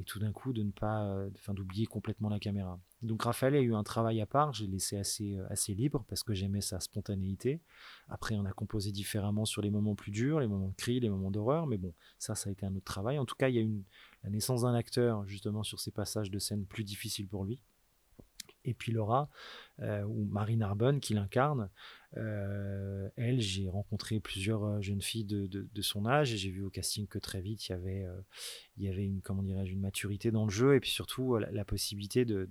et 0.00 0.04
tout 0.04 0.18
d'un 0.18 0.32
coup 0.32 0.52
de 0.52 0.62
ne 0.62 0.70
pas, 0.70 1.26
enfin 1.34 1.52
d'oublier 1.52 1.86
complètement 1.86 2.30
la 2.30 2.38
caméra. 2.38 2.80
Donc 3.02 3.22
Raphaël 3.22 3.54
a 3.54 3.60
eu 3.60 3.74
un 3.74 3.82
travail 3.82 4.20
à 4.20 4.26
part, 4.26 4.52
j'ai 4.52 4.66
laissé 4.66 4.96
assez, 4.96 5.34
euh, 5.34 5.46
assez 5.48 5.74
libre 5.74 6.04
parce 6.08 6.22
que 6.22 6.34
j'aimais 6.34 6.60
sa 6.60 6.80
spontanéité. 6.80 7.60
Après, 8.08 8.34
on 8.36 8.44
a 8.44 8.52
composé 8.52 8.92
différemment 8.92 9.44
sur 9.44 9.62
les 9.62 9.70
moments 9.70 9.94
plus 9.94 10.10
durs, 10.10 10.40
les 10.40 10.46
moments 10.46 10.68
de 10.68 10.74
cri, 10.74 11.00
les 11.00 11.08
moments 11.08 11.30
d'horreur, 11.30 11.66
mais 11.66 11.76
bon, 11.76 11.94
ça, 12.18 12.34
ça 12.34 12.48
a 12.48 12.52
été 12.52 12.66
un 12.66 12.74
autre 12.74 12.84
travail. 12.84 13.18
En 13.18 13.26
tout 13.26 13.36
cas, 13.36 13.48
il 13.48 13.54
y 13.54 13.58
a 13.58 13.62
eu 13.62 13.84
la 14.24 14.30
naissance 14.30 14.62
d'un 14.62 14.74
acteur 14.74 15.26
justement 15.26 15.62
sur 15.62 15.80
ces 15.80 15.90
passages 15.90 16.30
de 16.30 16.38
scène 16.38 16.66
plus 16.66 16.84
difficiles 16.84 17.28
pour 17.28 17.44
lui. 17.44 17.60
Et 18.64 18.74
puis 18.74 18.92
Laura, 18.92 19.28
euh, 19.80 20.02
ou 20.04 20.26
Marie 20.26 20.56
Narbonne, 20.56 21.00
qui 21.00 21.14
l'incarne, 21.14 21.70
euh, 22.16 23.08
elle, 23.16 23.40
j'ai 23.40 23.68
rencontré 23.68 24.20
plusieurs 24.20 24.64
euh, 24.64 24.80
jeunes 24.80 25.00
filles 25.00 25.24
de, 25.24 25.82
son 25.82 26.04
âge 26.04 26.34
et 26.34 26.36
j'ai 26.36 26.50
vu 26.50 26.62
au 26.62 26.68
casting 26.68 27.06
que 27.06 27.18
très 27.18 27.40
vite 27.40 27.68
il 27.68 27.72
y 28.78 28.88
avait, 28.88 29.04
une, 29.04 29.22
comment 29.22 29.42
une 29.42 29.80
maturité 29.80 30.30
dans 30.30 30.44
le 30.44 30.50
jeu 30.50 30.74
et 30.74 30.80
puis 30.80 30.90
surtout 30.90 31.38
la, 31.38 31.64
possibilité 31.64 32.26
de, 32.26 32.48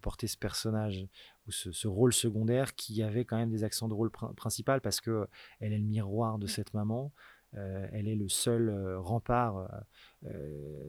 porter 0.00 0.28
ce 0.28 0.36
personnage 0.36 1.04
ou 1.48 1.50
ce, 1.50 1.88
rôle 1.88 2.12
secondaire 2.12 2.76
qui 2.76 3.02
avait 3.02 3.24
quand 3.24 3.36
même 3.36 3.50
des 3.50 3.64
accents 3.64 3.88
de 3.88 3.94
rôle 3.94 4.10
principal 4.10 4.80
parce 4.80 5.00
que 5.00 5.26
elle 5.58 5.72
est 5.72 5.78
le 5.78 5.84
miroir 5.84 6.38
de 6.38 6.46
cette 6.46 6.72
maman. 6.74 7.10
elle 7.54 8.06
est 8.06 8.14
le 8.14 8.28
seul 8.28 8.94
rempart 8.96 9.68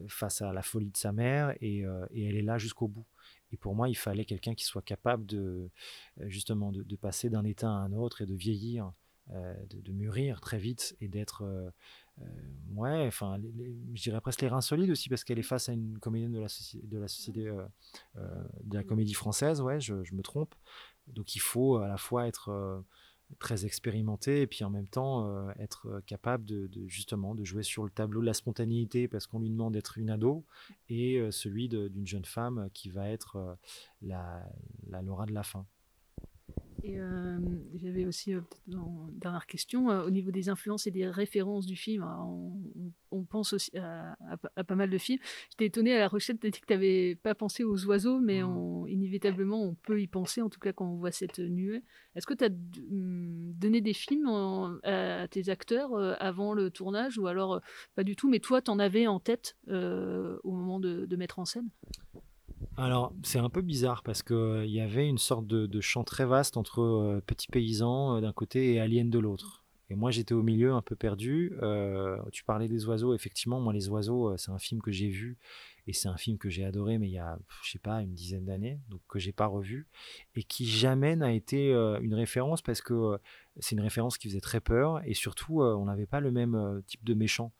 face 0.06 0.40
à 0.40 0.52
la 0.52 0.62
folie 0.62 0.90
de 0.90 0.96
sa 0.96 1.10
mère 1.10 1.52
et 1.60 1.80
elle 1.80 2.36
est 2.36 2.42
là 2.42 2.58
jusqu'au 2.58 2.86
bout. 2.86 3.06
Et 3.52 3.56
pour 3.56 3.74
moi, 3.74 3.88
il 3.88 3.96
fallait 3.96 4.24
quelqu'un 4.24 4.54
qui 4.54 4.64
soit 4.64 4.82
capable 4.82 5.26
de 5.26 5.70
justement 6.20 6.72
de, 6.72 6.96
passer 6.96 7.30
d'un 7.30 7.44
état 7.44 7.68
à 7.68 7.72
un 7.72 7.92
autre 7.92 8.22
et 8.22 8.26
de 8.26 8.34
vieillir, 8.34 8.92
de, 9.28 9.92
mûrir 9.92 10.40
très 10.40 10.58
vite 10.58 10.96
et 11.00 11.08
d'être 11.08 11.72
ouais, 12.74 13.06
enfin, 13.06 13.38
je 13.94 14.02
dirais 14.02 14.20
presque 14.20 14.42
les 14.42 14.48
reins 14.48 14.60
solides 14.60 14.90
aussi 14.90 15.08
parce 15.08 15.24
qu'elle 15.24 15.38
est 15.38 15.42
face 15.42 15.68
à 15.68 15.72
une 15.72 15.98
comédienne 15.98 16.32
de 16.32 16.40
la, 16.40 16.48
société 16.48 17.50
de 18.14 18.74
la 18.74 18.84
comédie 18.84 19.14
française, 19.14 19.60
ouais, 19.60 19.80
je, 19.80 19.94
me 19.94 20.22
trompe. 20.22 20.54
Donc 21.08 21.34
il 21.34 21.40
faut 21.40 21.76
à 21.76 21.88
la 21.88 21.98
fois 21.98 22.26
être 22.26 22.84
très 23.38 23.64
expérimenté 23.66 24.42
et 24.42 24.46
puis 24.46 24.64
en 24.64 24.70
même 24.70 24.86
temps 24.86 25.26
euh, 25.26 25.50
être 25.58 25.88
euh, 25.88 26.00
capable 26.06 26.44
de, 26.44 26.68
justement 26.86 27.34
de 27.34 27.44
jouer 27.44 27.62
sur 27.62 27.84
le 27.84 27.90
tableau 27.90 28.20
de 28.20 28.26
la 28.26 28.34
spontanéité 28.34 29.08
parce 29.08 29.26
qu'on 29.26 29.40
lui 29.40 29.50
demande 29.50 29.74
d'être 29.74 29.98
une 29.98 30.10
ado 30.10 30.44
et 30.88 31.18
euh, 31.18 31.30
celui 31.30 31.68
d'une 31.68 32.06
jeune 32.06 32.24
femme 32.24 32.68
qui 32.74 32.90
va 32.90 33.08
être 33.08 33.58
la, 34.00 34.42
la 34.88 35.02
Laura 35.02 35.26
de 35.26 35.32
la 35.32 35.42
fin. 35.42 35.66
Et 36.84 36.98
euh, 36.98 37.38
j'avais 37.76 38.06
aussi, 38.06 38.34
euh, 38.34 38.40
une 38.66 39.18
dernière 39.18 39.46
question, 39.46 39.88
euh, 39.90 40.04
au 40.04 40.10
niveau 40.10 40.32
des 40.32 40.48
influences 40.48 40.88
et 40.88 40.90
des 40.90 41.06
références 41.06 41.64
du 41.64 41.76
film, 41.76 42.04
on, 43.12 43.24
pense 43.24 43.52
aussi 43.52 43.70
à, 43.78 44.16
pas 44.64 44.74
mal 44.74 44.90
de 44.90 44.98
films. 44.98 45.20
J'étais 45.50 45.66
étonnée 45.66 45.94
à 45.94 45.98
la 46.00 46.08
recherche, 46.08 46.40
tu 46.40 46.46
as 46.46 46.50
dit 46.50 46.60
que 46.60 46.66
tu 46.66 46.72
n'avais 46.72 47.14
pas 47.22 47.34
pensé 47.34 47.62
aux 47.62 47.86
oiseaux, 47.86 48.18
mais 48.18 48.42
mmh. 48.42 48.88
inévitablement, 48.88 49.62
on 49.62 49.74
peut 49.74 50.00
y 50.00 50.08
penser, 50.08 50.42
en 50.42 50.48
tout 50.48 50.58
cas 50.58 50.72
quand 50.72 50.86
on 50.86 50.96
voit 50.96 51.12
cette 51.12 51.38
nuée. 51.38 51.82
Est-ce 52.16 52.26
que 52.26 52.34
tu 52.34 52.44
as 52.44 52.48
hum, 52.48 53.52
donné 53.54 53.80
des 53.80 53.94
films 53.94 54.26
à 54.82 55.28
tes 55.28 55.50
acteurs 55.50 55.94
avant 56.20 56.52
le 56.52 56.70
tournage, 56.70 57.16
ou 57.16 57.26
alors 57.28 57.60
pas 57.94 58.02
du 58.02 58.16
tout, 58.16 58.28
mais 58.28 58.40
toi, 58.40 58.60
tu 58.60 58.70
en 58.70 58.78
avais 58.78 59.06
en 59.06 59.20
tête 59.20 59.56
au 59.68 60.50
moment 60.50 60.80
de 60.80 61.16
mettre 61.16 61.38
en 61.38 61.44
scène? 61.44 61.68
Alors, 62.76 63.12
c'est 63.22 63.38
un 63.38 63.50
peu 63.50 63.60
bizarre 63.60 64.02
parce 64.02 64.22
qu'il 64.22 64.36
euh, 64.36 64.66
y 64.66 64.80
avait 64.80 65.06
une 65.06 65.18
sorte 65.18 65.46
de, 65.46 65.80
champ 65.80 66.04
très 66.04 66.24
vaste 66.24 66.56
entre 66.56 66.80
euh, 66.80 67.22
Petits 67.26 67.48
Paysans 67.48 68.16
euh, 68.16 68.20
d'un 68.20 68.32
côté 68.32 68.74
et 68.74 68.80
Alien 68.80 69.10
de 69.10 69.18
l'autre. 69.18 69.64
Et 69.90 69.94
moi, 69.94 70.10
j'étais 70.10 70.32
au 70.32 70.42
milieu, 70.42 70.72
un 70.72 70.80
peu 70.80 70.96
perdu. 70.96 71.52
tu 72.32 72.44
parlais 72.44 72.66
des 72.66 72.86
oiseaux, 72.86 73.14
effectivement. 73.14 73.60
Moi, 73.60 73.74
les 73.74 73.90
oiseaux, 73.90 74.34
c'est 74.38 74.50
un 74.50 74.58
film 74.58 74.80
que 74.80 74.90
j'ai 74.90 75.10
vu 75.10 75.36
et 75.86 75.92
c'est 75.92 76.08
un 76.08 76.16
film 76.16 76.38
que 76.38 76.48
j'ai 76.48 76.64
adoré, 76.64 76.96
mais 76.96 77.08
il 77.08 77.12
y 77.12 77.18
a, 77.18 77.38
je 77.62 77.72
sais 77.72 77.78
pas, 77.78 78.00
une 78.00 78.14
dizaine 78.14 78.46
d'années, 78.46 78.80
donc 78.88 79.02
que 79.06 79.18
j'ai 79.18 79.32
pas 79.32 79.44
revu 79.44 79.86
et 80.34 80.44
qui 80.44 80.66
jamais 80.66 81.14
n'a 81.14 81.32
été 81.32 81.72
une 82.00 82.14
référence 82.14 82.62
parce 82.62 82.80
que 82.80 83.18
c'est 83.58 83.74
une 83.74 83.82
référence 83.82 84.16
qui 84.16 84.28
faisait 84.28 84.40
très 84.40 84.60
peur 84.60 85.02
et 85.04 85.12
surtout, 85.12 85.60
on 85.62 85.84
n'avait 85.84 86.06
pas 86.06 86.20
le 86.20 86.30
même 86.30 86.82
type 86.86 87.04
de 87.04 87.12
méchant. 87.12 87.52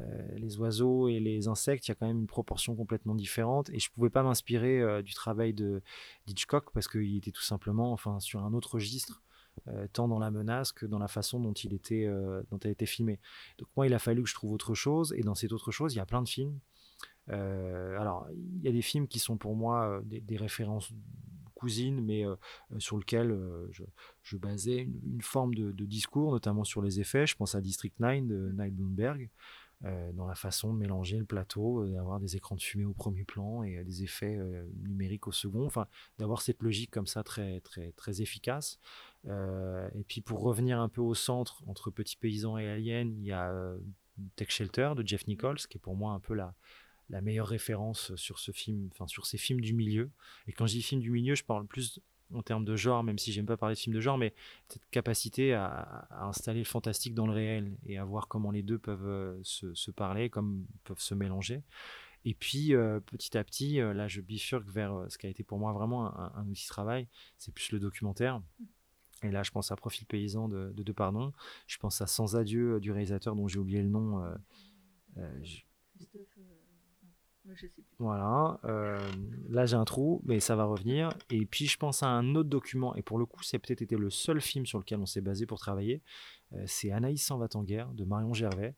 Euh, 0.00 0.38
les 0.38 0.58
oiseaux 0.58 1.08
et 1.08 1.20
les 1.20 1.48
insectes, 1.48 1.86
il 1.86 1.90
y 1.90 1.92
a 1.92 1.94
quand 1.94 2.06
même 2.06 2.20
une 2.20 2.26
proportion 2.26 2.74
complètement 2.74 3.14
différente. 3.14 3.70
Et 3.70 3.78
je 3.78 3.88
ne 3.88 3.94
pouvais 3.94 4.10
pas 4.10 4.22
m'inspirer 4.22 4.80
euh, 4.80 5.02
du 5.02 5.14
travail 5.14 5.52
de 5.52 5.82
Hitchcock 6.26 6.70
parce 6.72 6.88
qu'il 6.88 7.16
était 7.16 7.32
tout 7.32 7.42
simplement 7.42 7.92
enfin, 7.92 8.20
sur 8.20 8.42
un 8.42 8.52
autre 8.54 8.74
registre. 8.74 9.22
Euh, 9.66 9.86
tant 9.92 10.06
dans 10.06 10.20
la 10.20 10.30
menace 10.30 10.72
que 10.72 10.86
dans 10.86 11.00
la 11.00 11.08
façon 11.08 11.40
dont 11.40 11.52
il 11.52 11.74
était, 11.74 12.08
dont 12.50 12.58
elle 12.60 12.70
était 12.70 12.86
filmé. 12.86 13.18
Donc 13.58 13.68
moi, 13.76 13.86
il 13.86 13.92
a 13.92 13.98
fallu 13.98 14.22
que 14.22 14.28
je 14.28 14.34
trouve 14.34 14.52
autre 14.52 14.74
chose, 14.74 15.12
et 15.16 15.22
dans 15.22 15.34
cette 15.34 15.52
autre 15.52 15.70
chose, 15.70 15.92
il 15.92 15.98
y 15.98 16.00
a 16.00 16.06
plein 16.06 16.22
de 16.22 16.28
films. 16.28 16.58
alors, 17.28 18.28
il 18.30 18.62
y 18.62 18.68
a 18.68 18.72
des 18.72 18.80
films 18.80 19.08
qui 19.08 19.18
sont 19.18 19.36
pour 19.36 19.56
moi 19.56 20.00
des, 20.04 20.36
références 20.36 20.92
cousines, 21.54 22.00
mais 22.00 22.24
sur 22.78 22.96
lesquels 22.96 23.36
je, 24.22 24.36
basais 24.36 24.88
une, 25.04 25.20
forme 25.20 25.54
de, 25.54 25.84
discours, 25.84 26.30
notamment 26.30 26.64
sur 26.64 26.80
les 26.80 27.00
effets. 27.00 27.26
Je 27.26 27.36
pense 27.36 27.54
à 27.56 27.60
District 27.60 27.98
9 27.98 28.28
de 28.28 28.52
Night 28.56 28.74
Bloomberg, 28.74 29.28
euh, 29.86 30.12
dans 30.12 30.26
la 30.26 30.34
façon 30.34 30.74
de 30.74 30.78
mélanger 30.78 31.16
le 31.16 31.24
plateau, 31.24 31.82
euh, 31.82 31.94
d'avoir 31.94 32.20
des 32.20 32.36
écrans 32.36 32.54
de 32.54 32.60
fumée 32.60 32.84
au 32.84 32.92
premier 32.92 33.24
plan 33.24 33.62
et 33.62 33.78
euh, 33.78 33.84
des 33.84 34.02
effets 34.02 34.38
numériques 34.82 35.26
au 35.26 35.32
second, 35.32 35.64
enfin 35.64 35.86
d'avoir 36.18 36.42
cette 36.42 36.62
logique 36.62 36.90
comme 36.90 37.06
ça 37.06 37.22
très 37.22 37.60
très 37.60 37.92
très 37.92 38.20
efficace. 38.20 38.78
et 39.26 40.04
puis 40.06 40.20
pour 40.20 40.40
revenir 40.40 40.78
un 40.80 40.88
peu 40.88 41.00
au 41.00 41.14
centre 41.14 41.62
entre 41.66 41.90
Petit 41.90 42.16
Paysan 42.16 42.58
et 42.58 42.68
Alien, 42.68 43.14
il 43.18 43.24
y 43.24 43.32
a 43.32 43.52
Tech 44.36 44.50
Shelter 44.50 44.92
de 44.96 45.06
Jeff 45.06 45.26
Nichols 45.26 45.56
qui 45.68 45.78
est 45.78 45.80
pour 45.80 45.96
moi 45.96 46.12
un 46.12 46.20
peu 46.20 46.34
la 46.34 46.54
la 47.08 47.20
meilleure 47.20 47.48
référence 47.48 48.14
sur 48.14 48.38
ce 48.38 48.52
film, 48.52 48.88
enfin 48.92 49.06
sur 49.08 49.26
ces 49.26 49.36
films 49.36 49.60
du 49.60 49.74
milieu. 49.74 50.10
Et 50.46 50.52
quand 50.52 50.66
je 50.66 50.74
dis 50.74 50.82
film 50.82 51.00
du 51.00 51.10
milieu, 51.10 51.34
je 51.34 51.42
parle 51.42 51.66
plus 51.66 52.00
en 52.34 52.42
termes 52.42 52.64
de 52.64 52.76
genre, 52.76 53.02
même 53.02 53.18
si 53.18 53.32
j'aime 53.32 53.46
pas 53.46 53.56
parler 53.56 53.74
de 53.74 53.80
film 53.80 53.94
de 53.94 54.00
genre, 54.00 54.18
mais 54.18 54.34
cette 54.68 54.88
capacité 54.90 55.54
à, 55.54 56.06
installer 56.10 56.60
le 56.60 56.64
fantastique 56.64 57.14
dans 57.14 57.26
le 57.26 57.32
réel 57.32 57.76
et 57.86 57.98
à 57.98 58.04
voir 58.04 58.28
comment 58.28 58.50
les 58.50 58.62
deux 58.62 58.78
peuvent 58.78 59.06
euh, 59.06 59.40
se, 59.42 59.90
parler, 59.90 60.30
comme 60.30 60.66
peuvent 60.84 61.00
se 61.00 61.14
mélanger. 61.14 61.62
Et 62.24 62.34
puis 62.34 62.74
euh, 62.74 63.00
petit 63.00 63.36
à 63.38 63.44
petit, 63.44 63.80
euh, 63.80 63.94
là 63.94 64.06
je 64.06 64.20
bifurque 64.20 64.68
vers 64.68 65.06
ce 65.08 65.16
qui 65.16 65.26
a 65.26 65.30
été 65.30 65.42
pour 65.42 65.58
moi 65.58 65.72
vraiment 65.72 66.14
un, 66.18 66.46
outil 66.48 66.64
de 66.64 66.68
travail, 66.68 67.08
c'est 67.38 67.52
plus 67.52 67.72
le 67.72 67.80
documentaire. 67.80 68.42
Et 69.22 69.30
là 69.30 69.42
je 69.42 69.50
pense 69.50 69.72
à 69.72 69.76
Profil 69.76 70.06
paysan 70.06 70.48
de, 70.48 70.72
de, 70.76 70.92
Pardon, 70.92 71.32
je 71.66 71.78
pense 71.78 72.00
à 72.00 72.06
Sans 72.06 72.36
adieu 72.36 72.78
du 72.80 72.92
réalisateur 72.92 73.34
dont 73.34 73.48
j'ai 73.48 73.58
oublié 73.58 73.82
le 73.82 73.88
nom. 73.88 74.22
Voilà, 77.98 78.58
euh, 78.64 78.98
là 79.48 79.66
j'ai 79.66 79.76
un 79.76 79.84
trou, 79.84 80.22
mais 80.24 80.40
ça 80.40 80.56
va 80.56 80.64
revenir. 80.64 81.10
Et 81.30 81.46
puis 81.46 81.66
je 81.66 81.76
pense 81.76 82.02
à 82.02 82.08
un 82.08 82.34
autre 82.34 82.48
document, 82.48 82.94
et 82.94 83.02
pour 83.02 83.18
le 83.18 83.26
coup, 83.26 83.42
c'est 83.42 83.58
peut-être 83.58 83.82
été 83.82 83.96
le 83.96 84.10
seul 84.10 84.40
film 84.40 84.66
sur 84.66 84.78
lequel 84.78 84.98
on 85.00 85.06
s'est 85.06 85.20
basé 85.20 85.46
pour 85.46 85.58
travailler. 85.58 86.02
Euh, 86.52 86.64
c'est 86.66 86.90
Anaïs 86.90 87.24
s'en 87.24 87.38
va 87.38 87.46
en 87.54 87.62
guerre 87.62 87.92
de 87.92 88.04
Marion 88.04 88.32
Gervais, 88.32 88.74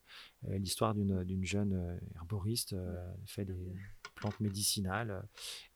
euh, 0.47 0.57
l'histoire 0.57 0.93
d'une 0.93 1.45
jeune 1.45 1.99
herboriste, 2.15 2.75
fait 3.25 3.45
des 3.45 3.75
plantes 4.15 4.39
médicinales. 4.39 5.27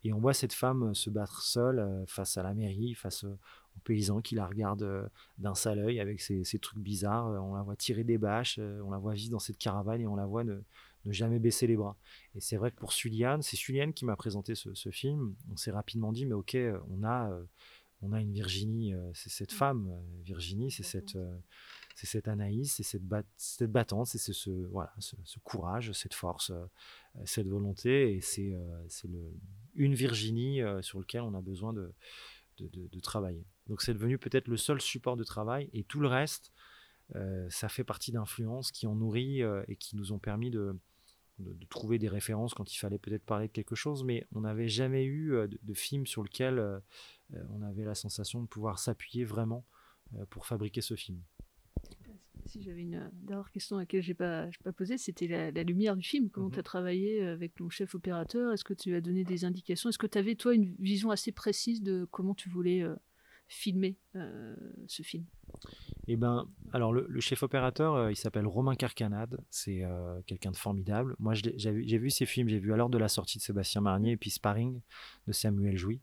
et 0.03 0.13
on 0.13 0.19
voit 0.19 0.33
cette 0.33 0.53
femme 0.53 0.93
se 0.93 1.09
battre 1.09 1.41
seule 1.41 2.05
face 2.07 2.37
à 2.37 2.43
la 2.43 2.53
mairie, 2.53 2.93
face 2.93 3.23
aux 3.23 3.37
paysans 3.83 4.21
qui 4.21 4.35
la 4.35 4.45
regardent 4.45 5.09
d'un 5.37 5.55
sale 5.55 5.79
œil 5.79 5.99
avec 5.99 6.21
ses, 6.21 6.43
trucs 6.59 6.79
bizarres. 6.79 7.27
On 7.27 7.55
la 7.55 7.61
voit 7.61 7.75
tirer 7.75 8.03
des 8.03 8.17
bâches, 8.17 8.59
on 8.59 8.91
la 8.91 8.97
voit 8.97 9.13
vivre 9.13 9.31
dans 9.31 9.39
cette 9.39 9.57
caravane 9.57 10.01
et 10.01 10.07
on 10.07 10.15
la 10.15 10.25
voit 10.25 10.43
ne, 10.43 10.61
ne 11.07 11.13
jamais 11.13 11.39
baisser 11.39 11.67
les 11.67 11.75
bras. 11.75 11.97
Et 12.35 12.41
c'est 12.41 12.57
vrai 12.57 12.71
que 12.71 12.75
pour 12.75 12.93
Suliane, 12.93 13.41
c'est 13.41 13.55
Suliane 13.55 13.93
qui 13.93 14.05
m'a 14.05 14.15
présenté 14.15 14.53
ce, 14.55 14.89
film. 14.91 15.35
On 15.51 15.57
s'est 15.57 15.71
rapidement 15.71 16.11
dit, 16.11 16.25
mais 16.25 16.33
ok, 16.33 16.57
on 16.89 17.03
a, 17.03 17.31
euh, 17.31 17.43
on 18.01 18.13
a 18.13 18.21
une 18.21 18.31
Virginie, 18.31 18.93
euh, 18.93 19.11
c'est 19.13 19.29
cette 19.29 19.53
mm. 19.53 19.57
femme, 19.57 19.87
euh, 19.89 20.21
Virginie, 20.23 20.69
c'est 20.69 20.83
cette, 20.83 21.17
c'est 21.95 22.07
cette 22.07 22.27
Anaïs, 22.27 22.73
c'est 22.73 22.83
cette, 22.83 23.03
cette 23.37 23.71
battante, 23.71 24.07
c'est 24.07 24.17
ce, 24.19 24.49
voilà, 24.67 24.93
ce, 24.99 25.39
courage, 25.39 25.91
cette 25.93 26.13
force, 26.13 26.51
cette 27.25 27.47
volonté, 27.47 28.15
et 28.15 28.21
c'est, 28.21 28.55
c'est 28.87 29.07
le, 29.07 29.33
une 29.75 29.95
Virginie 29.95 30.61
sur 30.81 30.99
lequel 30.99 31.21
on 31.21 31.33
a 31.33 31.41
besoin 31.41 31.73
de, 31.73 31.91
de, 32.59 32.69
de 32.69 32.99
travailler. 32.99 33.45
Donc 33.67 33.81
c'est 33.81 33.93
devenu 33.93 34.17
peut-être 34.17 34.47
le 34.47 34.57
seul 34.57 34.79
support 34.79 35.17
de 35.17 35.23
travail, 35.23 35.69
et 35.73 35.83
tout 35.83 35.99
le 35.99 36.07
reste, 36.07 36.51
ça 37.49 37.69
fait 37.69 37.83
partie 37.83 38.11
d'influences 38.11 38.71
qui 38.71 38.85
ont 38.85 38.95
nourri 38.95 39.41
et 39.67 39.75
qui 39.75 39.95
nous 39.95 40.11
ont 40.11 40.19
permis 40.19 40.51
de, 40.51 40.77
de, 41.39 41.65
trouver 41.69 41.99
des 41.99 42.07
références 42.07 42.53
quand 42.53 42.73
il 42.73 42.77
fallait 42.77 42.97
peut-être 42.97 43.25
parler 43.25 43.47
de 43.47 43.51
quelque 43.51 43.75
chose, 43.75 44.03
mais 44.03 44.25
on 44.33 44.41
n'avait 44.41 44.69
jamais 44.69 45.03
eu 45.03 45.33
euh, 45.33 45.47
de, 45.47 45.73
film 45.73 46.05
sur 46.05 46.23
lequel 46.23 46.59
euh, 46.59 46.79
euh, 47.33 47.43
on 47.51 47.61
avait 47.61 47.83
la 47.83 47.95
sensation 47.95 48.41
de 48.41 48.47
pouvoir 48.47 48.79
s'appuyer 48.79 49.25
vraiment 49.25 49.65
pour 50.29 50.45
fabriquer 50.45 50.79
ce 50.79 50.95
film. 50.95 51.21
Si 52.45 52.63
j'avais 52.63 52.83
une 52.83 53.11
dernière 53.11 53.51
question 53.51 53.75
à 53.75 53.81
laquelle 53.81 54.01
je 54.01 54.07
n'ai 54.07 54.13
pas, 54.13 54.47
pas 54.63 54.71
posé, 54.71 54.97
c'était 54.97 55.27
la, 55.27 55.63
lumière 55.63 55.97
du 55.97 56.07
film. 56.07 56.29
Comment 56.29 56.47
mhm. 56.47 56.53
tu 56.53 56.59
as 56.59 56.63
travaillé 56.63 57.23
avec 57.25 57.53
ton 57.55 57.69
chef 57.69 57.93
opérateur? 57.93 58.53
Est-ce 58.53 58.63
que 58.63 58.73
tu 58.73 58.95
as 58.95 59.01
donné 59.01 59.25
des 59.25 59.43
indications? 59.43 59.89
Est-ce 59.89 59.97
que 59.97 60.07
tu 60.07 60.17
avais, 60.17 60.35
toi, 60.35 60.55
une 60.55 60.73
vision 60.79 61.11
assez 61.11 61.33
précise 61.33 61.83
de 61.83 62.07
comment 62.09 62.33
tu 62.33 62.47
voulais 62.47 62.85
filmer 63.49 63.97
ce 64.13 65.03
film? 65.03 65.25
Eh 66.13 66.15
ben, 66.15 66.47
alors 66.71 66.93
le, 66.93 67.19
chef 67.19 67.43
opérateur, 67.43 67.95
euh, 67.95 68.11
il 68.11 68.15
s'appelle 68.15 68.47
Romain 68.47 68.75
Carcanade. 68.75 69.39
C'est 69.49 69.83
euh, 69.83 70.21
quelqu'un 70.25 70.51
de 70.51 70.55
formidable. 70.55 71.15
Moi, 71.19 71.33
j'ai 71.33 71.97
vu 71.97 72.09
ses 72.09 72.25
films. 72.25 72.47
J'ai 72.47 72.59
vu 72.59 72.73
alors 72.73 72.89
de 72.89 72.97
la 72.97 73.09
sortie 73.09 73.39
de 73.39 73.43
Sébastien 73.43 73.81
Marnier 73.81 74.13
et 74.13 74.17
puis 74.17 74.29
Sparring 74.29 74.79
de 75.27 75.31
Samuel 75.33 75.77
Jouy. 75.77 75.99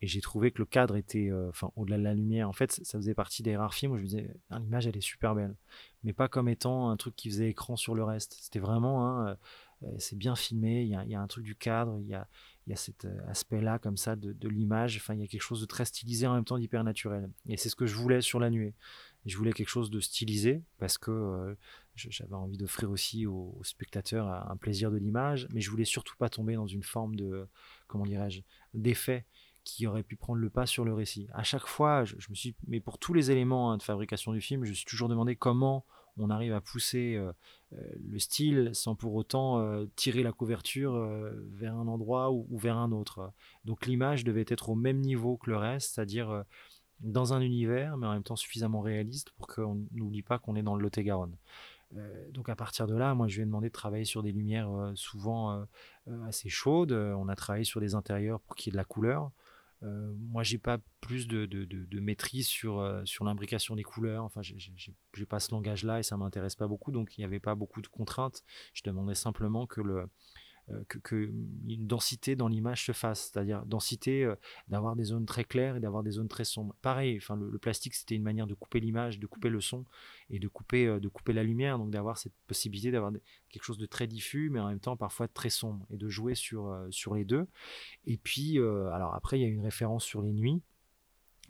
Et 0.00 0.08
j'ai 0.08 0.20
trouvé 0.20 0.50
que 0.50 0.58
le 0.58 0.64
cadre 0.64 0.96
était, 0.96 1.30
euh, 1.30 1.50
enfin, 1.50 1.70
au-delà 1.76 1.98
de 1.98 2.02
la 2.02 2.14
lumière. 2.14 2.48
En 2.48 2.52
fait, 2.52 2.72
ça 2.82 2.98
faisait 2.98 3.14
partie 3.14 3.42
des 3.42 3.56
rares 3.56 3.74
films 3.74 3.92
où 3.92 3.96
je 3.98 4.02
me 4.02 4.08
disais, 4.08 4.34
ah, 4.50 4.58
l'image, 4.58 4.86
elle 4.86 4.96
est 4.96 5.02
super 5.02 5.34
belle, 5.34 5.54
mais 6.02 6.12
pas 6.12 6.28
comme 6.28 6.48
étant 6.48 6.90
un 6.90 6.96
truc 6.96 7.14
qui 7.14 7.28
faisait 7.28 7.50
écran 7.50 7.76
sur 7.76 7.94
le 7.94 8.02
reste. 8.02 8.36
C'était 8.40 8.58
vraiment, 8.58 9.06
hein, 9.06 9.36
c'est 9.98 10.16
bien 10.16 10.34
filmé. 10.34 10.82
Il 10.82 10.88
y, 10.88 11.14
a, 11.14 11.20
un 11.20 11.26
truc 11.28 11.44
du 11.44 11.54
cadre. 11.54 12.00
Il 12.00 12.08
y 12.08 12.14
a, 12.14 12.26
cet 12.74 13.06
aspect-là 13.28 13.78
comme 13.78 13.96
ça 13.96 14.16
de, 14.16 14.32
de 14.32 14.48
l'image. 14.48 14.96
Enfin, 14.96 15.14
il 15.14 15.20
y 15.20 15.24
a 15.24 15.28
quelque 15.28 15.42
chose 15.42 15.60
de 15.60 15.66
très 15.66 15.84
stylisé 15.84 16.26
en 16.26 16.34
même 16.34 16.44
temps 16.44 16.58
d'hyper 16.58 16.82
naturel. 16.82 17.30
Et 17.48 17.56
c'est 17.56 17.68
ce 17.68 17.76
que 17.76 17.86
je 17.86 17.94
voulais 17.94 18.22
sur 18.22 18.40
la 18.40 18.50
nuée. 18.50 18.74
Je 19.24 19.36
voulais 19.36 19.52
quelque 19.52 19.68
chose 19.68 19.90
de 19.90 20.00
stylisé 20.00 20.62
parce 20.78 20.98
que 20.98 21.10
euh, 21.10 21.54
j'avais 21.94 22.34
envie 22.34 22.56
d'offrir 22.56 22.90
aussi 22.90 23.26
aux, 23.26 23.60
spectateurs 23.62 24.28
un 24.28 24.56
plaisir 24.56 24.90
de 24.90 24.96
l'image, 24.96 25.46
mais 25.52 25.60
je 25.60 25.70
voulais 25.70 25.84
surtout 25.84 26.16
pas 26.16 26.28
tomber 26.28 26.54
dans 26.54 26.66
une 26.66 26.82
forme 26.82 27.14
de, 27.14 27.46
comment 27.86 28.04
dirais-je, 28.04 28.40
d'effet 28.74 29.26
qui 29.64 29.86
aurait 29.86 30.02
pu 30.02 30.16
prendre 30.16 30.40
le 30.40 30.50
pas 30.50 30.66
sur 30.66 30.84
le 30.84 30.92
récit. 30.92 31.28
À 31.32 31.44
chaque 31.44 31.68
fois, 31.68 32.04
je, 32.04 32.16
me 32.30 32.34
suis, 32.34 32.56
mais 32.66 32.80
pour 32.80 32.98
tous 32.98 33.14
les 33.14 33.30
éléments 33.30 33.70
hein, 33.70 33.76
de 33.76 33.82
fabrication 33.82 34.32
du 34.32 34.40
film, 34.40 34.64
je 34.64 34.70
me 34.70 34.74
suis 34.74 34.86
toujours 34.86 35.08
demandé 35.08 35.36
comment 35.36 35.84
on 36.18 36.28
arrive 36.28 36.52
à 36.52 36.60
pousser 36.60 37.18
le 37.70 38.18
style 38.18 38.70
sans 38.74 38.94
pour 38.94 39.14
autant 39.14 39.86
tirer 39.96 40.22
la 40.22 40.32
couverture 40.32 40.92
vers 41.52 41.74
un 41.74 41.88
endroit 41.88 42.30
ou, 42.30 42.58
vers 42.58 42.76
un 42.76 42.92
autre. 42.92 43.32
Donc 43.64 43.86
l'image 43.86 44.22
devait 44.22 44.44
être 44.48 44.68
au 44.68 44.74
même 44.74 44.98
niveau 44.98 45.38
que 45.38 45.48
le 45.48 45.56
reste, 45.56 45.94
c'est-à-dire 45.94 46.44
dans 47.02 47.34
un 47.34 47.40
univers, 47.40 47.96
mais 47.96 48.06
en 48.06 48.12
même 48.12 48.22
temps 48.22 48.36
suffisamment 48.36 48.80
réaliste 48.80 49.30
pour 49.32 49.46
qu'on 49.46 49.86
n'oublie 49.92 50.22
pas 50.22 50.38
qu'on 50.38 50.56
est 50.56 50.62
dans 50.62 50.76
le 50.76 50.82
Lot-et-Garonne. 50.82 51.36
donc 52.30 52.48
à 52.48 52.56
partir 52.56 52.86
de 52.86 52.94
là, 52.94 53.14
moi 53.14 53.28
je 53.28 53.36
lui 53.36 53.42
ai 53.42 53.46
demandé 53.46 53.68
de 53.68 53.72
travailler 53.72 54.04
sur 54.04 54.22
des 54.22 54.32
lumières 54.32 54.70
souvent 54.94 55.66
assez 56.26 56.48
chaudes. 56.48 56.92
On 56.92 57.28
a 57.28 57.36
travaillé 57.36 57.64
sur 57.64 57.80
des 57.80 57.94
intérieurs 57.94 58.40
pour 58.40 58.56
qu'il 58.56 58.70
y 58.70 58.70
ait 58.70 58.72
de 58.72 58.78
la 58.78 58.84
couleur. 58.84 59.30
Euh, 59.84 60.12
moi, 60.30 60.42
j'ai 60.42 60.58
pas 60.58 60.78
plus 61.00 61.26
de, 61.26 62.00
maîtrise 62.00 62.46
sur, 62.46 62.78
euh, 62.78 63.02
sur 63.04 63.24
l'imbrication 63.24 63.74
des 63.74 63.82
couleurs. 63.82 64.24
Enfin, 64.24 64.40
j'ai 64.42 65.26
pas 65.26 65.40
ce 65.40 65.50
langage-là 65.50 65.98
et 65.98 66.02
ça 66.02 66.16
m'intéresse 66.16 66.54
pas 66.54 66.68
beaucoup. 66.68 66.92
Donc, 66.92 67.16
il 67.16 67.20
n'y 67.20 67.24
avait 67.24 67.40
pas 67.40 67.54
beaucoup 67.54 67.82
de 67.82 67.88
contraintes. 67.88 68.44
Je 68.74 68.82
demandais 68.84 69.14
simplement 69.14 69.66
que 69.66 69.80
le, 69.80 70.08
euh, 70.70 70.84
que, 70.88 71.16
une 71.16 71.86
densité 71.88 72.36
dans 72.36 72.46
l'image 72.46 72.86
se 72.86 72.92
fasse, 72.92 73.30
c'est-à-dire 73.32 73.66
densité 73.66 74.24
euh, 74.24 74.36
d'avoir 74.68 74.94
des 74.94 75.04
zones 75.04 75.26
très 75.26 75.44
claires 75.44 75.76
et 75.76 75.80
d'avoir 75.80 76.04
des 76.04 76.12
zones 76.12 76.28
très 76.28 76.44
sombres. 76.44 76.76
Pareil, 76.82 77.16
enfin 77.16 77.34
le, 77.34 77.58
plastique 77.58 77.94
c'était 77.94 78.14
une 78.14 78.22
manière 78.22 78.46
de 78.46 78.54
couper 78.54 78.78
l'image, 78.78 79.18
de 79.18 79.26
couper 79.26 79.48
le 79.48 79.60
son 79.60 79.84
et 80.30 80.38
de 80.38 80.46
couper 80.46 80.86
euh, 80.86 81.00
de 81.00 81.08
couper 81.08 81.32
la 81.32 81.42
lumière, 81.42 81.78
donc 81.78 81.90
d'avoir 81.90 82.16
cette 82.16 82.34
possibilité 82.46 82.92
d'avoir 82.92 83.12
quelque 83.50 83.64
chose 83.64 83.78
de 83.78 83.86
très 83.86 84.06
diffus, 84.06 84.50
mais 84.50 84.60
en 84.60 84.68
même 84.68 84.80
temps 84.80 84.96
parfois 84.96 85.26
très 85.26 85.50
sombre 85.50 85.84
et 85.90 85.96
de 85.96 86.08
jouer 86.08 86.36
sur 86.36 86.72
sur 86.90 87.14
les 87.16 87.24
deux. 87.24 87.48
Et 88.06 88.16
puis 88.16 88.58
alors 88.58 89.14
après 89.14 89.38
il 89.38 89.42
y 89.42 89.44
a 89.44 89.48
une 89.48 89.62
référence 89.62 90.04
sur 90.04 90.22
les 90.22 90.32
nuits 90.32 90.62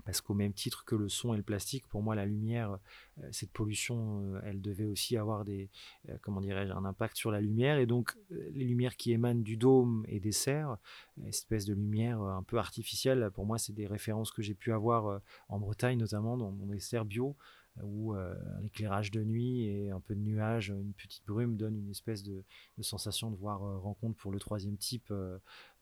parce 0.05 0.20
qu'au 0.20 0.34
même 0.34 0.53
titre 0.53 0.84
que 0.84 0.94
le 0.94 1.09
son 1.09 1.34
et 1.34 1.36
le 1.36 1.42
plastique, 1.42 1.86
pour 1.86 2.03
moi, 2.03 2.14
la 2.14 2.26
lumière, 2.26 2.78
euh, 3.18 3.28
cette 3.30 3.50
pollution, 3.50 4.34
euh, 4.34 4.40
elle 4.44 4.61
devait 4.61 4.86
aussi 4.86 5.16
avoir 5.16 5.44
des, 5.44 5.70
euh, 6.09 6.16
comment 6.22 6.40
dirais-je, 6.40 6.72
un 6.72 6.84
impact 6.84 7.16
sur 7.16 7.30
la 7.30 7.40
lumière. 7.40 7.78
Et 7.78 7.86
donc, 7.86 8.16
les 8.30 8.64
lumières 8.64 8.96
qui 8.96 9.12
émanent 9.12 9.42
du 9.42 9.57
dôme 9.57 10.05
et 10.09 10.20
des 10.20 10.32
serres, 10.32 10.76
espèce 11.26 11.66
de 11.66 11.74
lumière 11.74 12.20
un 12.20 12.42
peu 12.42 12.59
artificielle, 12.59 13.30
pour 13.34 13.46
moi, 13.46 13.59
c'est 13.59 13.72
des 13.72 13.86
références 13.86 14.30
que 14.30 14.42
j'ai 14.42 14.55
pu 14.55 14.72
avoir 14.72 15.20
en 15.48 15.59
Bretagne, 15.59 15.98
notamment 15.98 16.36
dans, 16.36 16.53
des 16.53 16.80
serres 16.80 17.05
bio 17.05 17.36
où 17.80 18.14
euh, 18.14 18.34
l'éclairage 18.61 19.11
de 19.11 19.24
nuit 19.24 19.64
et 19.64 19.90
un 19.90 20.00
peu 20.00 20.14
de 20.14 20.20
nuages, 20.20 20.68
une 20.68 20.92
petite 20.92 21.24
brume 21.26 21.57
donne 21.57 21.76
une 21.76 21.90
espèce 21.90 22.22
de, 22.22 22.44
sensation 22.80 23.30
de 23.30 23.36
voir 23.36 23.61
rencontre 23.80 24.16
pour 24.18 24.32
le 24.32 24.38
troisième 24.38 24.76
type 24.76 25.12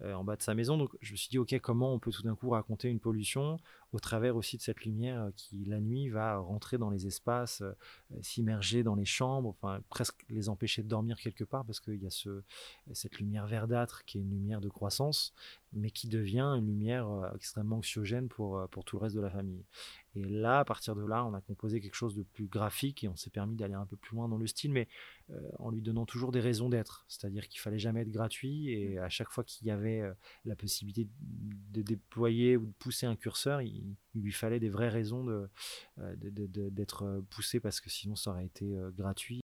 en 0.05 0.25
bas 0.25 0.37
de 0.37 0.43
sa 0.43 0.55
maison. 0.55 0.79
Donc 0.79 0.91
je 1.01 1.13
me 1.13 1.17
suis 1.17 1.29
dit, 1.29 1.39
ok, 1.39 1.59
comment 1.61 1.95
on 1.95 1.99
peut 1.99 2.11
tout 2.11 2.23
d'un 2.23 2.35
coup 2.35 2.51
raconter 2.51 2.89
une 2.89 3.01
pollution 3.01 3.59
au 3.93 3.99
travers 3.99 4.37
aussi 4.37 4.57
de 4.57 4.63
cette 4.63 4.85
lumière 4.85 5.31
qui, 5.37 5.65
la 5.67 5.81
nuit, 5.81 6.09
va 6.11 6.39
rentrer 6.39 6.79
dans 6.79 6.91
les 6.91 7.09
espaces, 7.09 7.63
s'immerger 8.23 8.85
dans 8.85 8.95
les 8.95 9.05
chambres, 9.05 9.49
enfin 9.49 9.81
presque 9.91 10.25
les 10.29 10.49
empêcher 10.49 10.83
de 10.83 10.89
dormir 10.89 11.19
quelque 11.19 11.43
part 11.43 11.65
parce 11.65 11.81
qu'il 11.81 12.01
y 12.01 12.07
a 12.07 12.11
ce, 12.11 12.43
cette 12.93 13.19
lumière 13.19 13.49
verdâtre 13.49 14.05
qui 14.05 14.19
est 14.19 14.21
une 14.21 14.31
lumière 14.31 14.61
de 14.61 14.69
croissance, 14.69 15.35
mais 15.73 15.91
qui 15.91 16.07
devient 16.07 16.55
une 16.57 16.67
lumière 16.67 17.33
extrêmement 17.35 17.79
anxiogène 17.79 18.29
pour, 18.29 18.69
pour 18.69 18.85
tout 18.85 18.97
le 18.97 19.03
reste 19.03 19.17
de 19.17 19.21
la 19.21 19.31
famille. 19.31 19.65
Et 20.17 20.25
là, 20.25 20.61
à 20.61 20.65
partir 20.65 20.97
de 20.97 21.05
là, 21.05 21.25
on 21.25 21.35
a 21.35 21.41
composé 21.41 21.81
quelque 21.81 21.95
chose 21.95 22.17
de 22.17 22.23
plus 22.23 22.47
graphique 22.47 23.05
et 23.05 23.09
on 23.09 23.17
s'est 23.17 23.31
permis 23.31 23.55
d'aller 23.55 23.75
un 23.75 23.87
peu 23.87 23.97
plus 23.97 24.17
loin 24.17 24.29
dans 24.29 24.39
le 24.39 24.47
style, 24.47 24.73
mais 24.73 24.83
euh, 24.83 24.89
en 25.59 25.71
lui 25.71 25.83
donnant 25.83 26.07
toujours 26.07 26.33
des 26.33 26.41
raisons 26.41 26.69
d'être. 26.69 27.05
C'est-à-dire 27.09 27.49
qu'il 27.49 27.61
fallait 27.61 27.79
jamais 27.79 28.03
être 28.03 28.11
gratuit 28.11 28.71
et 28.71 28.99
à 28.99 29.09
chaque 29.09 29.31
fois 29.31 29.45
qu'il 29.45 29.67
y 29.67 29.71
avait 29.71 30.01
euh, 30.01 30.13
la 30.45 30.57
possibilité 30.57 31.09
de 31.21 31.83
déployer 31.83 32.57
ou 32.57 32.67
de 32.67 32.73
pousser 32.79 33.07
un 33.07 33.17
curseur, 33.17 33.63
il, 33.63 33.97
lui 34.15 34.33
fallait 34.33 34.61
des 34.61 34.69
vraies 34.69 34.89
raisons 34.89 35.29
euh, 35.29 36.17
d'être 36.17 37.23
poussé 37.31 37.61
parce 37.61 37.81
que 37.81 37.91
sinon 37.91 38.17
ça 38.17 38.31
aurait 38.31 38.47
été 38.47 38.77
gratuit. 38.97 39.41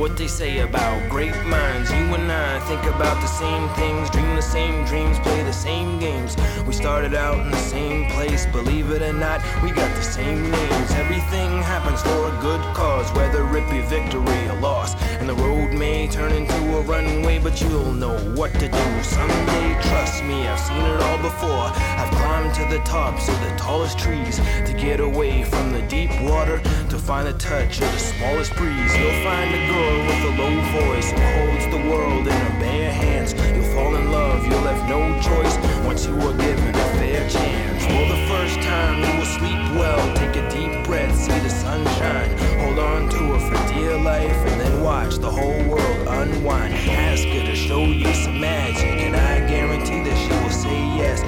What 0.00 0.16
they 0.16 0.26
say 0.26 0.60
about 0.60 1.10
great 1.10 1.36
minds. 1.44 1.90
You 1.90 1.98
and 2.14 2.32
I 2.32 2.58
think 2.60 2.82
about 2.84 3.20
the 3.20 3.26
same 3.26 3.68
things, 3.74 4.08
dream 4.08 4.34
the 4.34 4.40
same 4.40 4.86
dreams, 4.86 5.18
play 5.18 5.42
the 5.42 5.52
same 5.52 5.98
games. 5.98 6.38
We 6.66 6.72
started 6.72 7.12
out 7.12 7.38
in 7.38 7.50
the 7.50 7.58
same 7.58 8.10
place, 8.12 8.46
believe 8.46 8.90
it 8.92 9.02
or 9.02 9.12
not, 9.12 9.42
we 9.62 9.70
got 9.72 9.94
the 9.94 10.02
same 10.02 10.50
names. 10.50 10.90
Everything 10.92 11.50
happens 11.60 12.00
for 12.00 12.28
a 12.28 12.38
good 12.40 12.62
cause, 12.74 13.12
whether 13.12 13.44
it 13.54 13.70
be 13.70 13.82
victory 13.82 14.48
or 14.48 14.58
loss. 14.60 14.94
And 15.20 15.28
the 15.28 15.34
road 15.34 15.74
may 15.74 16.08
turn 16.08 16.32
into 16.32 16.78
a 16.78 16.80
runway, 16.80 17.38
but 17.38 17.60
you'll 17.60 17.92
know 17.92 18.16
what 18.34 18.54
to 18.54 18.68
do 18.68 19.02
someday. 19.02 19.78
Trust 19.82 20.24
me, 20.24 20.48
I've 20.48 20.60
seen 20.60 20.80
it 20.80 21.02
all 21.02 21.18
before. 21.18 21.66
I've 22.00 22.10
climbed 22.12 22.54
to 22.54 22.64
the 22.74 22.82
top 22.84 23.00
tops 23.10 23.28
of 23.28 23.40
the 23.40 23.56
tallest 23.56 23.98
trees 23.98 24.36
to 24.66 24.72
get 24.72 25.00
away 25.00 25.42
from 25.44 25.72
the 25.72 25.82
deep 25.82 26.10
water 26.22 26.60
to 26.90 26.98
find 26.98 27.28
the 27.28 27.32
touch 27.34 27.80
of 27.80 27.92
the 27.92 27.98
smallest 27.98 28.52
breeze. 28.56 28.96
You'll 28.96 29.22
find 29.22 29.54
a 29.54 29.62
girl 29.70 29.98
with 30.06 30.22
a 30.26 30.32
low 30.42 30.56
voice 30.82 31.12
who 31.12 31.20
holds 31.38 31.66
the 31.70 31.88
world 31.88 32.26
in 32.26 32.32
her 32.32 32.58
bare 32.58 32.90
hands. 32.90 33.32
You'll 33.54 33.72
fall 33.74 33.94
in 33.94 34.10
love, 34.10 34.44
you'll 34.44 34.66
have 34.66 34.88
no 34.88 35.00
choice 35.22 35.56
once 35.86 36.04
you 36.04 36.14
are 36.14 36.36
given 36.36 36.74
a 36.74 36.86
fair 36.98 37.28
chance. 37.30 37.84
For 37.84 38.04
the 38.10 38.26
first 38.26 38.56
time, 38.66 39.04
you 39.04 39.18
will 39.18 39.30
sleep 39.38 39.62
well, 39.78 40.02
take 40.16 40.34
a 40.34 40.50
deep 40.50 40.84
breath, 40.84 41.14
see 41.14 41.38
the 41.38 41.50
sunshine. 41.50 42.36
Hold 42.58 42.80
on 42.80 43.08
to 43.08 43.18
her 43.18 43.38
for 43.38 43.72
dear 43.72 43.96
life, 43.96 44.40
and 44.50 44.60
then 44.60 44.82
watch 44.82 45.14
the 45.18 45.30
whole 45.30 45.62
world 45.68 46.08
unwind. 46.08 46.74
Ask 46.74 47.22
her 47.28 47.46
to 47.46 47.54
show 47.54 47.84
you 47.84 48.12
some 48.14 48.40
magic, 48.40 48.98
and 49.06 49.14
I 49.14 49.46
guarantee 49.46 50.02
that 50.02 50.18
she 50.18 50.32
will 50.42 50.50
say 50.50 50.78
yes. 50.98 51.20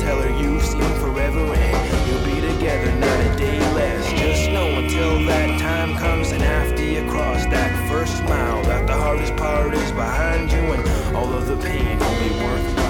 Tell 0.00 0.22
her 0.22 0.30
you've 0.40 0.64
seen 0.64 0.94
forever 1.02 1.40
and 1.54 2.08
you'll 2.08 2.24
be 2.24 2.40
together, 2.40 2.92
not 3.00 3.20
a 3.20 3.36
day. 3.36 3.57
Until 4.98 5.26
that 5.26 5.60
time 5.60 5.96
comes 5.96 6.32
and 6.32 6.42
after 6.42 6.82
you 6.82 7.08
cross 7.08 7.44
that 7.46 7.88
first 7.88 8.20
mile, 8.24 8.64
that 8.64 8.84
the 8.88 8.94
hardest 8.94 9.36
part 9.36 9.72
is 9.72 9.92
behind 9.92 10.50
you 10.50 10.58
and 10.58 11.16
all 11.16 11.32
of 11.32 11.46
the 11.46 11.56
pain 11.58 11.96
will 12.00 12.18
be 12.18 12.30
worthwhile. 12.44 12.87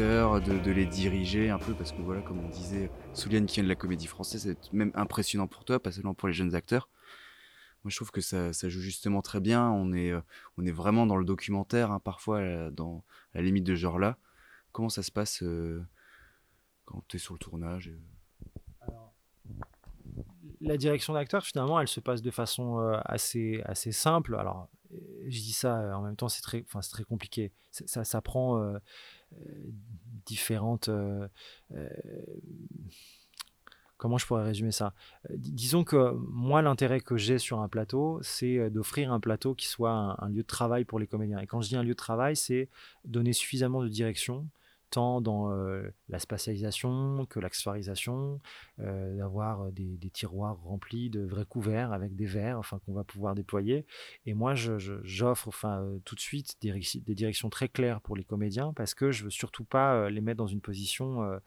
De, 0.00 0.70
les 0.70 0.86
diriger 0.86 1.50
un 1.50 1.58
peu, 1.58 1.74
parce 1.74 1.92
que 1.92 2.00
voilà, 2.02 2.22
comme 2.22 2.38
on 2.38 2.48
disait, 2.48 2.90
Souliane 3.12 3.46
qui 3.46 3.56
vient 3.56 3.64
de 3.64 3.68
la 3.68 3.76
comédie 3.76 4.06
française, 4.06 4.42
c'est 4.42 4.72
même 4.72 4.92
impressionnant 4.94 5.46
pour 5.46 5.64
toi, 5.64 5.80
pas 5.80 5.92
seulement 5.92 6.14
pour 6.14 6.28
les 6.28 6.34
jeunes 6.34 6.54
acteurs. 6.54 6.88
Moi, 7.84 7.90
je 7.90 7.96
trouve 7.96 8.10
que 8.10 8.20
ça, 8.20 8.52
joue 8.52 8.80
justement 8.80 9.22
très 9.22 9.40
bien. 9.40 9.70
On 9.70 9.92
est, 9.92 10.10
euh, 10.10 10.20
on 10.58 10.66
est 10.66 10.70
vraiment 10.72 11.06
dans 11.06 11.16
le 11.16 11.24
documentaire, 11.24 11.90
hein, 11.90 12.00
parfois, 12.00 12.38
euh, 12.38 12.70
dans 12.70 13.04
la 13.34 13.40
limite 13.40 13.64
de 13.64 13.74
genre-là. 13.74 14.18
Comment 14.72 14.90
ça 14.90 15.02
se 15.02 15.10
passe 15.10 15.42
euh, 15.42 15.82
quand 16.84 17.02
tu 17.08 17.16
es 17.16 17.18
sur 17.18 17.34
le 17.34 17.38
tournage 17.38 17.90
La 20.60 20.76
direction 20.76 21.14
d'acteur, 21.14 21.44
finalement, 21.44 21.80
elle 21.80 21.88
se 21.88 22.00
passe 22.00 22.20
de 22.20 22.30
façon 22.30 22.78
assez, 23.04 23.62
assez 23.64 23.92
simple. 23.92 24.36
Alors, 24.36 24.68
je 24.90 25.40
dis 25.40 25.52
ça 25.52 25.96
en 25.96 26.02
même 26.02 26.16
temps, 26.16 26.28
c'est 26.28 26.42
très, 26.42 26.64
enfin, 26.66 26.80
très 26.80 27.04
compliqué. 27.04 27.50
Ça, 27.70 28.04
ça 28.04 28.20
prend 28.20 28.74
différentes 30.26 30.90
comment 34.00 34.16
je 34.16 34.26
pourrais 34.26 34.44
résumer 34.44 34.72
ça? 34.72 34.94
Euh, 35.30 35.34
Disons 35.36 35.84
que 35.84 36.12
moi, 36.14 36.62
l'intérêt 36.62 37.00
que 37.00 37.16
j'ai 37.16 37.38
sur 37.38 37.60
un 37.60 37.68
plateau, 37.68 38.18
c'est 38.22 38.56
euh, 38.56 38.70
d'offrir 38.70 39.12
un 39.12 39.20
plateau 39.20 39.54
qui 39.54 39.66
soit 39.66 40.16
un, 40.18 40.28
lieu 40.30 40.42
de 40.42 40.46
travail 40.46 40.84
pour 40.84 40.98
les 40.98 41.06
comédiens. 41.06 41.38
Et 41.38 41.46
quand 41.46 41.60
je 41.60 41.68
dis 41.68 41.76
un 41.76 41.82
lieu 41.82 41.90
de 41.90 41.94
travail, 41.94 42.34
c'est 42.34 42.68
donner 43.04 43.34
suffisamment 43.34 43.82
de 43.82 43.88
direction 43.88 44.48
tant 44.90 45.20
dans 45.20 45.50
la 46.08 46.18
spatialisation 46.18 47.26
que 47.28 47.40
l'accessoirisation, 47.40 48.40
d'avoir 48.78 49.70
des, 49.72 50.10
tiroirs 50.12 50.60
remplis 50.62 51.10
de 51.10 51.20
vrais 51.20 51.44
couverts 51.44 51.92
avec 51.92 52.16
des 52.16 52.26
verres 52.26 52.58
enfin, 52.58 52.80
qu'on 52.84 52.92
va 52.92 53.04
pouvoir 53.04 53.34
déployer. 53.34 53.86
Et 54.26 54.34
moi, 54.34 54.54
j'offre 54.54 55.48
enfin, 55.48 55.86
tout 56.04 56.14
de 56.14 56.20
suite 56.20 56.56
des, 56.60 57.14
directions 57.14 57.50
très 57.50 57.68
claires 57.68 58.00
pour 58.00 58.16
les 58.16 58.24
comédiens 58.24 58.72
parce 58.72 58.94
que 58.94 59.10
je 59.10 59.24
veux 59.24 59.30
surtout 59.30 59.64
pas 59.64 60.10
les 60.10 60.20
mettre 60.20 60.38
dans 60.38 60.46
une 60.46 60.60
position, 60.60 61.40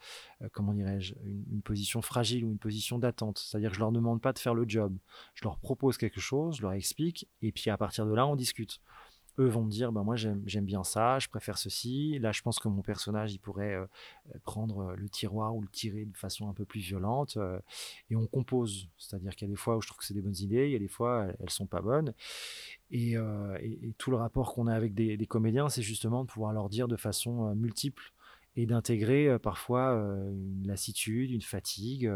comment 0.51 0.73
dirais-je, 0.73 1.15
une, 1.23 1.43
une, 1.51 1.61
position 1.61 2.01
fragile 2.01 2.45
ou 2.45 2.51
une 2.51 2.59
position 2.59 2.99
d'attente. 2.99 3.39
C'est-à-dire 3.39 3.69
que 3.69 3.75
je 3.75 3.81
leur 3.81 3.91
demande 3.91 4.21
pas 4.21 4.33
de 4.33 4.39
faire 4.39 4.53
le 4.53 4.65
job. 4.67 4.95
Je 5.35 5.43
leur 5.43 5.57
propose 5.57 5.97
quelque 5.97 6.19
chose, 6.19 6.57
je 6.57 6.61
leur 6.61 6.73
explique, 6.73 7.27
et 7.41 7.51
puis 7.51 7.69
à 7.69 7.77
partir 7.77 8.05
de 8.05 8.13
là, 8.13 8.25
on 8.27 8.35
discute 8.35 8.79
eux 9.39 9.47
vont 9.47 9.63
me 9.63 9.71
dire 9.71 9.91
bah 9.91 10.03
moi 10.03 10.15
j'aime 10.15 10.65
bien 10.65 10.84
ça, 10.84 11.19
je 11.19 11.27
préfère 11.27 11.57
ceci. 11.57 12.19
Là, 12.19 12.31
je 12.31 12.41
pense 12.41 12.59
que 12.59 12.67
mon 12.67 12.81
personnage 12.81 13.34
il 13.34 13.39
pourrait 13.39 13.73
euh, 13.73 13.86
prendre 14.43 14.91
euh, 14.91 14.95
le 14.95 15.09
tiroir 15.09 15.55
ou 15.55 15.61
le 15.61 15.67
tirer 15.67 16.05
de 16.05 16.17
façon 16.17 16.49
un 16.49 16.53
peu 16.53 16.65
plus 16.65 16.81
violente. 16.81 17.38
Euh, 17.38 17.59
et 18.09 18.15
on 18.15 18.27
compose, 18.27 18.88
c'est-à-dire 18.97 19.36
qu'il 19.36 19.47
y 19.47 19.51
a 19.51 19.53
des 19.53 19.59
fois 19.59 19.77
où 19.77 19.81
je 19.81 19.88
trouve 19.88 19.99
que 19.99 20.05
c'est 20.05 20.13
des 20.13 20.21
bonnes 20.21 20.38
idées, 20.39 20.67
il 20.67 20.71
y 20.71 20.75
a 20.75 20.79
des 20.79 20.88
fois 20.88 21.25
elles, 21.25 21.38
elles 21.39 21.49
sont 21.49 21.65
pas 21.65 21.81
bonnes. 21.81 22.13
Et, 22.91 23.15
tout 23.97 24.11
le 24.11 24.17
rapport 24.17 24.53
qu'on 24.53 24.67
a 24.67 24.75
avec 24.75 24.93
des, 24.93 25.17
des 25.17 25.25
comédiens, 25.25 25.69
c'est 25.69 25.81
justement 25.81 26.23
de 26.23 26.27
pouvoir 26.27 26.53
leur 26.53 26.69
dire 26.69 26.88
de 26.88 26.95
façon 26.95 27.55
multiple 27.55 28.13
et 28.55 28.65
d'intégrer 28.65 29.37
parfois 29.39 29.93
une 29.93 30.67
lassitude, 30.67 31.31
une 31.31 31.41
fatigue. 31.41 32.11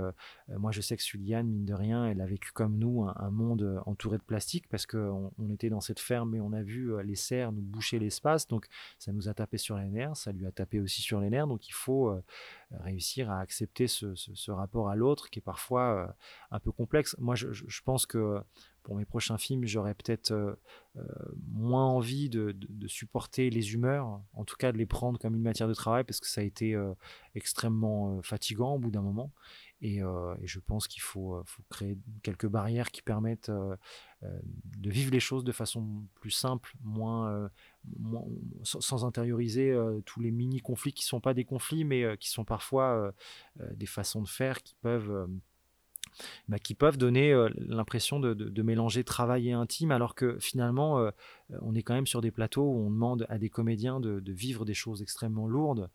Moi, 0.50 0.72
je 0.72 0.82
sais 0.82 0.96
que 0.96 1.04
Suliane, 1.04 1.48
mine 1.48 1.66
de 1.66 1.74
rien, 1.74 2.06
elle 2.06 2.22
a 2.22 2.26
vécu 2.26 2.52
comme 2.52 2.78
nous 2.78 3.04
un, 3.04 3.32
monde 3.32 3.82
entouré 3.86 4.18
de 4.18 4.24
plastique 4.24 4.68
parce 4.70 4.86
qu'on 4.86 5.32
on 5.38 5.50
était 5.50 5.70
dans 5.70 5.82
cette 5.82 6.00
ferme 6.00 6.36
et 6.36 6.42
on 6.42 6.54
a 6.54 6.62
vu 6.62 6.92
les 7.04 7.16
serres 7.16 7.52
nous 7.52 7.62
boucher 7.62 8.00
l'espace. 8.00 8.48
Donc, 8.48 8.68
ça 9.00 9.12
nous 9.12 9.30
a 9.30 9.34
tapé 9.34 9.58
sur 9.58 9.78
les 9.78 9.90
nerfs, 9.90 10.16
ça 10.16 10.32
lui 10.32 10.46
a 10.46 10.52
tapé 10.52 10.80
aussi 10.80 11.02
sur 11.02 11.20
les 11.20 11.30
nerfs. 11.30 11.48
Donc, 11.48 11.68
il 11.68 11.74
faut 11.74 12.20
réussir 12.72 13.32
à 13.32 13.40
accepter 13.40 13.88
ce, 13.88 14.52
rapport 14.52 14.90
à 14.90 14.96
l'autre 14.96 15.30
qui 15.30 15.40
est 15.40 15.42
parfois 15.42 16.16
un 16.52 16.60
peu 16.60 16.72
complexe. 16.72 17.16
Moi, 17.20 17.36
je 17.36 17.82
pense 17.84 18.06
que 18.06 18.42
pour 18.88 18.96
mes 18.96 19.04
prochains 19.04 19.38
films, 19.38 19.66
j'aurais 19.66 19.94
peut-être 19.94 20.32
euh, 20.32 20.54
euh, 20.96 21.04
moins 21.52 21.86
envie 21.86 22.30
de, 22.30 22.56
supporter 22.88 23.50
les 23.50 23.74
humeurs, 23.74 24.22
en 24.32 24.46
tout 24.46 24.56
cas 24.56 24.72
de 24.72 24.78
les 24.78 24.86
prendre 24.86 25.20
comme 25.20 25.36
une 25.36 25.42
matière 25.42 25.68
de 25.68 25.74
travail, 25.74 26.06
parce 26.06 26.22
que 26.22 26.28
ça 26.28 26.40
a 26.40 26.46
été 26.46 26.74
euh, 26.74 26.94
extrêmement 27.36 28.22
fatigant 28.22 28.76
au 28.76 28.80
bout 28.80 28.90
d'un 28.90 29.02
moment. 29.02 29.34
Et, 29.82 30.00
je 30.44 30.60
pense 30.60 30.88
qu'il 30.88 31.02
faut, 31.02 31.44
créer 31.70 31.98
quelques 32.24 32.48
barrières 32.48 32.92
qui 32.92 33.02
permettent 33.02 33.52
de 34.22 34.90
vivre 34.90 35.12
les 35.12 35.20
choses 35.20 35.44
de 35.44 35.52
façon 35.52 36.06
plus 36.16 36.32
simple, 36.32 36.74
moins, 36.82 37.52
sans, 38.64 39.06
intérioriser 39.06 39.78
tous 40.06 40.22
les 40.22 40.32
mini-conflits 40.32 40.94
qui 40.94 41.04
ne 41.04 41.08
sont 41.08 41.20
pas 41.20 41.36
des 41.36 41.44
conflits, 41.44 41.84
mais 41.84 42.18
qui 42.18 42.30
sont 42.30 42.46
parfois 42.46 43.14
des 43.60 43.86
façons 43.86 44.24
de 44.24 44.28
faire 44.28 44.64
qui 44.64 44.76
peuvent 44.82 45.28
bah, 46.48 46.60
qui 46.60 46.74
peuvent 46.74 46.98
donner 46.98 47.32
euh, 47.32 47.50
l'impression 47.58 48.20
de, 48.20 48.62
mélanger 48.62 49.04
travail 49.04 49.50
et 49.50 49.54
intime, 49.54 49.92
alors 49.92 50.16
que 50.16 50.38
finalement, 50.40 51.00
euh, 51.00 51.12
on 51.62 51.76
est 51.76 51.84
quand 51.84 51.94
même 51.94 52.08
sur 52.08 52.22
des 52.22 52.32
plateaux 52.32 52.64
où 52.64 52.86
on 52.86 52.90
demande 52.90 53.26
à 53.30 53.38
des 53.38 53.50
comédiens 53.50 54.00
de 54.00 54.32
vivre 54.32 54.66
des 54.66 54.74
choses 54.74 55.02
extrêmement 55.02 55.48
lourdes, 55.48 55.90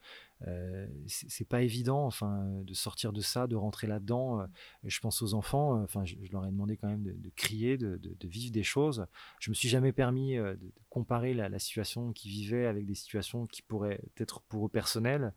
euh, 0.48 0.86
c'est 1.06 1.46
pas 1.46 1.62
évident 1.62 2.04
enfin 2.04 2.48
de 2.64 2.74
sortir 2.74 3.12
de 3.12 3.20
ça 3.20 3.46
de 3.46 3.54
rentrer 3.54 3.86
là-dedans 3.86 4.40
euh, 4.40 4.46
je 4.82 4.98
pense 4.98 5.22
aux 5.22 5.34
enfants 5.34 5.76
euh, 5.76 5.84
enfin 5.84 6.04
je, 6.04 6.16
leur 6.32 6.44
ai 6.44 6.50
demandé 6.50 6.76
quand 6.76 6.88
même 6.88 7.04
de, 7.04 7.30
crier 7.36 7.78
de, 7.78 8.00
vivre 8.24 8.52
des 8.52 8.62
choses. 8.62 9.06
Je 9.40 9.50
me 9.50 9.54
suis 9.54 9.68
jamais 9.68 9.92
permis 9.92 10.36
de, 10.36 10.58
comparer 10.88 11.34
la, 11.34 11.58
situation 11.58 12.12
qu'ils 12.12 12.32
vivaient 12.32 12.66
avec 12.66 12.86
des 12.86 12.94
situations 12.94 13.46
qui 13.46 13.62
pourraient 13.62 14.00
être 14.18 14.40
pour 14.40 14.66
eux 14.66 14.68
personnelles. 14.68 15.32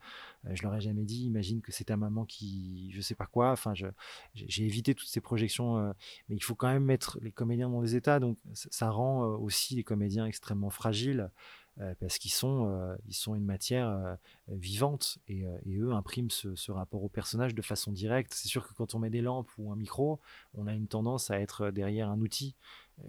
Je 0.50 0.64
leur 0.64 0.74
ai 0.76 0.82
jamais 0.82 1.04
dit 1.04 1.26
imagine 1.26 1.62
que 1.62 1.72
c'est 1.72 1.86
ta 1.86 1.98
maman 1.98 2.26
qui 2.26 2.90
je 2.92 3.02
sais 3.02 3.16
pas 3.16 3.26
quoi 3.26 3.52
enfin 3.52 3.74
j'ai 4.34 4.66
évité 4.66 4.96
toutes 4.96 5.10
ces 5.10 5.22
projections 5.22 5.94
mais 6.30 6.36
il 6.36 6.44
faut 6.44 6.56
quand 6.56 6.68
même 6.68 6.84
mettre 6.84 7.20
les 7.22 7.32
comédiens 7.32 7.70
dans 7.70 7.82
des 7.82 7.96
états 7.96 8.20
donc 8.20 8.38
ça 8.54 8.90
rend 8.90 9.24
aussi 9.36 9.76
les 9.76 9.84
comédiens 9.84 10.26
extrêmement 10.26 10.70
fragiles 10.70 11.30
parce 12.00 12.18
qu'ils 12.18 12.32
sont, 12.32 12.68
euh, 12.70 12.96
ils 13.08 13.14
sont 13.14 13.36
une 13.36 13.44
matière 13.44 13.88
euh, 13.88 14.16
vivante 14.48 15.18
et, 15.28 15.46
eux 15.68 15.92
impriment 15.94 16.30
ce, 16.30 16.72
rapport 16.72 17.04
au 17.04 17.10
personnage 17.10 17.54
de 17.54 17.62
façon 17.62 17.92
directe. 17.92 18.34
C'est 18.34 18.48
sûr 18.48 18.68
que 18.68 18.74
quand 18.74 18.96
on 18.96 19.00
met 19.00 19.10
des 19.10 19.22
lampes 19.22 19.50
ou 19.58 19.72
un 19.72 19.76
micro, 19.76 20.20
on 20.54 20.68
a 20.68 20.74
une 20.74 20.88
tendance 20.88 21.32
à 21.32 21.40
être 21.40 21.72
derrière 21.72 22.10
un 22.10 22.20
outil. 22.20 22.56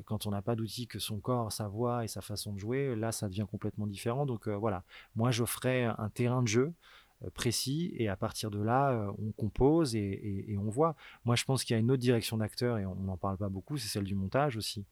Quand 0.05 0.27
on 0.27 0.31
n'a 0.31 0.43
pas 0.43 0.57
d'outil 0.57 0.89
que 0.89 0.99
son 0.99 1.21
corps, 1.21 1.53
sa 1.53 1.69
voix 1.69 2.05
et 2.05 2.09
sa 2.09 2.21
façon 2.21 2.53
de 2.53 2.59
jouer, 2.59 2.97
là 2.97 3.13
ça 3.13 3.29
devient 3.29 3.47
complètement 3.49 3.87
différent. 3.87 4.27
Donc 4.27 4.49
voilà, 4.49 4.83
moi 5.15 5.31
j'offrais 5.31 5.85
un 5.85 6.09
terrain 6.09 6.43
de 6.43 6.49
jeu 6.49 6.67
euh, 6.67 7.06
précis 7.35 7.93
et 7.97 8.09
à 8.09 8.17
partir 8.17 8.51
de 8.51 8.61
là 8.61 8.91
euh, 8.91 9.13
on 9.19 9.33
compose 9.33 9.95
et, 9.95 10.57
on 10.59 10.71
voit. 10.71 10.97
Moi 11.25 11.37
je 11.37 11.45
pense 11.45 11.65
qu'il 11.65 11.75
y 11.75 11.77
a 11.77 11.81
une 11.81 11.91
autre 11.91 12.01
direction 12.01 12.37
d'acteur 12.39 12.79
et 12.79 12.87
on 12.87 12.95
n'en 12.97 13.17
parle 13.17 13.37
pas 13.37 13.49
beaucoup 13.49 13.77
c'est 13.77 13.89
celle 13.89 14.05
du 14.05 14.15
montage 14.15 14.57
aussi. 14.57 14.85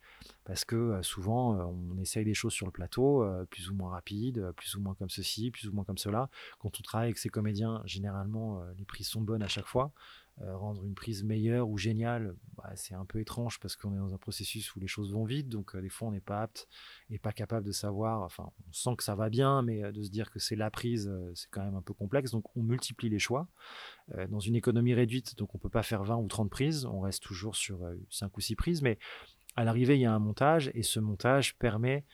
Parce 0.45 0.65
que 0.65 0.77
euh, 0.77 1.03
souvent 1.03 1.55
on 1.55 1.99
essaye 1.99 2.25
des 2.25 2.35
choses 2.35 2.53
sur 2.53 2.67
le 2.67 2.73
plateau 2.73 3.25
plus 3.51 3.71
ou 3.71 3.75
moins 3.75 3.91
rapides 3.91 4.53
plus 4.57 4.75
ou 4.75 4.81
moins 4.81 4.95
comme 4.95 5.11
ceci 5.11 5.51
plus 5.51 5.69
ou 5.69 5.73
moins 5.73 5.85
comme 5.85 5.99
cela. 5.99 6.29
Quand 6.59 6.71
on 6.79 6.83
travaille 6.83 7.09
avec 7.09 7.19
ces 7.19 7.29
comédiens 7.29 7.83
généralement 7.85 8.63
les 8.79 8.85
prises 8.85 9.09
sont 9.09 9.21
bonnes 9.21 9.43
à 9.43 9.49
chaque 9.49 9.67
fois 9.67 9.93
euh, 10.43 10.57
rendre 10.57 10.85
une 10.85 10.97
prise 10.97 11.23
meilleure 11.23 11.69
ou 11.69 11.79
géniale, 11.79 12.35
bah, 12.57 12.73
c'est 12.75 12.95
un 12.95 13.05
peu 13.05 13.21
étrange 13.21 13.61
parce 13.61 13.77
qu'on 13.77 13.95
est 13.95 13.99
dans 13.99 14.15
un 14.15 14.19
processus 14.19 14.75
où 14.75 14.81
les 14.81 14.89
choses 14.89 15.13
vont 15.13 15.25
vite, 15.25 15.49
donc 15.49 15.77
euh, 15.77 15.81
des 15.81 15.89
fois 15.89 16.09
on 16.09 16.11
n'est 16.11 16.21
pas 16.21 16.43
apte 16.43 16.67
et 17.09 17.21
pas 17.21 17.31
capable 17.31 17.65
de 17.65 17.71
savoir, 17.71 18.23
enfin 18.23 18.51
on 18.69 18.73
sent 18.73 18.97
que 18.97 19.05
ça 19.05 19.15
va 19.15 19.31
bien, 19.31 19.63
mais 19.63 19.85
euh, 19.85 19.93
de 19.93 20.03
se 20.03 20.11
dire 20.11 20.33
que 20.33 20.41
c'est 20.41 20.57
la 20.57 20.73
prise, 20.73 21.09
c'est 21.35 21.49
quand 21.53 21.63
même 21.63 21.77
un 21.77 21.83
peu 21.83 21.95
complexe, 21.95 22.33
donc 22.33 22.45
on 22.57 22.65
multiplie 22.65 23.09
les 23.09 23.21
choix. 23.21 23.47
dans 24.29 24.41
une 24.41 24.57
économie 24.57 24.93
réduite, 24.93 25.37
donc 25.37 25.55
on 25.55 25.59
peut 25.59 25.69
pas 25.69 25.85
faire 25.85 26.03
20 26.03 26.17
ou 26.17 26.27
30 26.27 26.51
prises, 26.51 26.85
on 26.85 26.99
reste 26.99 27.23
toujours 27.23 27.55
sur 27.55 27.89
5 28.11 28.37
ou 28.37 28.41
6 28.41 28.57
prises, 28.57 28.83
mais 28.83 28.99
à 29.55 29.63
l'arrivée 29.63 29.95
il 29.95 30.01
y 30.01 30.07
a 30.07 30.13
un 30.13 30.19
montage 30.19 30.69
et 30.75 30.83
ce 30.83 30.99
montage 30.99 31.57
permet 31.59 32.05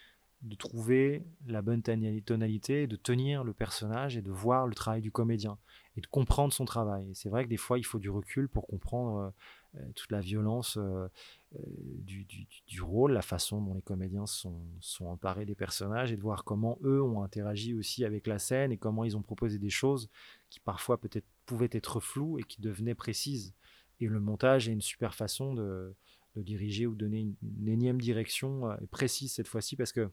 de 0.43 0.57
trouver 0.57 1.25
la 1.47 1.63
bonne 1.63 1.83
tonalité, 1.83 2.87
de 2.87 2.97
tenir 2.97 3.45
le 3.45 3.55
personnage 3.55 4.19
et 4.19 4.23
de 4.23 4.31
voir 4.31 4.67
le 4.67 4.75
travail 4.75 5.01
du 5.01 5.11
comédien 5.11 5.59
et 5.97 6.01
de 6.01 6.07
comprendre 6.07 6.53
son 6.53 6.65
travail. 6.65 7.11
c'est 7.15 7.29
vrai 7.29 7.45
que 7.45 7.49
des 7.49 7.57
fois, 7.57 7.79
il 7.79 7.85
faut 7.85 7.99
du 7.99 8.11
recul 8.11 8.49
pour 8.49 8.67
comprendre 8.67 9.35
euh, 9.77 9.81
euh, 9.81 9.93
toute 9.95 10.11
la 10.13 10.21
violence 10.21 10.79
euh, 10.79 11.09
du, 11.53 12.81
rôle, 12.81 13.13
la 13.13 13.23
façon 13.23 13.61
dont 13.61 13.75
les 13.75 13.83
comédiens 13.83 14.27
sont, 14.27 14.63
sont, 14.81 15.07
emparés 15.07 15.47
des 15.47 15.55
personnages 15.55 16.13
et 16.13 16.17
de 16.17 16.23
voir 16.23 16.45
comment 16.45 16.79
eux 16.85 17.03
ont 17.03 17.23
interagi 17.23 17.75
aussi 17.75 18.05
avec 18.05 18.27
la 18.27 18.39
scène 18.39 18.73
et 18.73 18.77
comment 18.77 19.05
ils 19.05 19.17
ont 19.17 19.23
proposé 19.23 19.59
des 19.59 19.71
choses 19.71 20.09
qui 20.49 20.61
parfois 20.61 21.01
peut-être 21.01 21.27
pouvaient 21.47 21.71
être 21.73 22.01
floues 22.01 22.39
et 22.39 22.45
qui 22.45 22.61
devenaient 22.61 22.95
précises. 22.95 23.55
Et 23.99 24.07
le 24.07 24.21
montage 24.21 24.69
est 24.69 24.73
une 24.73 24.81
super 24.81 25.15
façon 25.15 25.55
de, 25.55 25.95
diriger 26.37 26.87
ou 26.87 26.95
donner 26.95 27.21
une, 27.43 27.69
énième 27.69 28.01
direction 28.01 28.77
précise 28.91 29.33
cette 29.33 29.49
fois-ci 29.49 29.77
parce 29.77 29.93
que 29.93 30.11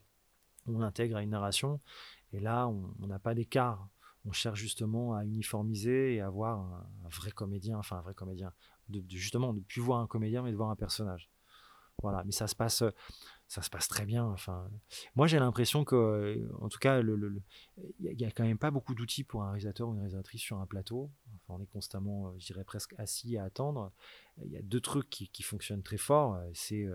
on 0.66 0.80
l'intègre 0.80 1.16
à 1.16 1.22
une 1.22 1.30
narration 1.30 1.80
et 2.32 2.40
là 2.40 2.68
on 2.68 3.06
n'a 3.06 3.18
pas 3.18 3.34
d'écart 3.34 3.88
on 4.28 4.32
cherche 4.32 4.60
justement 4.60 5.14
à 5.14 5.24
uniformiser 5.24 6.14
et 6.14 6.20
à 6.20 6.26
avoir 6.26 6.58
un, 6.58 7.08
vrai 7.10 7.30
comédien, 7.30 7.78
enfin 7.78 7.96
un 7.96 8.02
vrai 8.02 8.14
comédien, 8.14 8.52
de, 8.88 9.02
justement 9.08 9.54
de 9.54 9.60
plus 9.60 9.80
voir 9.80 10.00
un 10.00 10.06
comédien 10.06 10.42
mais 10.42 10.52
de 10.52 10.56
voir 10.56 10.70
un 10.70 10.76
personnage. 10.76 11.30
Voilà, 12.00 12.22
mais 12.24 12.30
ça 12.30 12.46
se 12.46 12.54
passe, 12.54 12.84
ça 13.48 13.60
se 13.60 13.70
passe 13.70 13.88
très 13.88 14.04
bien. 14.04 14.24
Enfin, 14.24 14.70
moi 15.16 15.26
j'ai 15.26 15.40
l'impression 15.40 15.84
que, 15.84 16.48
en 16.60 16.68
tout 16.68 16.78
cas, 16.78 17.00
il 17.00 18.16
n'y 18.16 18.24
a, 18.24 18.30
quand 18.30 18.44
même 18.44 18.58
pas 18.58 18.70
beaucoup 18.70 18.94
d'outils 18.94 19.24
pour 19.24 19.42
un 19.42 19.48
réalisateur 19.48 19.88
ou 19.88 19.94
une 19.94 19.98
réalisatrice 19.98 20.42
sur 20.42 20.60
un 20.60 20.66
plateau. 20.66 21.10
on 21.48 21.60
est 21.60 21.66
constamment, 21.66 22.38
je 22.38 22.46
dirais 22.46 22.62
presque 22.62 22.94
assis 22.98 23.36
à 23.36 23.44
attendre. 23.44 23.90
Il 24.44 24.52
y 24.52 24.56
a 24.56 24.62
deux 24.62 24.80
trucs 24.80 25.10
qui, 25.10 25.42
fonctionnent 25.42 25.82
très 25.82 25.96
fort. 25.96 26.40
C'est, 26.54 26.86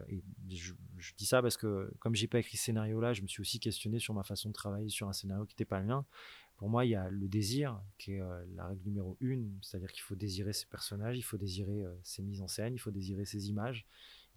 je, 0.49 0.73
je, 0.97 1.13
dis 1.17 1.25
ça 1.25 1.41
parce 1.41 1.57
que 1.57 1.93
comme 1.99 2.15
j'ai 2.15 2.27
pas 2.27 2.39
écrit 2.39 2.55
ce 2.55 2.63
scénario-là, 2.63 3.11
je 3.11 3.23
me 3.23 3.27
suis 3.27 3.41
aussi 3.41 3.59
questionné 3.59 3.99
sur 3.99 4.13
ma 4.13 4.23
façon 4.23 4.47
de 4.47 4.53
travailler 4.53 4.88
sur 4.88 5.09
un 5.09 5.13
scénario 5.13 5.43
qui 5.45 5.55
n'était 5.55 5.65
pas 5.65 5.81
le 5.81 5.88
mien. 5.88 6.05
Pour 6.64 6.70
moi, 6.70 6.86
il 6.86 6.91
y 6.91 6.95
a 6.95 7.09
le 7.09 7.28
désir, 7.28 7.78
qui 7.97 8.14
est 8.14 8.22
la 8.55 8.68
règle 8.68 8.84
numéro 8.86 9.18
une, 9.20 9.51
c'est-à-dire 9.61 9.91
qu'il 9.91 10.01
faut 10.01 10.16
désirer 10.16 10.53
ses 10.53 10.66
personnages, 10.66 11.18
il 11.18 11.22
faut 11.22 11.36
désirer 11.36 11.84
ses 12.03 12.22
mises 12.22 12.41
en 12.41 12.47
scène, 12.47 12.74
il 12.74 12.78
faut 12.78 12.89
désirer 12.89 13.26
ses 13.26 13.49
images, 13.49 13.86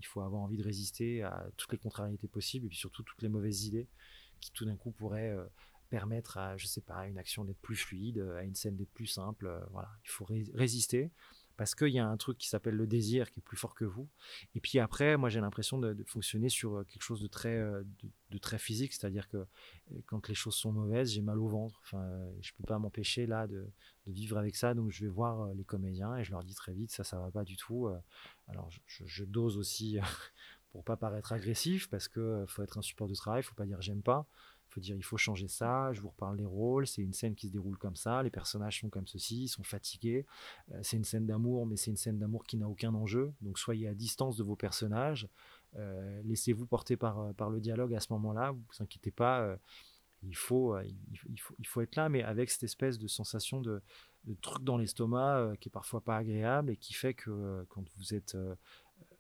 il 0.01 0.07
faut 0.07 0.21
avoir 0.23 0.43
envie 0.43 0.57
de 0.57 0.65
résister 0.65 1.23
à 1.23 1.47
toutes 1.57 1.71
les 1.71 1.79
contrariétés 1.79 2.27
possibles 2.27 2.67
et 2.67 2.69
puis 2.69 2.79
surtout 2.79 3.05
toutes 3.05 3.23
les 3.23 3.29
mauvaises 3.29 3.67
idées 3.67 3.87
qui 4.41 4.51
tout 4.51 4.65
d'un 4.65 4.75
coup 4.75 4.91
pourraient 4.91 5.37
permettre 5.89 6.37
à, 6.37 6.57
je 6.57 6.67
sais 6.67 6.83
une 7.07 7.17
action 7.17 7.45
d'être 7.45 7.61
plus 7.61 7.77
fluide, 7.77 8.19
à 8.37 8.43
une 8.43 8.57
scène 8.57 8.75
d'être 8.75 8.93
plus 8.93 9.07
simple. 9.07 9.49
voilà, 9.71 9.93
il 10.05 10.11
faut 10.11 10.25
résister 10.25 11.13
parce 11.57 11.75
qu'il 11.75 11.89
y 11.89 11.99
a 11.99 12.07
un 12.07 12.17
truc 12.17 12.39
qui 12.39 12.49
s'appelle 12.49 12.75
le 12.75 12.87
désir 12.87 13.31
qui 13.31 13.41
est 13.41 13.43
plus 13.43 13.57
fort 13.57 13.75
que 13.75 13.85
vous. 13.85 14.09
Et 14.55 14.61
puis 14.61 14.79
après, 14.79 15.17
moi 15.17 15.29
j'ai 15.29 15.41
l'impression 15.41 15.79
de, 15.79 15.97
fonctionner 16.07 16.49
sur 16.49 16.85
quelque 16.87 17.03
chose 17.03 17.21
de 17.21 17.27
très, 17.27 17.59
de, 18.31 18.39
très 18.39 18.59
physique, 18.59 18.93
c'est-à-dire 18.93 19.29
que 19.29 19.47
quand 20.07 20.29
les 20.29 20.35
choses 20.35 20.55
sont 20.55 20.73
mauvaises, 20.73 21.13
j'ai 21.13 21.23
mal 21.23 21.39
au 21.39 21.49
ventre. 21.49 21.81
Enfin, 21.85 22.07
je 22.41 22.53
peux 22.53 22.65
pas 22.65 22.79
m'empêcher 22.79 23.27
là 23.27 23.47
de, 23.47 23.67
vivre 24.07 24.39
avec 24.39 24.55
ça, 24.55 24.75
donc 24.75 24.91
je 24.91 25.05
vais 25.05 25.11
voir 25.11 25.53
les 25.55 25.65
comédiens 25.65 26.17
et 26.17 26.23
je 26.23 26.31
leur 26.31 26.45
dis 26.45 26.55
très 26.55 26.73
vite 26.73 26.93
ça, 26.93 27.03
ça 27.03 27.19
va 27.19 27.31
pas 27.31 27.45
du 27.45 27.57
tout. 27.57 27.89
Alors 28.49 28.71
je, 28.87 29.25
dose 29.25 29.59
aussi 29.59 29.99
pour 30.73 30.85
pas 30.85 30.97
paraître 30.97 31.33
agressif 31.33 31.89
parce 31.89 32.09
que 32.09 32.45
faut 32.47 32.63
être 32.63 32.79
un 32.79 32.83
support 32.83 33.09
de 33.09 33.15
travail, 33.15 33.43
faut 33.43 33.55
pas 33.55 33.67
dire 33.67 33.81
j'aime 33.81 34.03
pas 34.03 34.27
dire 34.81 34.97
il 34.97 35.03
faut 35.03 35.17
changer 35.17 35.49
ça, 35.49 35.93
je 35.93 36.01
vous 36.01 36.09
reparle 36.09 36.37
des 36.37 36.45
rôles, 36.45 36.87
c'est 36.87 37.03
une 37.03 37.13
scène 37.13 37.35
qui 37.35 37.49
se 37.49 37.53
déroule 37.53 37.77
comme 37.79 37.97
ça, 37.97 38.23
les 38.23 38.31
personnages 38.31 38.81
sont 38.81 38.89
comme 38.89 39.07
ceci, 39.07 39.45
ils 39.45 39.49
sont 39.49 39.63
fatigués, 39.63 40.27
euh, 40.73 40.81
c'est 40.83 40.97
une 40.97 41.05
scène 41.05 41.27
d'amour, 41.27 41.67
mais 41.67 41.77
c'est 41.77 41.91
une 41.91 41.97
scène 41.97 42.19
d'amour 42.19 42.45
qui 42.45 42.57
n'a 42.57 42.69
aucun 42.69 42.95
enjeu, 42.95 43.33
donc 43.41 43.59
soyez 43.59 43.89
à 43.89 43.95
distance 43.95 44.37
de 44.37 44.43
vos 44.43 44.57
personnages, 44.57 45.29
euh, 45.77 46.23
laissez-vous 46.25 46.67
porter 46.67 46.97
par, 46.97 47.21
euh, 47.21 47.33
par 47.33 47.51
le 47.51 47.61
dialogue 47.61 47.95
à 47.95 48.01
ce 48.01 48.13
moment-là, 48.13 48.53
vous 48.53 48.63
vous 48.69 48.83
inquiétez 48.83 49.11
pas, 49.11 49.57
il, 50.23 50.35
faut, 50.35 50.77
être 50.77 51.97
là, 51.97 52.09
mais 52.09 52.23
avec 52.23 52.51
cette 52.51 52.65
espèce 52.65 52.99
de 52.99 53.07
sensation 53.07 53.61
de, 53.61 53.83
truc 54.41 54.65
dans 54.65 54.77
l'estomac 54.77 55.53
qui 55.61 55.69
est 55.69 55.71
parfois 55.71 56.01
pas 56.01 56.17
agréable 56.17 56.71
et 56.71 56.77
qui 56.77 56.95
fait 56.95 57.15
que 57.15 57.65
quand 57.69 57.85
vous 57.97 58.13
êtes 58.13 58.37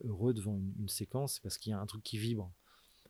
heureux 0.02 0.34
devant 0.34 0.58
une 0.80 0.88
séquence, 0.88 1.34
c'est 1.34 1.42
parce 1.42 1.58
qu'il 1.58 1.70
y 1.70 1.74
a 1.74 1.78
un 1.78 1.86
truc 1.86 2.02
qui 2.02 2.18
vibre 2.18 2.50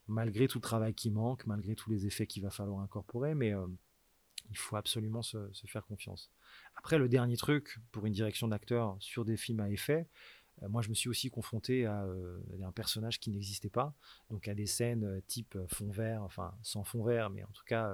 malgré 0.08 0.48
tout 0.48 0.58
le 0.58 0.62
travail 0.62 0.94
qui 0.94 1.10
manque, 1.10 1.46
malgré 1.46 1.74
tous 1.74 1.90
les 1.90 2.06
effets 2.06 2.26
qu'il 2.26 2.42
va 2.42 2.50
falloir 2.50 2.80
incorporer, 2.80 3.34
mais 3.34 3.54
euh, 3.54 3.66
il 4.50 4.56
faut 4.56 4.76
absolument 4.76 5.22
se, 5.22 5.38
faire 5.66 5.84
confiance. 5.84 6.30
Après, 6.76 6.98
le 6.98 7.08
dernier 7.08 7.36
truc 7.36 7.78
pour 7.92 8.06
une 8.06 8.12
direction 8.12 8.48
d'acteur 8.48 8.96
sur 9.00 9.24
des 9.24 9.36
films 9.36 9.60
à 9.60 9.70
effet, 9.70 10.08
moi 10.68 10.82
je 10.82 10.88
me 10.88 10.94
suis 10.94 11.08
aussi 11.08 11.30
confronté 11.30 11.86
à, 11.86 12.04
euh, 12.04 12.38
un 12.62 12.72
personnage 12.72 13.20
qui 13.20 13.30
n'existait 13.30 13.70
pas, 13.70 13.94
donc 14.30 14.48
à 14.48 14.54
des 14.54 14.66
scènes 14.66 15.20
type 15.26 15.58
fond 15.68 15.90
vert, 15.90 16.22
enfin 16.22 16.54
sans 16.62 16.84
fond 16.84 17.04
vert, 17.04 17.30
mais 17.30 17.44
en 17.44 17.52
tout 17.52 17.64
cas 17.66 17.92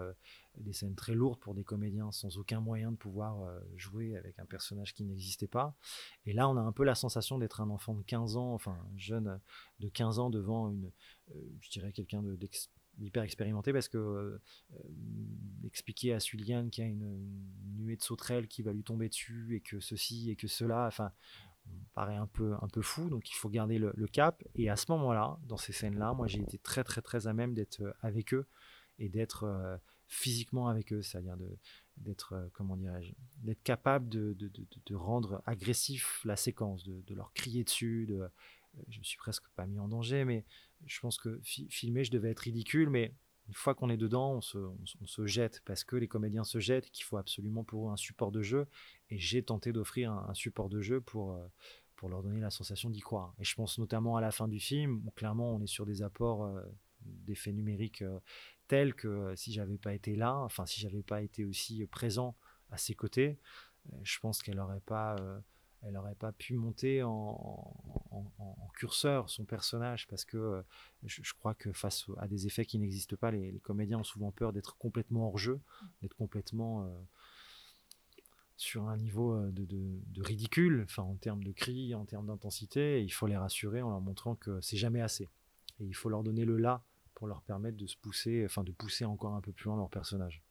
des 0.58 0.72
scènes 0.72 0.94
très 0.94 1.14
lourdes 1.14 1.40
pour 1.40 1.54
des 1.54 1.64
comédiens 1.64 2.12
sans 2.12 2.38
aucun 2.38 2.60
moyen 2.60 2.92
de 2.92 2.96
pouvoir 2.96 3.42
euh, 3.42 3.58
jouer 3.76 4.16
avec 4.16 4.38
un 4.38 4.44
personnage 4.44 4.94
qui 4.94 5.04
n'existait 5.04 5.46
pas. 5.46 5.74
Et 6.26 6.32
là, 6.32 6.48
on 6.48 6.56
a 6.56 6.60
un 6.60 6.72
peu 6.72 6.84
la 6.84 6.94
sensation 6.94 7.38
d'être 7.38 7.60
un 7.60 7.70
enfant 7.70 7.94
de 7.94 8.02
15 8.02 8.36
ans, 8.36 8.52
enfin 8.52 8.78
jeune 8.96 9.40
de 9.80 9.88
15 9.88 10.18
ans 10.18 10.30
devant 10.30 10.70
une, 10.70 10.90
euh, 11.34 11.40
je 11.60 11.70
dirais 11.70 11.92
quelqu'un 11.92 12.22
de, 12.22 12.38
d'hyper 12.98 13.22
expérimenté 13.22 13.72
parce 13.72 13.88
que 13.88 13.98
euh, 13.98 14.38
expliquer 15.64 16.12
à 16.12 16.20
Suliane 16.20 16.70
qu'il 16.70 16.84
y 16.84 16.86
a 16.86 16.90
une, 16.90 17.30
nuée 17.76 17.96
de 17.96 18.02
sauterelles 18.02 18.48
qui 18.48 18.62
va 18.62 18.72
lui 18.72 18.84
tomber 18.84 19.08
dessus 19.08 19.56
et 19.56 19.60
que 19.60 19.80
ceci 19.80 20.30
et 20.30 20.36
que 20.36 20.46
cela, 20.46 20.86
enfin, 20.86 21.12
paraît 21.94 22.16
un 22.16 22.26
peu, 22.26 22.54
un 22.60 22.68
peu 22.68 22.82
fou, 22.82 23.10
donc 23.10 23.30
il 23.30 23.34
faut 23.34 23.48
garder 23.48 23.78
le, 23.78 24.06
cap. 24.06 24.42
Et 24.54 24.70
à 24.70 24.76
ce 24.76 24.90
moment-là, 24.92 25.38
dans 25.44 25.56
ces 25.56 25.72
scènes-là, 25.72 26.14
moi 26.14 26.26
j'ai 26.26 26.40
été 26.40 26.58
très 26.58 26.84
très 26.84 27.02
très 27.02 27.26
à 27.26 27.32
même 27.32 27.54
d'être 27.54 27.82
avec 28.02 28.34
eux 28.34 28.46
et 28.98 29.08
d'être 29.08 29.78
physiquement 30.12 30.68
avec 30.68 30.92
eux, 30.92 31.00
c'est-à-dire 31.00 31.36
d'être 31.96 32.34
euh, 32.34 32.46
comment 32.52 32.76
dirais-je, 32.76 33.12
d'être 33.38 33.62
capable 33.62 34.10
de, 34.10 34.36
rendre 34.94 35.42
agressif 35.46 36.20
la 36.24 36.36
séquence, 36.36 36.84
de, 36.84 37.14
leur 37.14 37.32
crier 37.32 37.64
dessus. 37.64 38.06
De, 38.06 38.20
euh, 38.20 38.28
je 38.88 38.98
me 38.98 39.04
suis 39.04 39.16
presque 39.16 39.48
pas 39.56 39.66
mis 39.66 39.78
en 39.78 39.88
danger, 39.88 40.26
mais 40.26 40.44
je 40.84 41.00
pense 41.00 41.16
que 41.16 41.40
filmer, 41.42 42.04
je 42.04 42.10
devais 42.10 42.30
être 42.30 42.40
ridicule, 42.40 42.90
mais 42.90 43.14
une 43.48 43.54
fois 43.54 43.74
qu'on 43.74 43.90
est 43.90 43.96
dedans, 43.96 44.34
on 44.34 44.40
se, 44.40 45.26
jette 45.26 45.60
parce 45.64 45.84
que 45.84 45.96
les 45.96 46.08
comédiens 46.08 46.44
se 46.44 46.58
jettent, 46.58 46.90
qu'il 46.90 47.04
faut 47.04 47.16
absolument 47.16 47.64
pour 47.64 47.88
eux 47.88 47.92
un 47.92 47.96
support 47.96 48.32
de 48.32 48.42
jeu. 48.42 48.66
Et 49.10 49.18
j'ai 49.18 49.42
tenté 49.42 49.72
d'offrir 49.72 50.12
un, 50.12 50.34
support 50.34 50.68
de 50.68 50.80
jeu 50.80 51.00
pour, 51.00 51.32
euh, 51.32 51.46
pour 51.96 52.08
leur 52.08 52.22
donner 52.22 52.40
la 52.40 52.50
sensation 52.50 52.88
d'y 52.88 53.00
croire. 53.00 53.34
Et 53.38 53.44
je 53.44 53.54
pense 53.54 53.78
notamment 53.78 54.16
à 54.16 54.20
la 54.20 54.30
fin 54.30 54.48
du 54.48 54.60
film, 54.60 55.02
où 55.06 55.10
clairement 55.10 55.54
on 55.54 55.60
est 55.60 55.66
sur 55.66 55.86
des 55.86 56.02
apports 56.02 56.50
d'effets 57.00 57.52
numériques 57.52 58.04
tel 58.72 58.94
que 58.94 59.06
euh, 59.06 59.36
si 59.36 59.52
j'avais 59.52 59.76
pas 59.76 59.92
été 59.92 60.16
là, 60.16 60.34
enfin 60.38 60.64
si 60.64 60.80
j'avais 60.80 61.02
pas 61.02 61.20
été 61.20 61.44
aussi 61.44 61.84
présent 61.88 62.34
à 62.70 62.78
ses 62.78 62.94
côtés, 62.94 63.38
euh, 63.92 63.96
je 64.02 64.18
pense 64.18 64.42
qu'elle 64.42 64.56
n'aurait 64.56 64.80
pas, 64.80 65.14
euh, 65.20 65.38
elle 65.82 65.96
aurait 65.96 66.14
pas 66.14 66.32
pu 66.32 66.54
monter 66.54 67.02
en, 67.02 67.76
curseur 68.74 69.28
son 69.28 69.44
personnage 69.44 70.08
parce 70.08 70.24
que 70.24 70.64
je, 71.04 71.32
crois 71.34 71.54
que 71.54 71.72
face 71.72 72.06
à 72.18 72.26
des 72.26 72.46
effets 72.46 72.64
qui 72.64 72.78
n'existent 72.78 73.16
pas, 73.16 73.30
les, 73.30 73.60
comédiens 73.60 73.98
ont 73.98 74.04
souvent 74.04 74.32
peur 74.32 74.52
d'être 74.52 74.76
complètement 74.76 75.28
hors 75.28 75.38
jeu, 75.38 75.60
d'être 76.00 76.14
complètement 76.14 76.90
sur 78.56 78.88
un 78.88 78.96
niveau 78.96 79.38
de, 79.50 79.64
de, 79.64 80.22
ridicule, 80.22 80.86
en 80.96 81.14
termes 81.16 81.44
de 81.44 81.52
cris, 81.52 81.94
en 81.94 82.04
termes 82.04 82.26
d'intensité. 82.26 83.02
Il 83.02 83.10
faut 83.10 83.26
les 83.26 83.36
rassurer 83.36 83.82
en 83.82 83.90
leur 83.90 84.00
montrant 84.00 84.34
que 84.34 84.60
c'est 84.60 84.76
jamais 84.76 85.00
assez. 85.00 85.28
Et 85.80 85.84
il 85.84 85.94
faut 85.94 86.08
leur 86.08 86.22
donner 86.22 86.44
le 86.44 86.56
là 86.56 86.84
pour 87.14 87.26
leur 87.26 87.42
permettre 87.42 87.76
de 87.76 87.86
se 87.86 87.96
pousser, 87.96 88.44
enfin 88.44 88.64
de 88.64 88.72
pousser 88.72 89.04
encore 89.04 89.34
un 89.34 89.40
peu 89.40 89.52
plus 89.52 89.66
loin 89.66 89.76
leur 89.76 89.90
personnage. 89.90 90.42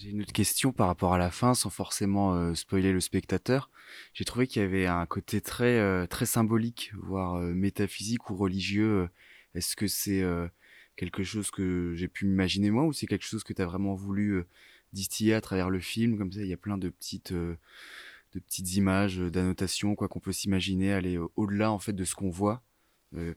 J'ai 0.00 0.10
une 0.10 0.22
autre 0.22 0.32
question 0.32 0.72
par 0.72 0.86
rapport 0.86 1.12
à 1.12 1.18
la 1.18 1.32
fin, 1.32 1.54
sans 1.54 1.70
forcément 1.70 2.36
euh, 2.36 2.54
spoiler 2.54 2.92
le 2.92 3.00
spectateur. 3.00 3.68
J'ai 4.14 4.24
trouvé 4.24 4.46
qu'il 4.46 4.62
y 4.62 4.64
avait 4.64 4.86
un 4.86 5.06
côté 5.06 5.40
très 5.40 5.76
euh, 5.80 6.06
très 6.06 6.24
symbolique, 6.24 6.92
voire 7.02 7.34
euh, 7.34 7.52
métaphysique 7.52 8.30
ou 8.30 8.36
religieux. 8.36 9.08
Est-ce 9.54 9.74
que 9.74 9.88
c'est 9.88 10.22
quelque 10.94 11.24
chose 11.24 11.50
que 11.50 11.94
j'ai 11.96 12.06
pu 12.06 12.26
m'imaginer 12.26 12.70
moi, 12.70 12.84
ou 12.84 12.92
c'est 12.92 13.06
quelque 13.06 13.24
chose 13.24 13.42
que 13.42 13.52
tu 13.52 13.60
as 13.60 13.66
vraiment 13.66 13.94
voulu 13.94 14.44
distiller 14.92 15.34
à 15.34 15.40
travers 15.40 15.68
le 15.68 15.80
film? 15.80 16.16
Comme 16.16 16.30
ça, 16.30 16.42
il 16.42 16.48
y 16.48 16.52
a 16.52 16.56
plein 16.56 16.78
de 16.78 16.90
petites 16.90 17.32
de 17.32 17.58
petites 18.34 18.76
images, 18.76 19.18
d'annotations, 19.18 19.96
quoi 19.96 20.06
qu'on 20.06 20.20
peut 20.20 20.32
s'imaginer, 20.32 20.92
aller 20.92 21.18
au-delà 21.34 21.72
en 21.72 21.80
fait 21.80 21.94
de 21.94 22.04
ce 22.04 22.14
qu'on 22.14 22.30
voit 22.30 22.62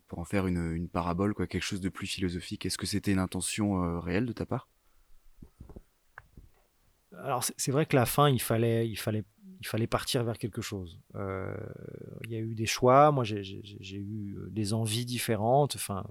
pour 0.07 0.19
en 0.19 0.25
faire 0.25 0.45
une, 0.47 0.87
parabole, 0.89 1.33
quoi, 1.33 1.47
quelque 1.47 1.63
chose 1.63 1.81
de 1.81 1.89
plus 1.89 2.07
philosophique. 2.07 2.65
Est-ce 2.67 2.77
que 2.77 2.85
c'était 2.85 3.13
une 3.13 3.19
intention 3.19 3.99
réelle 3.99 4.27
de 4.27 4.33
ta 4.33 4.45
part? 4.45 4.70
Alors 7.17 7.43
c'est 7.43 7.71
vrai 7.71 7.85
que 7.85 7.95
la 7.95 8.05
fin, 8.05 8.29
il 8.29 8.41
fallait, 8.41 8.87
il 8.87 8.95
fallait, 8.95 9.23
il 9.59 9.67
fallait 9.67 9.87
partir 9.87 10.23
vers 10.23 10.37
quelque 10.37 10.61
chose. 10.61 10.99
Euh, 11.15 11.55
il 12.23 12.31
y 12.31 12.35
a 12.35 12.39
eu 12.39 12.55
des 12.55 12.65
choix, 12.65 13.11
moi 13.11 13.23
j'ai 13.23 13.41
eu 13.97 14.37
des 14.49 14.73
envies 14.73 15.05
différentes. 15.05 15.75
Enfin, 15.75 16.05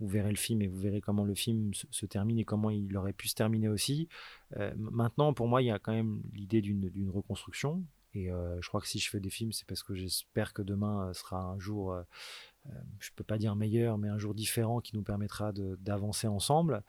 vous 0.00 0.08
verrez 0.08 0.30
le 0.30 0.36
film 0.36 0.62
et 0.62 0.66
vous 0.66 0.78
verrez 0.78 1.00
comment 1.00 1.24
le 1.24 1.34
film 1.34 1.72
se, 1.74 2.06
termine 2.06 2.38
et 2.38 2.44
comment 2.44 2.70
il 2.70 2.96
aurait 2.96 3.12
pu 3.12 3.28
se 3.28 3.34
terminer 3.34 3.68
aussi. 3.68 4.08
maintenant, 4.76 5.34
pour 5.34 5.48
moi, 5.48 5.62
il 5.62 5.66
y 5.66 5.70
a 5.70 5.78
quand 5.78 5.92
même 5.92 6.22
l'idée 6.32 6.62
d'une 6.62 7.10
reconstruction. 7.10 7.84
Et 8.16 8.30
je 8.60 8.68
crois 8.68 8.80
que 8.80 8.88
si 8.88 8.98
je 8.98 9.10
fais 9.10 9.20
des 9.20 9.28
films, 9.28 9.52
c'est 9.52 9.66
parce 9.66 9.82
que 9.82 9.94
j'espère 9.94 10.54
que 10.54 10.62
demain 10.62 11.12
sera 11.12 11.42
un 11.42 11.58
jour 11.58 11.92
euh, 11.92 12.02
je 12.98 13.10
ne 13.10 13.14
peux 13.14 13.24
pas 13.24 13.38
dire 13.38 13.54
meilleur, 13.56 13.98
mais 13.98 14.08
un 14.08 14.18
jour 14.18 14.34
différent 14.34 14.80
qui 14.80 14.96
nous 14.96 15.02
permettra 15.02 15.52
d'avancer 15.52 16.26
ensemble. 16.26 16.82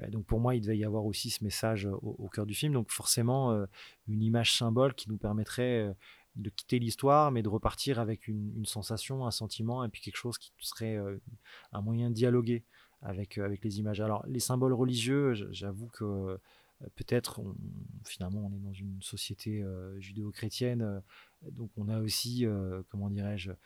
Euh, 0.00 0.08
donc 0.10 0.26
pour 0.26 0.40
moi, 0.40 0.54
il 0.54 0.60
devait 0.60 0.78
y 0.78 0.84
avoir 0.84 1.04
aussi 1.04 1.30
ce 1.30 1.42
message 1.42 1.88
au, 2.02 2.28
cœur 2.28 2.46
du 2.46 2.54
film. 2.54 2.72
Donc 2.72 2.90
forcément, 2.90 3.52
euh, 3.52 3.66
une 4.08 4.22
image 4.22 4.56
symbole 4.56 4.94
qui 4.94 5.08
nous 5.08 5.18
permettrait 5.18 5.94
de 6.36 6.50
quitter 6.50 6.78
l'histoire, 6.78 7.30
mais 7.30 7.42
de 7.42 7.48
repartir 7.48 7.98
avec 7.98 8.28
une, 8.28 8.66
sensation, 8.66 9.26
un 9.26 9.30
sentiment, 9.30 9.84
et 9.84 9.88
puis 9.88 10.00
quelque 10.00 10.16
chose 10.16 10.38
qui 10.38 10.52
serait 10.58 10.98
un 11.72 11.80
moyen 11.80 12.10
de 12.10 12.14
dialoguer 12.14 12.64
avec 13.02 13.36
les 13.36 13.78
images. 13.78 14.00
Alors 14.00 14.24
les 14.26 14.40
symboles 14.40 14.72
religieux, 14.72 15.34
j'avoue 15.52 15.88
que 15.88 16.38
peut-être 16.96 17.40
finalement 18.04 18.46
on 18.46 18.54
est 18.54 18.60
dans 18.60 18.72
une 18.72 19.00
société 19.00 19.64
judéo-chrétienne 19.98 21.02
donc 21.52 21.70
on 21.76 21.88
a 21.88 22.00
aussi, 22.00 22.46
euh, 22.46 22.82
comment 22.88 23.10
dirais-je, 23.10 23.50
euh, 23.50 23.56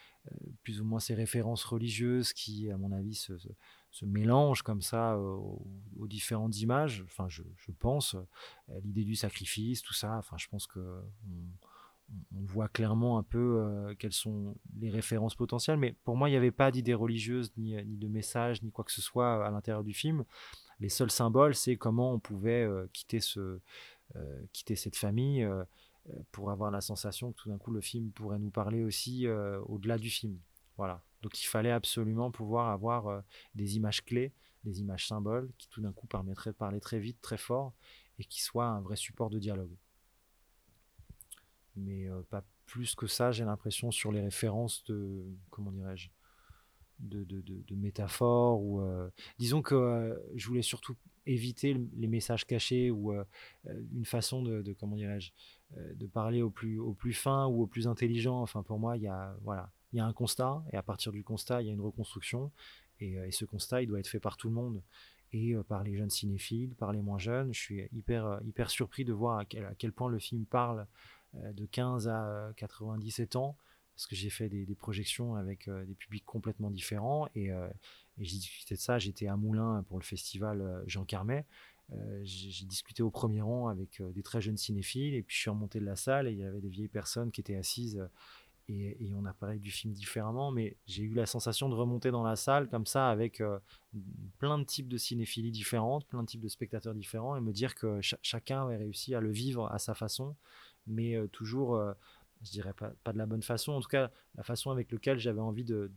plus 0.62 0.80
ou 0.80 0.84
moins 0.84 1.00
ces 1.00 1.14
références 1.14 1.64
religieuses 1.64 2.32
qui, 2.32 2.70
à 2.70 2.76
mon 2.76 2.92
avis, 2.92 3.14
se, 3.14 3.34
mélangent 4.04 4.62
comme 4.62 4.82
ça 4.82 5.14
euh, 5.14 5.36
aux, 5.98 6.06
différentes 6.08 6.58
images. 6.60 7.02
Enfin, 7.06 7.28
je, 7.28 7.42
pense, 7.78 8.16
l'idée 8.82 9.04
du 9.04 9.14
sacrifice, 9.14 9.82
tout 9.82 9.94
ça. 9.94 10.16
Enfin, 10.18 10.36
je 10.38 10.48
pense 10.48 10.66
que 10.66 11.02
on, 12.34 12.40
voit 12.44 12.68
clairement 12.68 13.18
un 13.18 13.22
peu 13.22 13.94
quelles 13.98 14.14
sont 14.14 14.56
les 14.78 14.88
références 14.88 15.34
potentielles. 15.34 15.76
Mais 15.76 15.94
pour 16.04 16.16
moi, 16.16 16.28
il 16.28 16.32
n'y 16.32 16.38
avait 16.38 16.50
pas 16.50 16.70
d'idée 16.70 16.94
religieuse, 16.94 17.52
ni, 17.58 17.74
de 17.84 18.08
message, 18.08 18.62
ni 18.62 18.70
quoi 18.70 18.84
que 18.84 18.92
ce 18.92 19.02
soit 19.02 19.46
à 19.46 19.50
l'intérieur 19.50 19.84
du 19.84 19.92
film. 19.92 20.24
Les 20.80 20.88
seuls 20.88 21.10
symboles, 21.10 21.54
c'est 21.54 21.76
comment 21.76 22.12
on 22.12 22.18
pouvait 22.18 22.68
quitter 22.92 23.20
ce 23.20 23.60
quitter 24.52 24.76
cette 24.76 24.96
famille 24.96 25.48
pour 26.32 26.50
avoir 26.50 26.70
la 26.70 26.80
sensation 26.80 27.32
que 27.32 27.36
tout 27.36 27.48
d'un 27.48 27.58
coup 27.58 27.70
le 27.70 27.80
film 27.80 28.10
pourrait 28.10 28.38
nous 28.38 28.50
parler 28.50 28.82
aussi 28.84 29.26
au-delà 29.28 29.98
du 29.98 30.10
film. 30.10 30.38
Voilà. 30.76 31.02
Donc 31.22 31.40
il 31.42 31.46
fallait 31.46 31.72
absolument 31.72 32.30
pouvoir 32.30 32.68
avoir 32.68 33.22
des 33.54 33.76
images 33.76 34.04
clés, 34.04 34.32
des 34.64 34.80
images 34.80 35.08
symboles 35.08 35.50
qui 35.58 35.68
tout 35.68 35.80
d'un 35.80 35.92
coup 35.92 36.06
permettraient 36.06 36.52
de 36.52 36.56
parler 36.56 36.80
très 36.80 37.00
vite, 37.00 37.20
très 37.20 37.38
fort 37.38 37.72
et 38.18 38.24
qui 38.24 38.40
soient 38.40 38.66
un 38.66 38.80
vrai 38.80 38.96
support 38.96 39.30
de 39.30 39.38
dialogue. 39.38 39.76
Mais 41.76 42.08
pas 42.30 42.44
plus 42.66 42.94
que 42.94 43.06
ça, 43.06 43.30
j'ai 43.32 43.44
l'impression, 43.44 43.90
sur 43.90 44.12
les 44.12 44.20
références 44.20 44.84
de, 44.84 45.24
comment 45.50 45.72
dirais-je, 45.72 46.10
de, 47.00 47.74
métaphores. 47.74 48.60
Ou, 48.60 48.80
euh, 48.80 49.08
disons 49.38 49.62
que 49.62 49.74
euh, 49.74 50.16
je 50.34 50.46
voulais 50.48 50.62
surtout 50.62 50.96
éviter 51.26 51.76
les 51.96 52.08
messages 52.08 52.46
cachés 52.46 52.90
ou 52.90 53.12
euh, 53.12 53.24
une 53.92 54.04
façon 54.04 54.42
de, 54.42 54.72
comment 54.78 54.96
dirais-je, 54.96 55.32
de 55.94 56.06
parler 56.06 56.40
au 56.40 56.50
plus, 56.50 56.78
au 56.78 56.94
plus 56.94 57.12
fin 57.12 57.46
ou 57.46 57.62
au 57.62 57.66
plus 57.66 57.86
intelligent. 57.86 58.40
Enfin, 58.40 58.62
pour 58.62 58.78
moi, 58.78 58.96
il 58.96 59.02
y 59.02 59.08
a, 59.08 59.36
voilà, 59.42 59.70
il 59.92 59.98
y 59.98 60.00
a 60.00 60.06
un 60.06 60.12
constat 60.12 60.62
et 60.72 60.76
à 60.76 60.82
partir 60.82 61.12
du 61.12 61.22
constat, 61.22 61.62
il 61.62 61.66
y 61.66 61.70
a 61.70 61.72
une 61.72 61.80
reconstruction. 61.80 62.50
Et, 63.00 63.30
ce 63.30 63.44
constat, 63.44 63.82
il 63.82 63.88
doit 63.88 64.00
être 64.00 64.08
fait 64.08 64.20
par 64.20 64.36
tout 64.36 64.48
le 64.48 64.54
monde 64.54 64.82
et 65.32 65.54
par 65.68 65.84
les 65.84 65.94
jeunes 65.94 66.10
cinéphiles, 66.10 66.74
par 66.74 66.92
les 66.92 67.02
moins 67.02 67.18
jeunes. 67.18 67.52
Je 67.52 67.60
suis 67.60 67.88
hyper, 67.92 68.40
hyper 68.46 68.70
surpris 68.70 69.04
de 69.04 69.12
voir 69.12 69.38
à 69.38 69.44
quel, 69.44 69.92
point 69.92 70.08
le 70.08 70.18
film 70.18 70.46
parle 70.46 70.86
de 71.34 71.66
15 71.66 72.08
à 72.08 72.52
97 72.56 73.36
ans, 73.36 73.56
parce 73.98 74.06
que 74.06 74.14
j'ai 74.14 74.30
fait 74.30 74.48
des, 74.48 74.76
projections 74.76 75.34
avec 75.34 75.66
euh, 75.66 75.84
des 75.84 75.96
publics 75.96 76.24
complètement 76.24 76.70
différents. 76.70 77.28
Et, 77.34 77.50
euh, 77.50 77.66
et 78.16 78.24
j'ai 78.24 78.36
discuté 78.36 78.76
de 78.76 78.80
ça. 78.80 78.96
J'étais 78.96 79.26
à 79.26 79.36
Moulins 79.36 79.84
pour 79.88 79.98
le 79.98 80.04
festival 80.04 80.84
Jean 80.86 81.04
Carmet. 81.04 81.44
j'ai 82.22 82.64
discuté 82.66 83.02
au 83.02 83.10
premier 83.10 83.40
rang 83.40 83.66
avec 83.66 84.00
des 84.00 84.22
très 84.22 84.40
jeunes 84.40 84.56
cinéphiles. 84.56 85.14
Et 85.14 85.22
puis 85.24 85.34
je 85.34 85.40
suis 85.40 85.50
remonté 85.50 85.80
de 85.80 85.84
la 85.84 85.96
salle 85.96 86.28
et 86.28 86.30
il 86.30 86.38
y 86.38 86.44
avait 86.44 86.60
des 86.60 86.68
vieilles 86.68 86.86
personnes 86.86 87.32
qui 87.32 87.40
étaient 87.40 87.56
assises. 87.56 88.08
Et, 88.68 89.12
on 89.16 89.24
a 89.24 89.32
parlé 89.32 89.58
du 89.58 89.70
film 89.72 89.94
différemment, 89.94 90.52
mais 90.52 90.76
j'ai 90.86 91.02
eu 91.02 91.14
la 91.14 91.26
sensation 91.26 91.68
de 91.68 91.74
remonter 91.74 92.10
dans 92.12 92.22
la 92.22 92.36
salle 92.36 92.68
comme 92.68 92.86
ça 92.86 93.08
avec 93.08 93.42
plein 94.38 94.58
de 94.58 94.64
types 94.64 94.88
de 94.88 94.98
cinéphilie 94.98 95.50
différentes, 95.50 96.06
plein 96.06 96.22
de 96.22 96.28
types 96.28 96.42
de 96.42 96.48
spectateurs 96.48 96.94
différents 96.94 97.34
et 97.34 97.40
me 97.40 97.52
dire 97.52 97.74
que 97.74 97.98
chacun 98.00 98.62
avait 98.62 98.76
réussi 98.76 99.16
à 99.16 99.20
le 99.20 99.32
vivre 99.32 99.72
à 99.72 99.78
sa 99.80 99.94
façon 99.94 100.36
mais 100.88 101.14
euh, 101.14 101.28
toujours, 101.28 101.76
euh, 101.76 101.92
je 102.42 102.50
dirais 102.50 102.72
pas, 102.72 103.12
de 103.12 103.18
la 103.18 103.26
bonne 103.26 103.42
façon, 103.42 103.72
en 103.72 103.80
tout 103.80 103.88
cas 103.88 104.10
la 104.36 104.42
façon 104.42 104.70
avec 104.70 104.92
laquelle 104.92 105.18
j'avais 105.18 105.40
envie 105.40 105.64
de, 105.64 105.90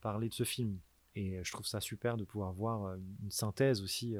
parler 0.00 0.28
de 0.28 0.34
ce 0.34 0.44
film. 0.44 0.78
Et 1.16 1.38
je 1.44 1.52
trouve 1.52 1.66
ça 1.66 1.80
super 1.80 2.16
de 2.16 2.24
pouvoir 2.24 2.52
voir 2.52 2.84
euh, 2.84 2.96
une 3.22 3.30
synthèse 3.30 3.82
aussi, 3.82 4.16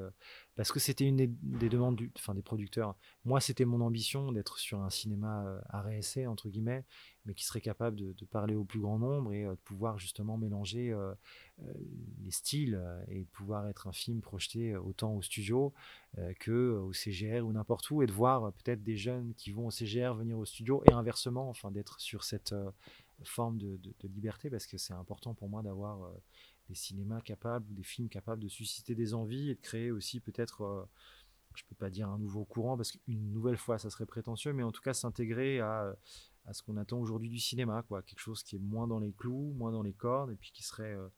parce 0.54 0.70
que 0.70 0.78
c'était 0.78 1.04
une 1.04 1.16
des, 1.16 1.68
demandes 1.68 1.96
du, 1.96 2.12
enfin, 2.16 2.34
des 2.34 2.42
producteurs. 2.42 2.94
Moi, 3.24 3.40
c'était 3.40 3.64
mon 3.64 3.80
ambition 3.80 4.30
d'être 4.30 4.58
sur 4.58 4.80
un 4.80 4.90
cinéma 4.90 5.60
à 5.68 5.82
réessai, 5.82 6.26
entre 6.26 6.48
guillemets, 6.48 6.84
mais 7.26 7.34
qui 7.34 7.44
serait 7.44 7.60
capable 7.60 7.96
de, 7.96 8.24
parler 8.26 8.54
au 8.54 8.64
plus 8.64 8.80
grand 8.80 8.98
nombre 8.98 9.32
et 9.32 9.44
de 9.44 9.54
pouvoir 9.64 9.98
justement 9.98 10.38
mélanger 10.38 10.94
les 12.22 12.30
styles 12.30 12.80
et 13.08 13.24
pouvoir 13.32 13.68
être 13.68 13.86
un 13.86 13.92
film 13.92 14.20
projeté 14.20 14.76
autant 14.76 15.14
au 15.14 15.22
studio 15.22 15.72
que 16.38 16.78
au 16.78 16.92
CGR 16.92 17.44
ou 17.44 17.52
n'importe 17.52 17.90
où 17.90 18.02
et 18.02 18.06
de 18.06 18.12
voir 18.12 18.52
peut-être 18.52 18.82
des 18.82 18.96
jeunes 18.96 19.34
qui 19.34 19.50
vont 19.50 19.66
au 19.66 19.70
CGR 19.70 20.14
venir 20.14 20.38
au 20.38 20.44
studio 20.44 20.82
et 20.88 20.92
inversement, 20.92 21.48
enfin 21.48 21.70
d'être 21.70 22.00
sur 22.00 22.24
cette 22.24 22.54
forme 23.24 23.58
de, 23.58 23.78
liberté 24.04 24.50
parce 24.50 24.66
que 24.66 24.78
c'est 24.78 24.94
important 24.94 25.34
pour 25.34 25.48
moi 25.48 25.62
d'avoir 25.62 26.10
des 26.68 26.74
cinémas 26.74 27.20
capables 27.20 27.72
des 27.74 27.82
films 27.82 28.08
capables 28.08 28.42
de 28.42 28.48
susciter 28.48 28.94
des 28.94 29.14
envies 29.14 29.50
et 29.50 29.54
de 29.54 29.60
créer 29.60 29.90
aussi 29.90 30.20
peut-être, 30.20 30.62
euh, 30.62 30.84
je 31.54 31.62
peux 31.68 31.74
pas 31.74 31.90
dire 31.90 32.08
un 32.08 32.18
nouveau 32.18 32.44
courant 32.44 32.76
parce 32.76 32.92
qu'une 32.92 33.32
nouvelle 33.32 33.56
fois 33.56 33.78
ça 33.78 33.90
serait 33.90 34.06
prétentieux, 34.06 34.52
mais 34.52 34.62
en 34.62 34.72
tout 34.72 34.82
cas 34.82 34.94
s'intégrer 34.94 35.60
à, 35.60 35.94
à 36.46 36.52
ce 36.52 36.62
qu'on 36.62 36.76
attend 36.76 36.98
aujourd'hui 36.98 37.30
du 37.30 37.38
cinéma, 37.38 37.82
quoi, 37.88 38.02
quelque 38.02 38.20
chose 38.20 38.42
qui 38.42 38.56
est 38.56 38.60
moins 38.60 38.86
dans 38.86 38.98
les 38.98 39.12
clous, 39.12 39.52
moins 39.56 39.72
dans 39.72 39.82
les 39.82 39.94
cordes 39.94 40.30
et 40.30 40.36
puis 40.36 40.50
qui 40.52 40.62
serait 40.62 40.94
euh, 40.94 41.08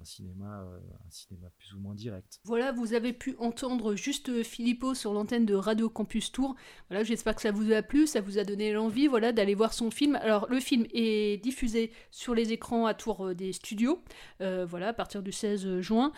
un 0.00 0.04
cinéma, 0.04 0.62
euh, 0.62 0.78
un 1.06 1.10
cinéma 1.10 1.48
plus 1.58 1.74
ou 1.74 1.80
moins 1.80 1.94
direct. 1.94 2.40
Voilà, 2.44 2.72
vous 2.72 2.94
avez 2.94 3.12
pu 3.12 3.36
entendre 3.38 3.94
juste 3.94 4.42
Philippot 4.42 4.94
sur 4.94 5.12
l'antenne 5.12 5.46
de 5.46 5.54
Radio 5.54 5.88
Campus 5.88 6.32
Tour. 6.32 6.56
Voilà, 6.88 7.04
j'espère 7.04 7.34
que 7.34 7.42
ça 7.42 7.52
vous 7.52 7.72
a 7.72 7.82
plu, 7.82 8.06
ça 8.06 8.20
vous 8.20 8.38
a 8.38 8.44
donné 8.44 8.72
l'envie, 8.72 9.06
voilà, 9.06 9.32
d'aller 9.32 9.54
voir 9.54 9.72
son 9.72 9.90
film. 9.90 10.16
Alors, 10.16 10.48
le 10.48 10.60
film 10.60 10.86
est 10.92 11.42
diffusé 11.42 11.92
sur 12.10 12.34
les 12.34 12.52
écrans 12.52 12.86
à 12.86 12.94
Tours 12.94 13.28
euh, 13.28 13.34
des 13.34 13.52
studios, 13.52 14.02
euh, 14.40 14.66
voilà, 14.68 14.88
à 14.88 14.92
partir 14.92 15.22
du 15.22 15.32
16 15.32 15.80
juin. 15.80 16.12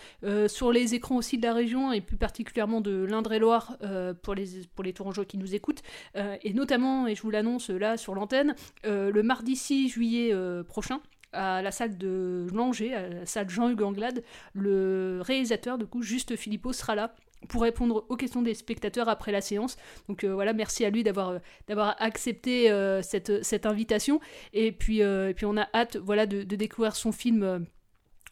sur 0.49 0.73
les 0.73 0.95
écrans 0.95 1.17
aussi 1.17 1.39
de 1.39 1.43
la 1.43 1.53
région 1.53 1.93
et 1.93 2.01
plus 2.01 2.17
particulièrement 2.17 2.81
de 2.81 3.05
l'Indre-et-Loire 3.05 3.77
pour 4.23 4.35
les 4.35 4.67
pour 4.75 4.85
les 4.85 4.93
Tourangeaux 4.93 5.25
qui 5.25 5.39
nous 5.39 5.55
écoutent, 5.55 5.83
et 6.15 6.53
notamment, 6.53 7.07
et 7.07 7.15
je 7.15 7.23
vous 7.23 7.31
l'annonce 7.31 7.71
là 7.71 7.97
sur 7.97 8.15
l'antenne, 8.15 8.55
le 8.85 9.23
mardi 9.23 9.57
6 9.57 9.89
juillet 9.89 10.35
prochain 10.65 11.01
à 11.35 11.63
la 11.63 11.71
salle 11.71 11.99
de 11.99 12.47
Langer, 12.53 12.95
à 12.95 13.09
la 13.09 13.27
salle 13.27 13.51
Jean-Hugues 13.51 13.83
Anglade, 13.83 14.23
le 14.55 15.21
réalisateur, 15.23 15.79
du 15.79 15.87
coup, 15.87 16.03
Juste 16.03 16.37
Philippot, 16.37 16.73
sera 16.73 16.95
là 16.95 17.15
pour 17.49 17.63
répondre 17.63 18.05
aux 18.09 18.17
questions 18.17 18.43
des 18.43 18.55
spectateurs 18.55 19.09
après 19.09 19.33
la 19.33 19.41
séance. 19.41 19.77
Donc 20.09 20.25
euh, 20.25 20.35
voilà, 20.35 20.53
merci 20.53 20.85
à 20.85 20.91
lui 20.91 21.03
d'avoir 21.03 21.31
euh, 21.31 21.39
d'avoir 21.69 21.95
accepté 21.99 22.71
euh, 22.71 23.03
cette, 23.03 23.45
cette 23.45 23.67
invitation. 23.67 24.21
Et 24.53 24.73
puis, 24.73 25.01
et 25.01 25.35
puis 25.35 25.47
on 25.47 25.57
a 25.57 25.69
hâte 25.75 25.97
voilà, 25.97 26.27
de, 26.27 26.43
de 26.43 26.57
découvrir 26.57 26.97
son 26.97 27.13
film 27.13 27.67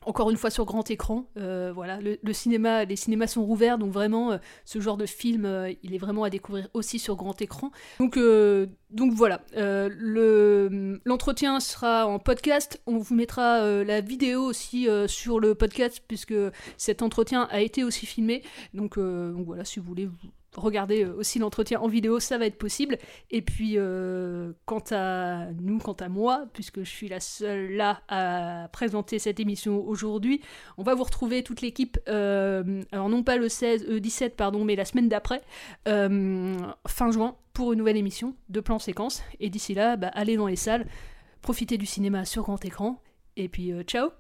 encore 0.06 0.30
une 0.30 0.36
fois 0.36 0.50
sur 0.50 0.64
grand 0.64 0.90
écran. 0.90 1.26
Euh, 1.36 1.72
voilà, 1.74 1.98
le, 2.00 2.32
cinéma, 2.32 2.84
les 2.84 2.96
cinémas 2.96 3.26
sont 3.26 3.44
rouverts, 3.44 3.78
donc 3.78 3.92
vraiment, 3.92 4.32
euh, 4.32 4.38
ce 4.64 4.80
genre 4.80 4.96
de 4.96 5.06
film, 5.06 5.44
euh, 5.44 5.72
il 5.82 5.94
est 5.94 5.98
vraiment 5.98 6.24
à 6.24 6.30
découvrir 6.30 6.68
aussi 6.74 6.98
sur 6.98 7.16
grand 7.16 7.40
écran. 7.40 7.70
Donc, 7.98 8.18
donc 8.90 9.12
voilà, 9.14 9.42
l'entretien 11.04 11.60
sera 11.60 12.06
en 12.06 12.18
podcast. 12.18 12.80
On 12.86 12.98
vous 12.98 13.14
mettra 13.14 13.84
la 13.84 14.00
vidéo 14.00 14.42
aussi 14.42 14.88
sur 15.06 15.40
le 15.40 15.54
podcast, 15.54 16.02
puisque 16.06 16.34
cet 16.76 17.02
entretien 17.02 17.48
a 17.50 17.60
été 17.60 17.84
aussi 17.84 18.06
filmé. 18.06 18.42
Donc, 18.74 18.98
donc 18.98 19.46
voilà, 19.46 19.64
si 19.64 19.80
vous 19.80 19.86
voulez 19.86 20.08
Regardez 20.56 21.04
euh, 21.04 21.14
aussi 21.16 21.38
l'entretien 21.38 21.80
en 21.80 21.88
vidéo, 21.88 22.20
ça 22.20 22.36
va 22.38 22.46
être 22.46 22.58
possible. 22.58 22.98
Et 23.30 23.42
puis, 23.42 23.74
euh, 23.76 24.52
quant 24.66 24.82
à 24.90 25.46
nous, 25.60 25.78
quant 25.78 25.94
à 25.94 26.08
moi, 26.08 26.44
puisque 26.52 26.80
je 26.80 26.90
suis 26.90 27.08
la 27.08 27.20
seule 27.20 27.72
là 27.72 28.02
à 28.08 28.68
présenter 28.72 29.18
cette 29.18 29.40
émission 29.40 29.84
aujourd'hui, 29.86 30.42
on 30.76 30.82
va 30.82 30.94
vous 30.94 31.04
retrouver 31.04 31.42
toute 31.42 31.62
l'équipe, 31.62 31.98
euh, 32.08 32.82
alors 32.92 33.08
non 33.08 33.22
pas 33.22 33.36
le 33.36 33.48
16, 33.48 33.88
17, 33.88 34.36
pardon, 34.36 34.64
mais 34.64 34.76
la 34.76 34.84
semaine 34.84 35.08
d'après, 35.08 35.42
fin 35.86 37.10
juin, 37.10 37.36
pour 37.54 37.72
une 37.72 37.78
nouvelle 37.78 37.96
émission 37.96 38.34
de 38.48 38.60
plan 38.60 38.78
séquence. 38.78 39.22
Et 39.40 39.48
d'ici 39.48 39.74
là, 39.74 39.96
bah, 39.96 40.10
allez 40.14 40.36
dans 40.36 40.46
les 40.46 40.56
salles, 40.56 40.86
profitez 41.40 41.78
du 41.78 41.86
cinéma 41.86 42.24
sur 42.24 42.42
grand 42.42 42.62
écran, 42.64 43.00
et 43.36 43.48
puis 43.48 43.72
ciao 43.84 44.10